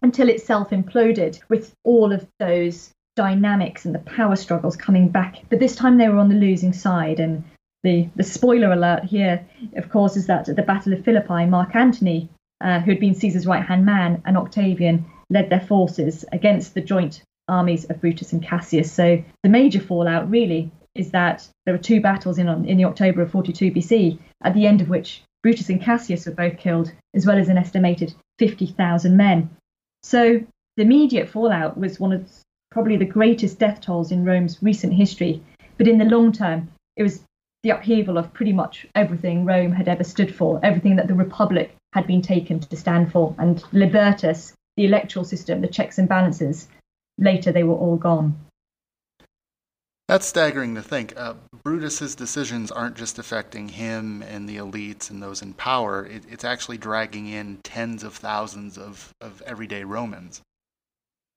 until 0.00 0.28
it 0.28 0.40
self 0.40 0.70
imploded 0.70 1.40
with 1.48 1.74
all 1.82 2.12
of 2.12 2.26
those 2.38 2.92
dynamics 3.16 3.84
and 3.84 3.94
the 3.94 3.98
power 4.00 4.36
struggles 4.36 4.76
coming 4.76 5.08
back. 5.08 5.42
But 5.50 5.58
this 5.58 5.74
time 5.74 5.98
they 5.98 6.08
were 6.08 6.18
on 6.18 6.28
the 6.28 6.36
losing 6.36 6.72
side. 6.72 7.18
And 7.18 7.42
the, 7.82 8.08
the 8.16 8.22
spoiler 8.22 8.72
alert 8.72 9.04
here, 9.04 9.46
of 9.76 9.88
course, 9.88 10.16
is 10.16 10.26
that 10.26 10.48
at 10.48 10.56
the 10.56 10.62
Battle 10.62 10.92
of 10.92 11.04
Philippi, 11.04 11.46
Mark 11.46 11.74
Antony 11.74 12.28
uh, 12.62 12.80
who 12.80 12.92
had 12.92 13.00
been 13.00 13.14
Caesar's 13.14 13.46
right 13.46 13.64
hand 13.64 13.84
man, 13.84 14.22
and 14.24 14.36
Octavian 14.36 15.04
led 15.30 15.50
their 15.50 15.60
forces 15.60 16.24
against 16.32 16.74
the 16.74 16.80
joint 16.80 17.22
armies 17.48 17.84
of 17.86 18.00
Brutus 18.00 18.32
and 18.32 18.42
Cassius. 18.42 18.92
So 18.92 19.22
the 19.42 19.48
major 19.48 19.80
fallout 19.80 20.30
really 20.30 20.70
is 20.94 21.10
that 21.10 21.48
there 21.64 21.74
were 21.74 21.82
two 21.82 22.00
battles 22.00 22.38
in, 22.38 22.48
in 22.66 22.76
the 22.76 22.84
October 22.84 23.22
of 23.22 23.30
42 23.30 23.72
BC, 23.72 24.18
at 24.42 24.54
the 24.54 24.66
end 24.66 24.80
of 24.80 24.88
which 24.88 25.22
Brutus 25.42 25.70
and 25.70 25.80
Cassius 25.80 26.26
were 26.26 26.32
both 26.32 26.58
killed, 26.58 26.92
as 27.14 27.26
well 27.26 27.38
as 27.38 27.48
an 27.48 27.58
estimated 27.58 28.14
50,000 28.38 29.16
men. 29.16 29.50
So 30.02 30.40
the 30.76 30.82
immediate 30.82 31.28
fallout 31.28 31.76
was 31.76 31.98
one 31.98 32.12
of 32.12 32.30
probably 32.70 32.96
the 32.96 33.04
greatest 33.04 33.58
death 33.58 33.80
tolls 33.80 34.12
in 34.12 34.24
Rome's 34.24 34.62
recent 34.62 34.92
history. 34.92 35.42
But 35.78 35.88
in 35.88 35.98
the 35.98 36.04
long 36.04 36.30
term, 36.30 36.70
it 36.96 37.02
was 37.02 37.22
the 37.62 37.70
upheaval 37.70 38.18
of 38.18 38.32
pretty 38.32 38.52
much 38.52 38.86
everything 38.94 39.44
Rome 39.44 39.72
had 39.72 39.88
ever 39.88 40.04
stood 40.04 40.34
for, 40.34 40.60
everything 40.62 40.96
that 40.96 41.08
the 41.08 41.14
Republic 41.14 41.74
had 41.92 42.06
been 42.06 42.22
taken 42.22 42.58
to 42.60 42.76
stand 42.76 43.12
for. 43.12 43.34
And 43.38 43.62
Libertas, 43.72 44.54
the 44.76 44.84
electoral 44.84 45.24
system, 45.24 45.60
the 45.60 45.68
checks 45.68 45.98
and 45.98 46.08
balances, 46.08 46.68
later 47.18 47.52
they 47.52 47.62
were 47.62 47.76
all 47.76 47.96
gone. 47.96 48.38
That's 50.08 50.26
staggering 50.26 50.74
to 50.74 50.82
think. 50.82 51.14
Uh, 51.16 51.34
Brutus's 51.62 52.14
decisions 52.14 52.72
aren't 52.72 52.96
just 52.96 53.18
affecting 53.18 53.68
him 53.68 54.22
and 54.22 54.48
the 54.48 54.56
elites 54.56 55.10
and 55.10 55.22
those 55.22 55.42
in 55.42 55.54
power. 55.54 56.04
It, 56.04 56.24
it's 56.28 56.44
actually 56.44 56.78
dragging 56.78 57.28
in 57.28 57.58
tens 57.62 58.02
of 58.02 58.14
thousands 58.16 58.76
of, 58.76 59.14
of 59.20 59.40
everyday 59.42 59.84
Romans 59.84 60.42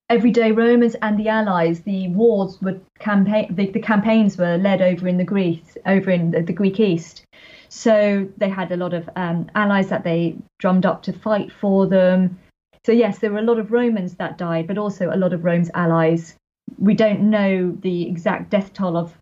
everyday 0.10 0.52
Romans 0.52 0.96
and 1.02 1.20
the 1.20 1.30
allies, 1.30 1.82
the 1.82 2.08
wars 2.10 2.62
were 2.62 2.80
campaign, 3.00 3.54
the, 3.56 3.70
the 3.72 3.82
campaigns 3.82 4.38
were 4.38 4.58
led 4.58 4.82
over 4.82 5.08
in 5.08 5.18
the 5.18 5.24
Greece, 5.24 5.78
over 5.86 6.12
in 6.12 6.32
the, 6.32 6.42
the 6.42 6.54
Greek 6.54 6.80
East. 6.80 7.26
So 7.70 8.30
they 8.38 8.50
had 8.50 8.72
a 8.72 8.78
lot 8.78 8.94
of 8.94 9.10
um, 9.16 9.50
allies 9.56 9.90
that 9.90 10.04
they 10.04 10.36
drummed 10.60 10.86
up 10.86 11.04
to 11.04 11.14
fight 11.14 11.52
for 11.52 11.88
them. 11.88 12.40
So 12.86 12.92
yes, 12.92 13.20
there 13.20 13.32
were 13.32 13.40
a 13.40 13.44
lot 13.44 13.60
of 13.60 13.72
Romans 13.72 14.16
that 14.16 14.38
died, 14.38 14.68
but 14.68 14.78
also 14.78 15.10
a 15.10 15.18
lot 15.18 15.34
of 15.34 15.44
Rome's 15.44 15.72
allies. 15.74 16.36
We 16.78 16.94
don't 16.94 17.30
know 17.30 17.76
the 17.82 18.08
exact 18.08 18.52
death 18.52 18.74
toll 18.74 18.96
of 18.96 19.14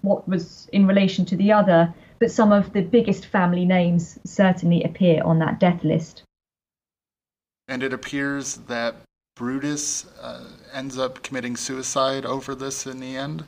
what 0.00 0.26
was 0.26 0.68
in 0.72 0.86
relation 0.86 1.24
to 1.26 1.36
the 1.36 1.52
other, 1.52 1.92
but 2.18 2.30
some 2.30 2.52
of 2.52 2.72
the 2.72 2.82
biggest 2.82 3.26
family 3.26 3.66
names 3.66 4.18
certainly 4.24 4.82
appear 4.82 5.22
on 5.22 5.38
that 5.40 5.60
death 5.60 5.84
list. 5.84 6.22
And 7.68 7.82
it 7.82 7.92
appears 7.92 8.56
that 8.68 8.96
Brutus 9.40 10.06
uh, 10.20 10.44
ends 10.74 10.98
up 10.98 11.22
committing 11.22 11.56
suicide 11.56 12.26
over 12.26 12.54
this 12.54 12.86
in 12.86 13.00
the 13.00 13.16
end? 13.16 13.42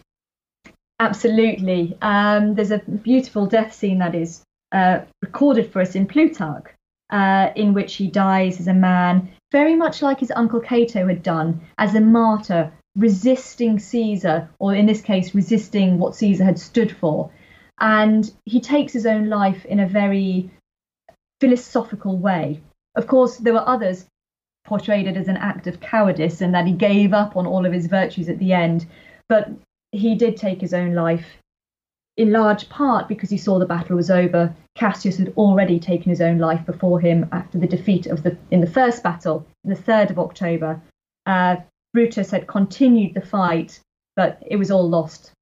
Absolutely. 0.99 1.99
Um, 2.01 2.55
there's 2.55 2.71
a 2.71 2.79
beautiful 2.79 3.45
death 3.45 3.75
scene 3.75 3.99
that 3.99 4.15
is 4.15 4.43
uh, 4.73 5.01
recorded 5.21 5.71
for 5.71 5.83
us 5.83 5.95
in 5.95 6.07
Plutarch, 6.07 6.73
uh, 7.11 7.51
in 7.57 7.75
which 7.75 7.97
he 7.97 8.09
dies 8.09 8.59
as 8.59 8.69
a 8.69 8.73
man, 8.73 9.33
very 9.53 9.77
much 9.77 10.01
like 10.01 10.21
his 10.21 10.33
uncle 10.35 10.61
Cato 10.61 11.07
had 11.07 11.23
done, 11.23 11.61
as 11.77 11.95
a 11.95 12.01
martyr, 12.01 12.73
resisting 12.97 13.79
Caesar, 13.79 14.49
or 14.59 14.75
in 14.75 14.87
this 14.87 15.03
case, 15.03 15.35
resisting 15.35 15.99
what 15.99 16.17
Caesar 16.17 16.45
had 16.45 16.59
stood 16.59 16.97
for. 16.97 17.31
And 17.79 18.33
he 18.47 18.63
takes 18.63 18.95
his 18.95 19.05
own 19.05 19.29
life 19.29 19.67
in 19.67 19.79
a 19.79 19.87
very 19.87 20.51
philosophical 21.39 22.17
way. 22.17 22.63
Of 22.95 23.07
course, 23.07 23.37
there 23.37 23.53
were 23.53 23.69
others 23.69 24.07
portrayed 24.65 25.07
it 25.07 25.17
as 25.17 25.29
an 25.29 25.37
act 25.37 25.67
of 25.67 25.81
cowardice 25.81 26.41
and 26.41 26.55
that 26.55 26.67
he 26.67 26.73
gave 26.73 27.13
up 27.13 27.37
on 27.37 27.47
all 27.47 27.67
of 27.67 27.73
his 27.73 27.87
virtues 27.87 28.29
at 28.29 28.39
the 28.39 28.53
end. 28.53 28.87
But 29.29 29.51
he 29.93 30.15
did 30.15 30.37
take 30.37 30.61
his 30.61 30.75
own 30.75 30.95
life 30.95 31.27
in 32.17 32.33
large 32.33 32.69
part 32.69 33.09
because 33.09 33.31
he 33.31 33.39
saw 33.39 33.59
the 33.59 33.67
battle 33.67 33.97
was 33.97 34.11
over. 34.11 34.55
Cassius 34.75 35.19
had 35.19 35.33
already 35.37 35.79
taken 35.79 36.11
his 36.11 36.21
own 36.21 36.39
life 36.39 36.65
before 36.67 37.01
him 37.01 37.29
after 37.33 37.59
the 37.59 37.67
defeat 37.67 38.07
of 38.07 38.23
the 38.23 38.37
in 38.51 38.61
the 38.61 38.67
first 38.67 39.03
battle, 39.03 39.47
the 39.65 39.75
third 39.75 40.11
of 40.11 40.19
October. 40.19 40.81
Uh, 41.27 41.57
Brutus 41.93 42.31
had 42.31 42.47
continued 42.47 43.15
the 43.15 43.21
fight, 43.21 43.81
but 44.17 44.43
it 44.47 44.57
was 44.57 44.71
all 44.71 44.89
lost. 44.89 45.33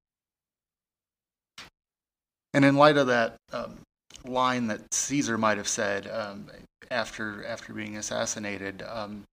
And 2.53 2.65
in 2.65 2.75
light 2.75 2.97
of 2.97 3.07
that, 3.07 3.35
um, 3.53 3.79
line 4.25 4.67
that 4.67 4.93
Caesar 4.93 5.37
might 5.37 5.57
have 5.57 5.67
said 5.67 6.07
um, 6.07 6.47
after 6.89 7.45
after 7.45 7.73
being 7.73 7.97
assassinated, 7.97 8.83
um, 8.83 9.23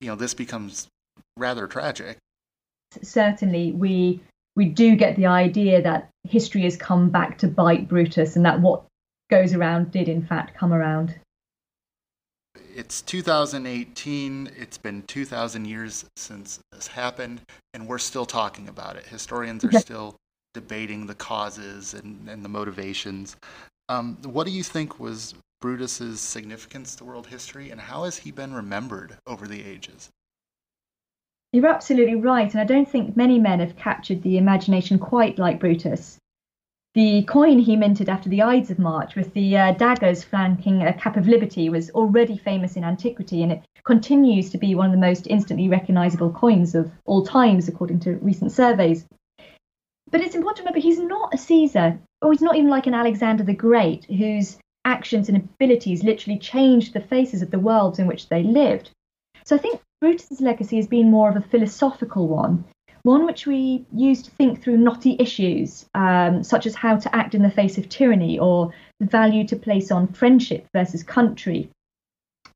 you 0.00 0.08
know, 0.08 0.16
this 0.16 0.34
becomes 0.34 0.88
rather 1.36 1.66
tragic. 1.66 2.18
Certainly, 3.02 3.72
we 3.72 4.20
we 4.56 4.66
do 4.66 4.96
get 4.96 5.16
the 5.16 5.26
idea 5.26 5.82
that 5.82 6.08
history 6.28 6.62
has 6.62 6.76
come 6.76 7.10
back 7.10 7.38
to 7.38 7.48
bite 7.48 7.88
Brutus, 7.88 8.36
and 8.36 8.44
that 8.44 8.60
what 8.60 8.82
goes 9.30 9.54
around 9.54 9.90
did 9.90 10.08
in 10.08 10.24
fact 10.26 10.56
come 10.56 10.72
around. 10.72 11.14
It's 12.74 13.02
2018. 13.02 14.50
It's 14.56 14.78
been 14.78 15.02
2,000 15.02 15.64
years 15.64 16.04
since 16.16 16.60
this 16.72 16.86
happened, 16.86 17.40
and 17.74 17.86
we're 17.86 17.98
still 17.98 18.26
talking 18.26 18.68
about 18.68 18.96
it. 18.96 19.06
Historians 19.06 19.64
are 19.64 19.72
still 19.72 20.16
debating 20.54 21.06
the 21.06 21.14
causes 21.14 21.94
and, 21.94 22.28
and 22.28 22.44
the 22.44 22.48
motivations. 22.48 23.36
Um, 23.90 24.18
what 24.22 24.46
do 24.46 24.52
you 24.52 24.62
think 24.62 25.00
was 25.00 25.34
Brutus's 25.60 26.20
significance 26.20 26.94
to 26.94 27.04
world 27.04 27.26
history, 27.26 27.70
and 27.70 27.80
how 27.80 28.04
has 28.04 28.18
he 28.18 28.30
been 28.30 28.54
remembered 28.54 29.18
over 29.26 29.48
the 29.48 29.64
ages? 29.64 30.10
You're 31.52 31.66
absolutely 31.66 32.14
right, 32.14 32.48
and 32.52 32.60
I 32.60 32.64
don't 32.64 32.88
think 32.88 33.16
many 33.16 33.40
men 33.40 33.58
have 33.58 33.74
captured 33.74 34.22
the 34.22 34.38
imagination 34.38 35.00
quite 35.00 35.40
like 35.40 35.58
Brutus. 35.58 36.18
The 36.94 37.24
coin 37.24 37.58
he 37.58 37.74
minted 37.74 38.08
after 38.08 38.28
the 38.28 38.42
Ides 38.42 38.70
of 38.70 38.78
March, 38.78 39.16
with 39.16 39.34
the 39.34 39.56
uh, 39.56 39.72
daggers 39.72 40.22
flanking 40.22 40.82
a 40.82 40.92
cap 40.92 41.16
of 41.16 41.26
liberty, 41.26 41.68
was 41.68 41.90
already 41.90 42.36
famous 42.36 42.76
in 42.76 42.84
antiquity, 42.84 43.42
and 43.42 43.50
it 43.50 43.64
continues 43.82 44.50
to 44.50 44.58
be 44.58 44.76
one 44.76 44.86
of 44.86 44.92
the 44.92 44.98
most 44.98 45.26
instantly 45.26 45.68
recognizable 45.68 46.30
coins 46.30 46.76
of 46.76 46.92
all 47.06 47.26
times, 47.26 47.66
according 47.66 47.98
to 47.98 48.14
recent 48.18 48.52
surveys. 48.52 49.04
But 50.10 50.20
it's 50.20 50.34
important 50.34 50.58
to 50.58 50.62
remember 50.62 50.80
he's 50.80 50.98
not 50.98 51.34
a 51.34 51.38
Caesar, 51.38 51.98
or 52.20 52.32
he's 52.32 52.42
not 52.42 52.56
even 52.56 52.70
like 52.70 52.86
an 52.86 52.94
Alexander 52.94 53.44
the 53.44 53.54
Great, 53.54 54.04
whose 54.06 54.58
actions 54.84 55.28
and 55.28 55.36
abilities 55.36 56.02
literally 56.02 56.38
changed 56.38 56.92
the 56.92 57.00
faces 57.00 57.42
of 57.42 57.50
the 57.50 57.58
worlds 57.58 57.98
in 57.98 58.06
which 58.06 58.28
they 58.28 58.42
lived. 58.42 58.90
So 59.44 59.56
I 59.56 59.58
think 59.58 59.80
Brutus's 60.00 60.40
legacy 60.40 60.76
has 60.76 60.86
been 60.86 61.10
more 61.10 61.28
of 61.28 61.36
a 61.36 61.48
philosophical 61.48 62.26
one, 62.28 62.64
one 63.02 63.24
which 63.24 63.46
we 63.46 63.84
use 63.94 64.22
to 64.22 64.30
think 64.32 64.62
through 64.62 64.78
knotty 64.78 65.16
issues, 65.18 65.86
um, 65.94 66.42
such 66.42 66.66
as 66.66 66.74
how 66.74 66.96
to 66.96 67.14
act 67.14 67.34
in 67.34 67.42
the 67.42 67.50
face 67.50 67.78
of 67.78 67.88
tyranny 67.88 68.38
or 68.38 68.72
the 68.98 69.06
value 69.06 69.46
to 69.46 69.56
place 69.56 69.90
on 69.90 70.08
friendship 70.08 70.66
versus 70.74 71.02
country. 71.02 71.70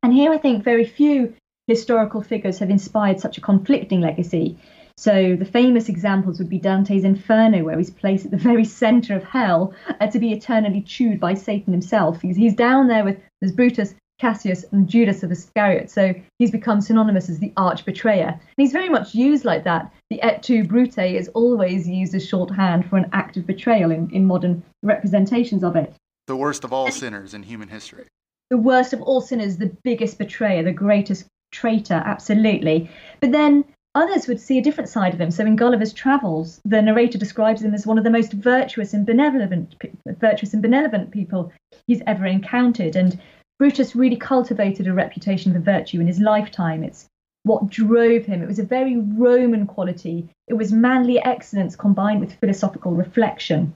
And 0.02 0.12
here 0.12 0.32
I 0.32 0.38
think 0.38 0.64
very 0.64 0.84
few 0.84 1.34
historical 1.66 2.20
figures 2.22 2.58
have 2.58 2.70
inspired 2.70 3.20
such 3.20 3.38
a 3.38 3.42
conflicting 3.42 4.00
legacy. 4.00 4.58
So 4.96 5.36
the 5.36 5.44
famous 5.44 5.88
examples 5.88 6.38
would 6.38 6.48
be 6.48 6.58
Dante's 6.58 7.04
Inferno, 7.04 7.64
where 7.64 7.76
he's 7.76 7.90
placed 7.90 8.26
at 8.26 8.30
the 8.30 8.36
very 8.50 8.64
centre 8.64 9.16
of 9.16 9.24
hell 9.24 9.74
uh, 10.00 10.06
to 10.06 10.18
be 10.18 10.32
eternally 10.32 10.82
chewed 10.82 11.20
by 11.20 11.34
Satan 11.34 11.72
himself. 11.72 12.20
He's, 12.22 12.36
he's 12.36 12.54
down 12.54 12.88
there 12.88 13.04
with 13.04 13.18
there's 13.40 13.52
Brutus, 13.52 13.94
Cassius, 14.20 14.64
and 14.70 14.88
Judas 14.88 15.22
of 15.22 15.32
Iscariot. 15.32 15.90
So 15.90 16.14
he's 16.38 16.50
become 16.50 16.80
synonymous 16.80 17.28
as 17.28 17.40
the 17.40 17.52
arch 17.56 17.84
betrayer. 17.84 18.28
And 18.28 18.40
he's 18.56 18.72
very 18.72 18.88
much 18.88 19.14
used 19.14 19.44
like 19.44 19.64
that. 19.64 19.92
The 20.10 20.22
et 20.22 20.42
tu 20.42 20.64
brute 20.64 20.98
is 20.98 21.28
always 21.28 21.88
used 21.88 22.14
as 22.14 22.26
shorthand 22.26 22.88
for 22.88 22.96
an 22.96 23.10
act 23.12 23.36
of 23.36 23.46
betrayal 23.46 23.90
in, 23.90 24.08
in 24.10 24.26
modern 24.26 24.62
representations 24.82 25.64
of 25.64 25.74
it. 25.76 25.92
The 26.26 26.36
worst 26.36 26.64
of 26.64 26.72
all 26.72 26.90
sinners 26.90 27.34
in 27.34 27.42
human 27.42 27.68
history. 27.68 28.06
The 28.50 28.56
worst 28.56 28.92
of 28.92 29.02
all 29.02 29.20
sinners, 29.20 29.56
the 29.56 29.76
biggest 29.82 30.18
betrayer, 30.18 30.62
the 30.62 30.72
greatest 30.72 31.26
traitor, 31.50 32.02
absolutely. 32.06 32.88
But 33.20 33.32
then 33.32 33.64
Others 33.96 34.26
would 34.26 34.40
see 34.40 34.58
a 34.58 34.62
different 34.62 34.90
side 34.90 35.14
of 35.14 35.20
him. 35.20 35.30
So 35.30 35.46
in 35.46 35.54
Gulliver's 35.54 35.92
Travels, 35.92 36.60
the 36.64 36.82
narrator 36.82 37.16
describes 37.16 37.62
him 37.62 37.74
as 37.74 37.86
one 37.86 37.96
of 37.96 38.04
the 38.04 38.10
most 38.10 38.32
virtuous 38.32 38.92
and 38.92 39.06
benevolent, 39.06 39.76
virtuous 40.18 40.52
and 40.52 40.62
benevolent 40.62 41.12
people 41.12 41.52
he's 41.86 42.02
ever 42.06 42.26
encountered. 42.26 42.96
And 42.96 43.20
Brutus 43.58 43.94
really 43.94 44.16
cultivated 44.16 44.88
a 44.88 44.92
reputation 44.92 45.52
for 45.52 45.60
virtue 45.60 46.00
in 46.00 46.08
his 46.08 46.18
lifetime. 46.18 46.82
It's 46.82 47.06
what 47.44 47.70
drove 47.70 48.24
him. 48.24 48.42
It 48.42 48.48
was 48.48 48.58
a 48.58 48.64
very 48.64 48.96
Roman 48.96 49.66
quality. 49.66 50.28
It 50.48 50.54
was 50.54 50.72
manly 50.72 51.22
excellence 51.22 51.76
combined 51.76 52.20
with 52.20 52.34
philosophical 52.34 52.94
reflection. 52.94 53.72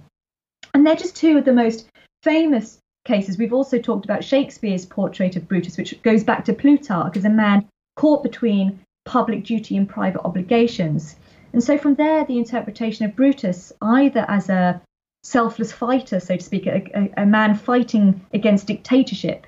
And 0.74 0.84
they're 0.84 0.96
just 0.96 1.16
two 1.16 1.38
of 1.38 1.44
the 1.44 1.52
most 1.52 1.88
famous 2.24 2.78
cases. 3.04 3.38
We've 3.38 3.52
also 3.52 3.78
talked 3.78 4.04
about 4.04 4.24
Shakespeare's 4.24 4.84
portrait 4.84 5.36
of 5.36 5.46
Brutus, 5.46 5.76
which 5.78 6.02
goes 6.02 6.24
back 6.24 6.44
to 6.46 6.52
Plutarch 6.52 7.16
as 7.16 7.24
a 7.24 7.30
man 7.30 7.68
caught 7.94 8.22
between 8.24 8.80
public 9.08 9.42
duty 9.42 9.76
and 9.76 9.88
private 9.88 10.20
obligations. 10.22 11.16
And 11.52 11.64
so 11.64 11.78
from 11.78 11.94
there, 11.94 12.24
the 12.26 12.36
interpretation 12.36 13.06
of 13.06 13.16
Brutus, 13.16 13.72
either 13.80 14.24
as 14.28 14.50
a 14.50 14.82
selfless 15.22 15.72
fighter, 15.72 16.20
so 16.20 16.36
to 16.36 16.44
speak, 16.44 16.66
a, 16.66 17.10
a, 17.16 17.26
man 17.26 17.54
fighting 17.54 18.24
against 18.34 18.66
dictatorship, 18.66 19.46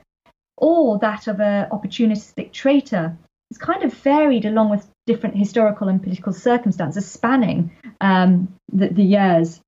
or 0.56 0.98
that 0.98 1.28
of 1.28 1.40
an 1.40 1.68
opportunistic 1.70 2.52
traitor, 2.52 3.16
has 3.50 3.58
kind 3.58 3.82
of 3.84 3.92
varied 3.92 4.46
along 4.46 4.70
with 4.70 4.88
different 5.06 5.36
historical 5.36 5.88
and 5.88 6.02
political 6.02 6.32
circumstances 6.32 7.06
spanning 7.06 7.70
um, 8.00 8.54
the, 8.72 8.88
the 8.88 9.04
years. 9.04 9.61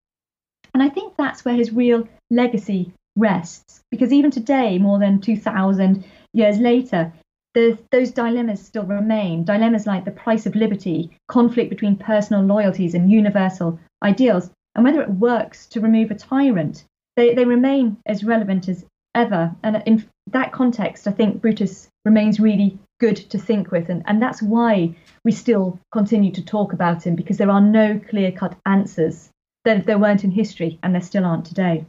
And 0.72 0.82
I 0.82 0.88
think 0.88 1.14
that's 1.18 1.44
where 1.44 1.54
his 1.54 1.70
real 1.70 2.08
legacy 2.30 2.92
rests, 3.14 3.82
because 3.90 4.12
even 4.12 4.30
today, 4.30 4.78
more 4.78 4.98
than 4.98 5.20
2,000 5.20 6.04
years 6.32 6.58
later, 6.58 7.12
the, 7.54 7.78
those 7.90 8.10
dilemmas 8.10 8.64
still 8.64 8.84
remain. 8.84 9.44
Dilemmas 9.44 9.86
like 9.86 10.04
the 10.04 10.10
price 10.10 10.46
of 10.46 10.54
liberty, 10.54 11.10
conflict 11.28 11.70
between 11.70 11.96
personal 11.96 12.42
loyalties 12.42 12.94
and 12.94 13.10
universal 13.10 13.78
ideals, 14.02 14.50
and 14.74 14.84
whether 14.84 15.02
it 15.02 15.10
works 15.10 15.66
to 15.66 15.80
remove 15.80 16.10
a 16.10 16.14
tyrant. 16.14 16.84
They, 17.16 17.34
they 17.34 17.44
remain 17.44 17.98
as 18.06 18.24
relevant 18.24 18.68
as 18.68 18.84
ever. 19.14 19.54
And 19.62 19.82
in 19.84 20.08
that 20.28 20.52
context, 20.52 21.06
I 21.06 21.10
think 21.10 21.42
Brutus 21.42 21.88
remains 22.04 22.40
really 22.40 22.78
good 23.00 23.16
to 23.16 23.38
think 23.38 23.70
with. 23.70 23.90
And, 23.90 24.02
and 24.06 24.22
that's 24.22 24.42
why 24.42 24.96
we 25.24 25.32
still 25.32 25.78
continue 25.92 26.32
to 26.32 26.44
talk 26.44 26.72
about 26.72 27.06
him, 27.06 27.16
because 27.16 27.36
there 27.36 27.50
are 27.50 27.60
no 27.60 28.00
clear 28.08 28.32
cut 28.32 28.56
answers. 28.64 29.28
There, 29.64 29.80
there 29.80 29.98
weren't 29.98 30.24
in 30.24 30.30
history, 30.30 30.78
and 30.82 30.94
there 30.94 31.02
still 31.02 31.24
aren't 31.24 31.44
today. 31.44 31.84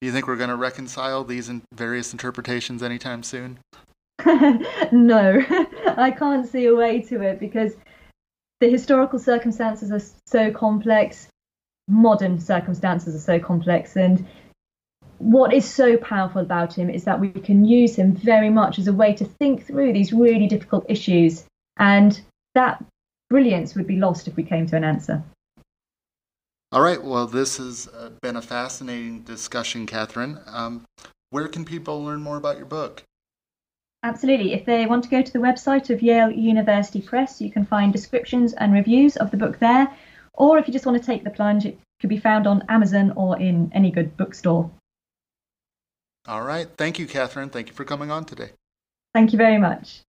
Do 0.00 0.06
you 0.06 0.12
think 0.12 0.26
we're 0.26 0.36
going 0.36 0.50
to 0.50 0.56
reconcile 0.56 1.24
these 1.24 1.50
and 1.50 1.60
various 1.74 2.12
interpretations 2.12 2.82
anytime 2.82 3.22
soon? 3.22 3.58
no, 4.92 5.44
I 5.96 6.10
can't 6.10 6.48
see 6.48 6.66
a 6.66 6.74
way 6.74 7.02
to 7.02 7.20
it 7.20 7.38
because 7.38 7.74
the 8.60 8.70
historical 8.70 9.18
circumstances 9.18 9.92
are 9.92 10.00
so 10.26 10.50
complex, 10.52 11.28
modern 11.86 12.40
circumstances 12.40 13.14
are 13.14 13.18
so 13.18 13.38
complex, 13.38 13.94
and 13.94 14.26
what 15.18 15.52
is 15.52 15.66
so 15.66 15.98
powerful 15.98 16.40
about 16.40 16.72
him 16.72 16.88
is 16.88 17.04
that 17.04 17.20
we 17.20 17.30
can 17.30 17.66
use 17.66 17.96
him 17.96 18.16
very 18.16 18.48
much 18.48 18.78
as 18.78 18.88
a 18.88 18.92
way 18.94 19.12
to 19.12 19.24
think 19.26 19.66
through 19.66 19.92
these 19.92 20.14
really 20.14 20.46
difficult 20.46 20.86
issues, 20.88 21.44
and 21.78 22.22
that 22.54 22.82
brilliance 23.28 23.74
would 23.74 23.86
be 23.86 23.96
lost 23.96 24.28
if 24.28 24.36
we 24.36 24.42
came 24.42 24.66
to 24.66 24.76
an 24.76 24.84
answer. 24.84 25.22
All 26.72 26.82
right. 26.82 27.02
Well, 27.02 27.26
this 27.26 27.56
has 27.56 27.88
uh, 27.88 28.10
been 28.22 28.36
a 28.36 28.42
fascinating 28.42 29.22
discussion, 29.22 29.86
Kathryn. 29.86 30.40
Um, 30.46 30.86
where 31.30 31.48
can 31.48 31.64
people 31.64 32.04
learn 32.04 32.22
more 32.22 32.36
about 32.36 32.58
your 32.58 32.66
book? 32.66 33.02
Absolutely. 34.04 34.54
If 34.54 34.64
they 34.64 34.86
want 34.86 35.02
to 35.04 35.10
go 35.10 35.20
to 35.20 35.32
the 35.32 35.40
website 35.40 35.90
of 35.90 36.00
Yale 36.00 36.30
University 36.30 37.02
Press, 37.02 37.40
you 37.40 37.50
can 37.50 37.66
find 37.66 37.92
descriptions 37.92 38.52
and 38.54 38.72
reviews 38.72 39.16
of 39.16 39.32
the 39.32 39.36
book 39.36 39.58
there. 39.58 39.88
Or 40.34 40.58
if 40.58 40.68
you 40.68 40.72
just 40.72 40.86
want 40.86 40.96
to 40.96 41.04
take 41.04 41.24
the 41.24 41.30
plunge, 41.30 41.66
it 41.66 41.78
could 42.00 42.08
be 42.08 42.18
found 42.18 42.46
on 42.46 42.64
Amazon 42.68 43.12
or 43.16 43.38
in 43.38 43.70
any 43.74 43.90
good 43.90 44.16
bookstore. 44.16 44.70
All 46.28 46.42
right. 46.42 46.68
Thank 46.76 46.98
you, 47.00 47.06
Kathryn. 47.06 47.50
Thank 47.50 47.68
you 47.68 47.74
for 47.74 47.84
coming 47.84 48.10
on 48.10 48.24
today. 48.24 48.50
Thank 49.12 49.32
you 49.32 49.38
very 49.38 49.58
much. 49.58 50.02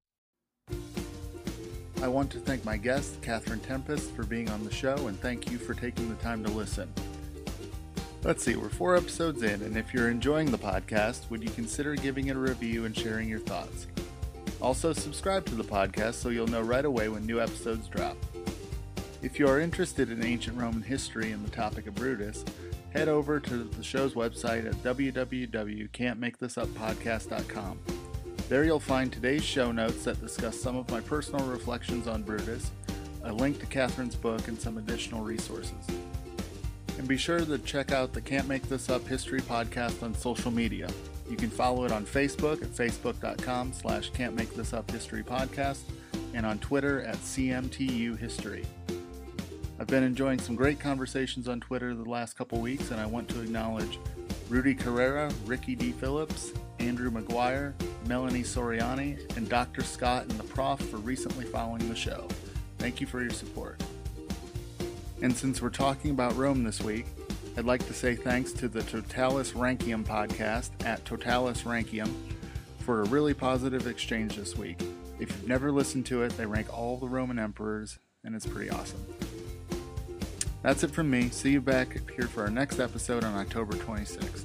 I 2.02 2.08
want 2.08 2.30
to 2.32 2.38
thank 2.38 2.64
my 2.64 2.78
guest, 2.78 3.20
Kathryn 3.20 3.62
Tempest, 3.62 4.12
for 4.12 4.24
being 4.24 4.48
on 4.48 4.64
the 4.64 4.72
show, 4.72 4.96
and 5.06 5.20
thank 5.20 5.50
you 5.50 5.58
for 5.58 5.74
taking 5.74 6.08
the 6.08 6.14
time 6.16 6.42
to 6.44 6.50
listen. 6.50 6.90
Let's 8.22 8.42
see, 8.42 8.56
we're 8.56 8.70
four 8.70 8.96
episodes 8.96 9.42
in, 9.42 9.60
and 9.62 9.76
if 9.76 9.92
you're 9.92 10.08
enjoying 10.08 10.50
the 10.50 10.56
podcast, 10.56 11.28
would 11.28 11.42
you 11.42 11.50
consider 11.50 11.94
giving 11.94 12.28
it 12.28 12.36
a 12.36 12.38
review 12.38 12.86
and 12.86 12.96
sharing 12.96 13.28
your 13.28 13.40
thoughts? 13.40 13.86
Also, 14.62 14.94
subscribe 14.94 15.44
to 15.46 15.54
the 15.54 15.62
podcast 15.62 16.14
so 16.14 16.30
you'll 16.30 16.46
know 16.46 16.62
right 16.62 16.86
away 16.86 17.10
when 17.10 17.26
new 17.26 17.38
episodes 17.38 17.86
drop. 17.86 18.16
If 19.20 19.38
you 19.38 19.46
are 19.46 19.60
interested 19.60 20.10
in 20.10 20.24
ancient 20.24 20.58
Roman 20.58 20.82
history 20.82 21.32
and 21.32 21.44
the 21.44 21.50
topic 21.50 21.86
of 21.86 21.94
Brutus, 21.94 22.46
head 22.94 23.08
over 23.08 23.38
to 23.40 23.64
the 23.64 23.82
show's 23.82 24.14
website 24.14 24.66
at 24.66 24.82
www.can'tmakethisuppodcast.com. 24.82 27.78
There 28.50 28.64
you'll 28.64 28.80
find 28.80 29.12
today's 29.12 29.44
show 29.44 29.70
notes 29.70 30.02
that 30.02 30.20
discuss 30.20 30.60
some 30.60 30.76
of 30.76 30.90
my 30.90 31.00
personal 31.00 31.46
reflections 31.46 32.08
on 32.08 32.24
Brutus, 32.24 32.72
a 33.22 33.32
link 33.32 33.60
to 33.60 33.66
Kathryn's 33.66 34.16
book, 34.16 34.48
and 34.48 34.60
some 34.60 34.76
additional 34.76 35.22
resources. 35.22 35.86
And 36.98 37.06
be 37.06 37.16
sure 37.16 37.38
to 37.38 37.58
check 37.58 37.92
out 37.92 38.12
the 38.12 38.20
Can't 38.20 38.48
Make 38.48 38.64
This 38.64 38.90
Up 38.90 39.06
History 39.06 39.40
podcast 39.40 40.02
on 40.02 40.16
social 40.16 40.50
media. 40.50 40.88
You 41.30 41.36
can 41.36 41.48
follow 41.48 41.84
it 41.84 41.92
on 41.92 42.04
Facebook 42.04 42.60
at 42.60 42.70
facebook.com 42.70 43.72
slash 43.72 44.10
can't 44.10 44.34
make 44.34 44.52
this 44.56 44.72
up 44.72 44.90
history 44.90 45.22
podcast 45.22 45.82
and 46.34 46.44
on 46.44 46.58
Twitter 46.58 47.02
at 47.02 47.18
CMTU 47.18 48.18
History. 48.18 48.66
I've 49.78 49.86
been 49.86 50.02
enjoying 50.02 50.40
some 50.40 50.56
great 50.56 50.80
conversations 50.80 51.46
on 51.46 51.60
Twitter 51.60 51.94
the 51.94 52.10
last 52.10 52.36
couple 52.36 52.60
weeks, 52.60 52.90
and 52.90 53.00
I 53.00 53.06
want 53.06 53.28
to 53.28 53.42
acknowledge 53.42 54.00
Rudy 54.48 54.74
Carrera, 54.74 55.30
Ricky 55.46 55.76
D. 55.76 55.92
Phillips, 55.92 56.52
Andrew 56.80 57.12
McGuire, 57.12 57.74
Melanie 58.06 58.42
Soriani, 58.42 59.36
and 59.36 59.48
Dr. 59.48 59.82
Scott 59.82 60.22
and 60.22 60.38
the 60.38 60.44
Prof 60.44 60.80
for 60.80 60.98
recently 60.98 61.44
following 61.44 61.88
the 61.88 61.96
show. 61.96 62.28
Thank 62.78 63.00
you 63.00 63.06
for 63.06 63.20
your 63.20 63.30
support. 63.30 63.82
And 65.22 65.36
since 65.36 65.60
we're 65.60 65.70
talking 65.70 66.10
about 66.10 66.36
Rome 66.36 66.64
this 66.64 66.80
week, 66.80 67.06
I'd 67.56 67.64
like 67.64 67.86
to 67.88 67.92
say 67.92 68.14
thanks 68.14 68.52
to 68.54 68.68
the 68.68 68.82
Totalus 68.82 69.52
Rankium 69.52 70.04
podcast 70.04 70.70
at 70.84 71.04
Totalus 71.04 71.62
Rankium 71.62 72.10
for 72.78 73.02
a 73.02 73.04
really 73.08 73.34
positive 73.34 73.86
exchange 73.86 74.36
this 74.36 74.56
week. 74.56 74.80
If 75.18 75.28
you've 75.28 75.48
never 75.48 75.70
listened 75.70 76.06
to 76.06 76.22
it, 76.22 76.36
they 76.36 76.46
rank 76.46 76.72
all 76.76 76.96
the 76.96 77.08
Roman 77.08 77.38
emperors, 77.38 77.98
and 78.24 78.34
it's 78.34 78.46
pretty 78.46 78.70
awesome. 78.70 79.04
That's 80.62 80.82
it 80.84 80.90
from 80.90 81.10
me. 81.10 81.28
See 81.30 81.52
you 81.52 81.60
back 81.60 82.10
here 82.16 82.26
for 82.26 82.42
our 82.42 82.50
next 82.50 82.80
episode 82.80 83.24
on 83.24 83.34
October 83.34 83.74
26th. 83.74 84.44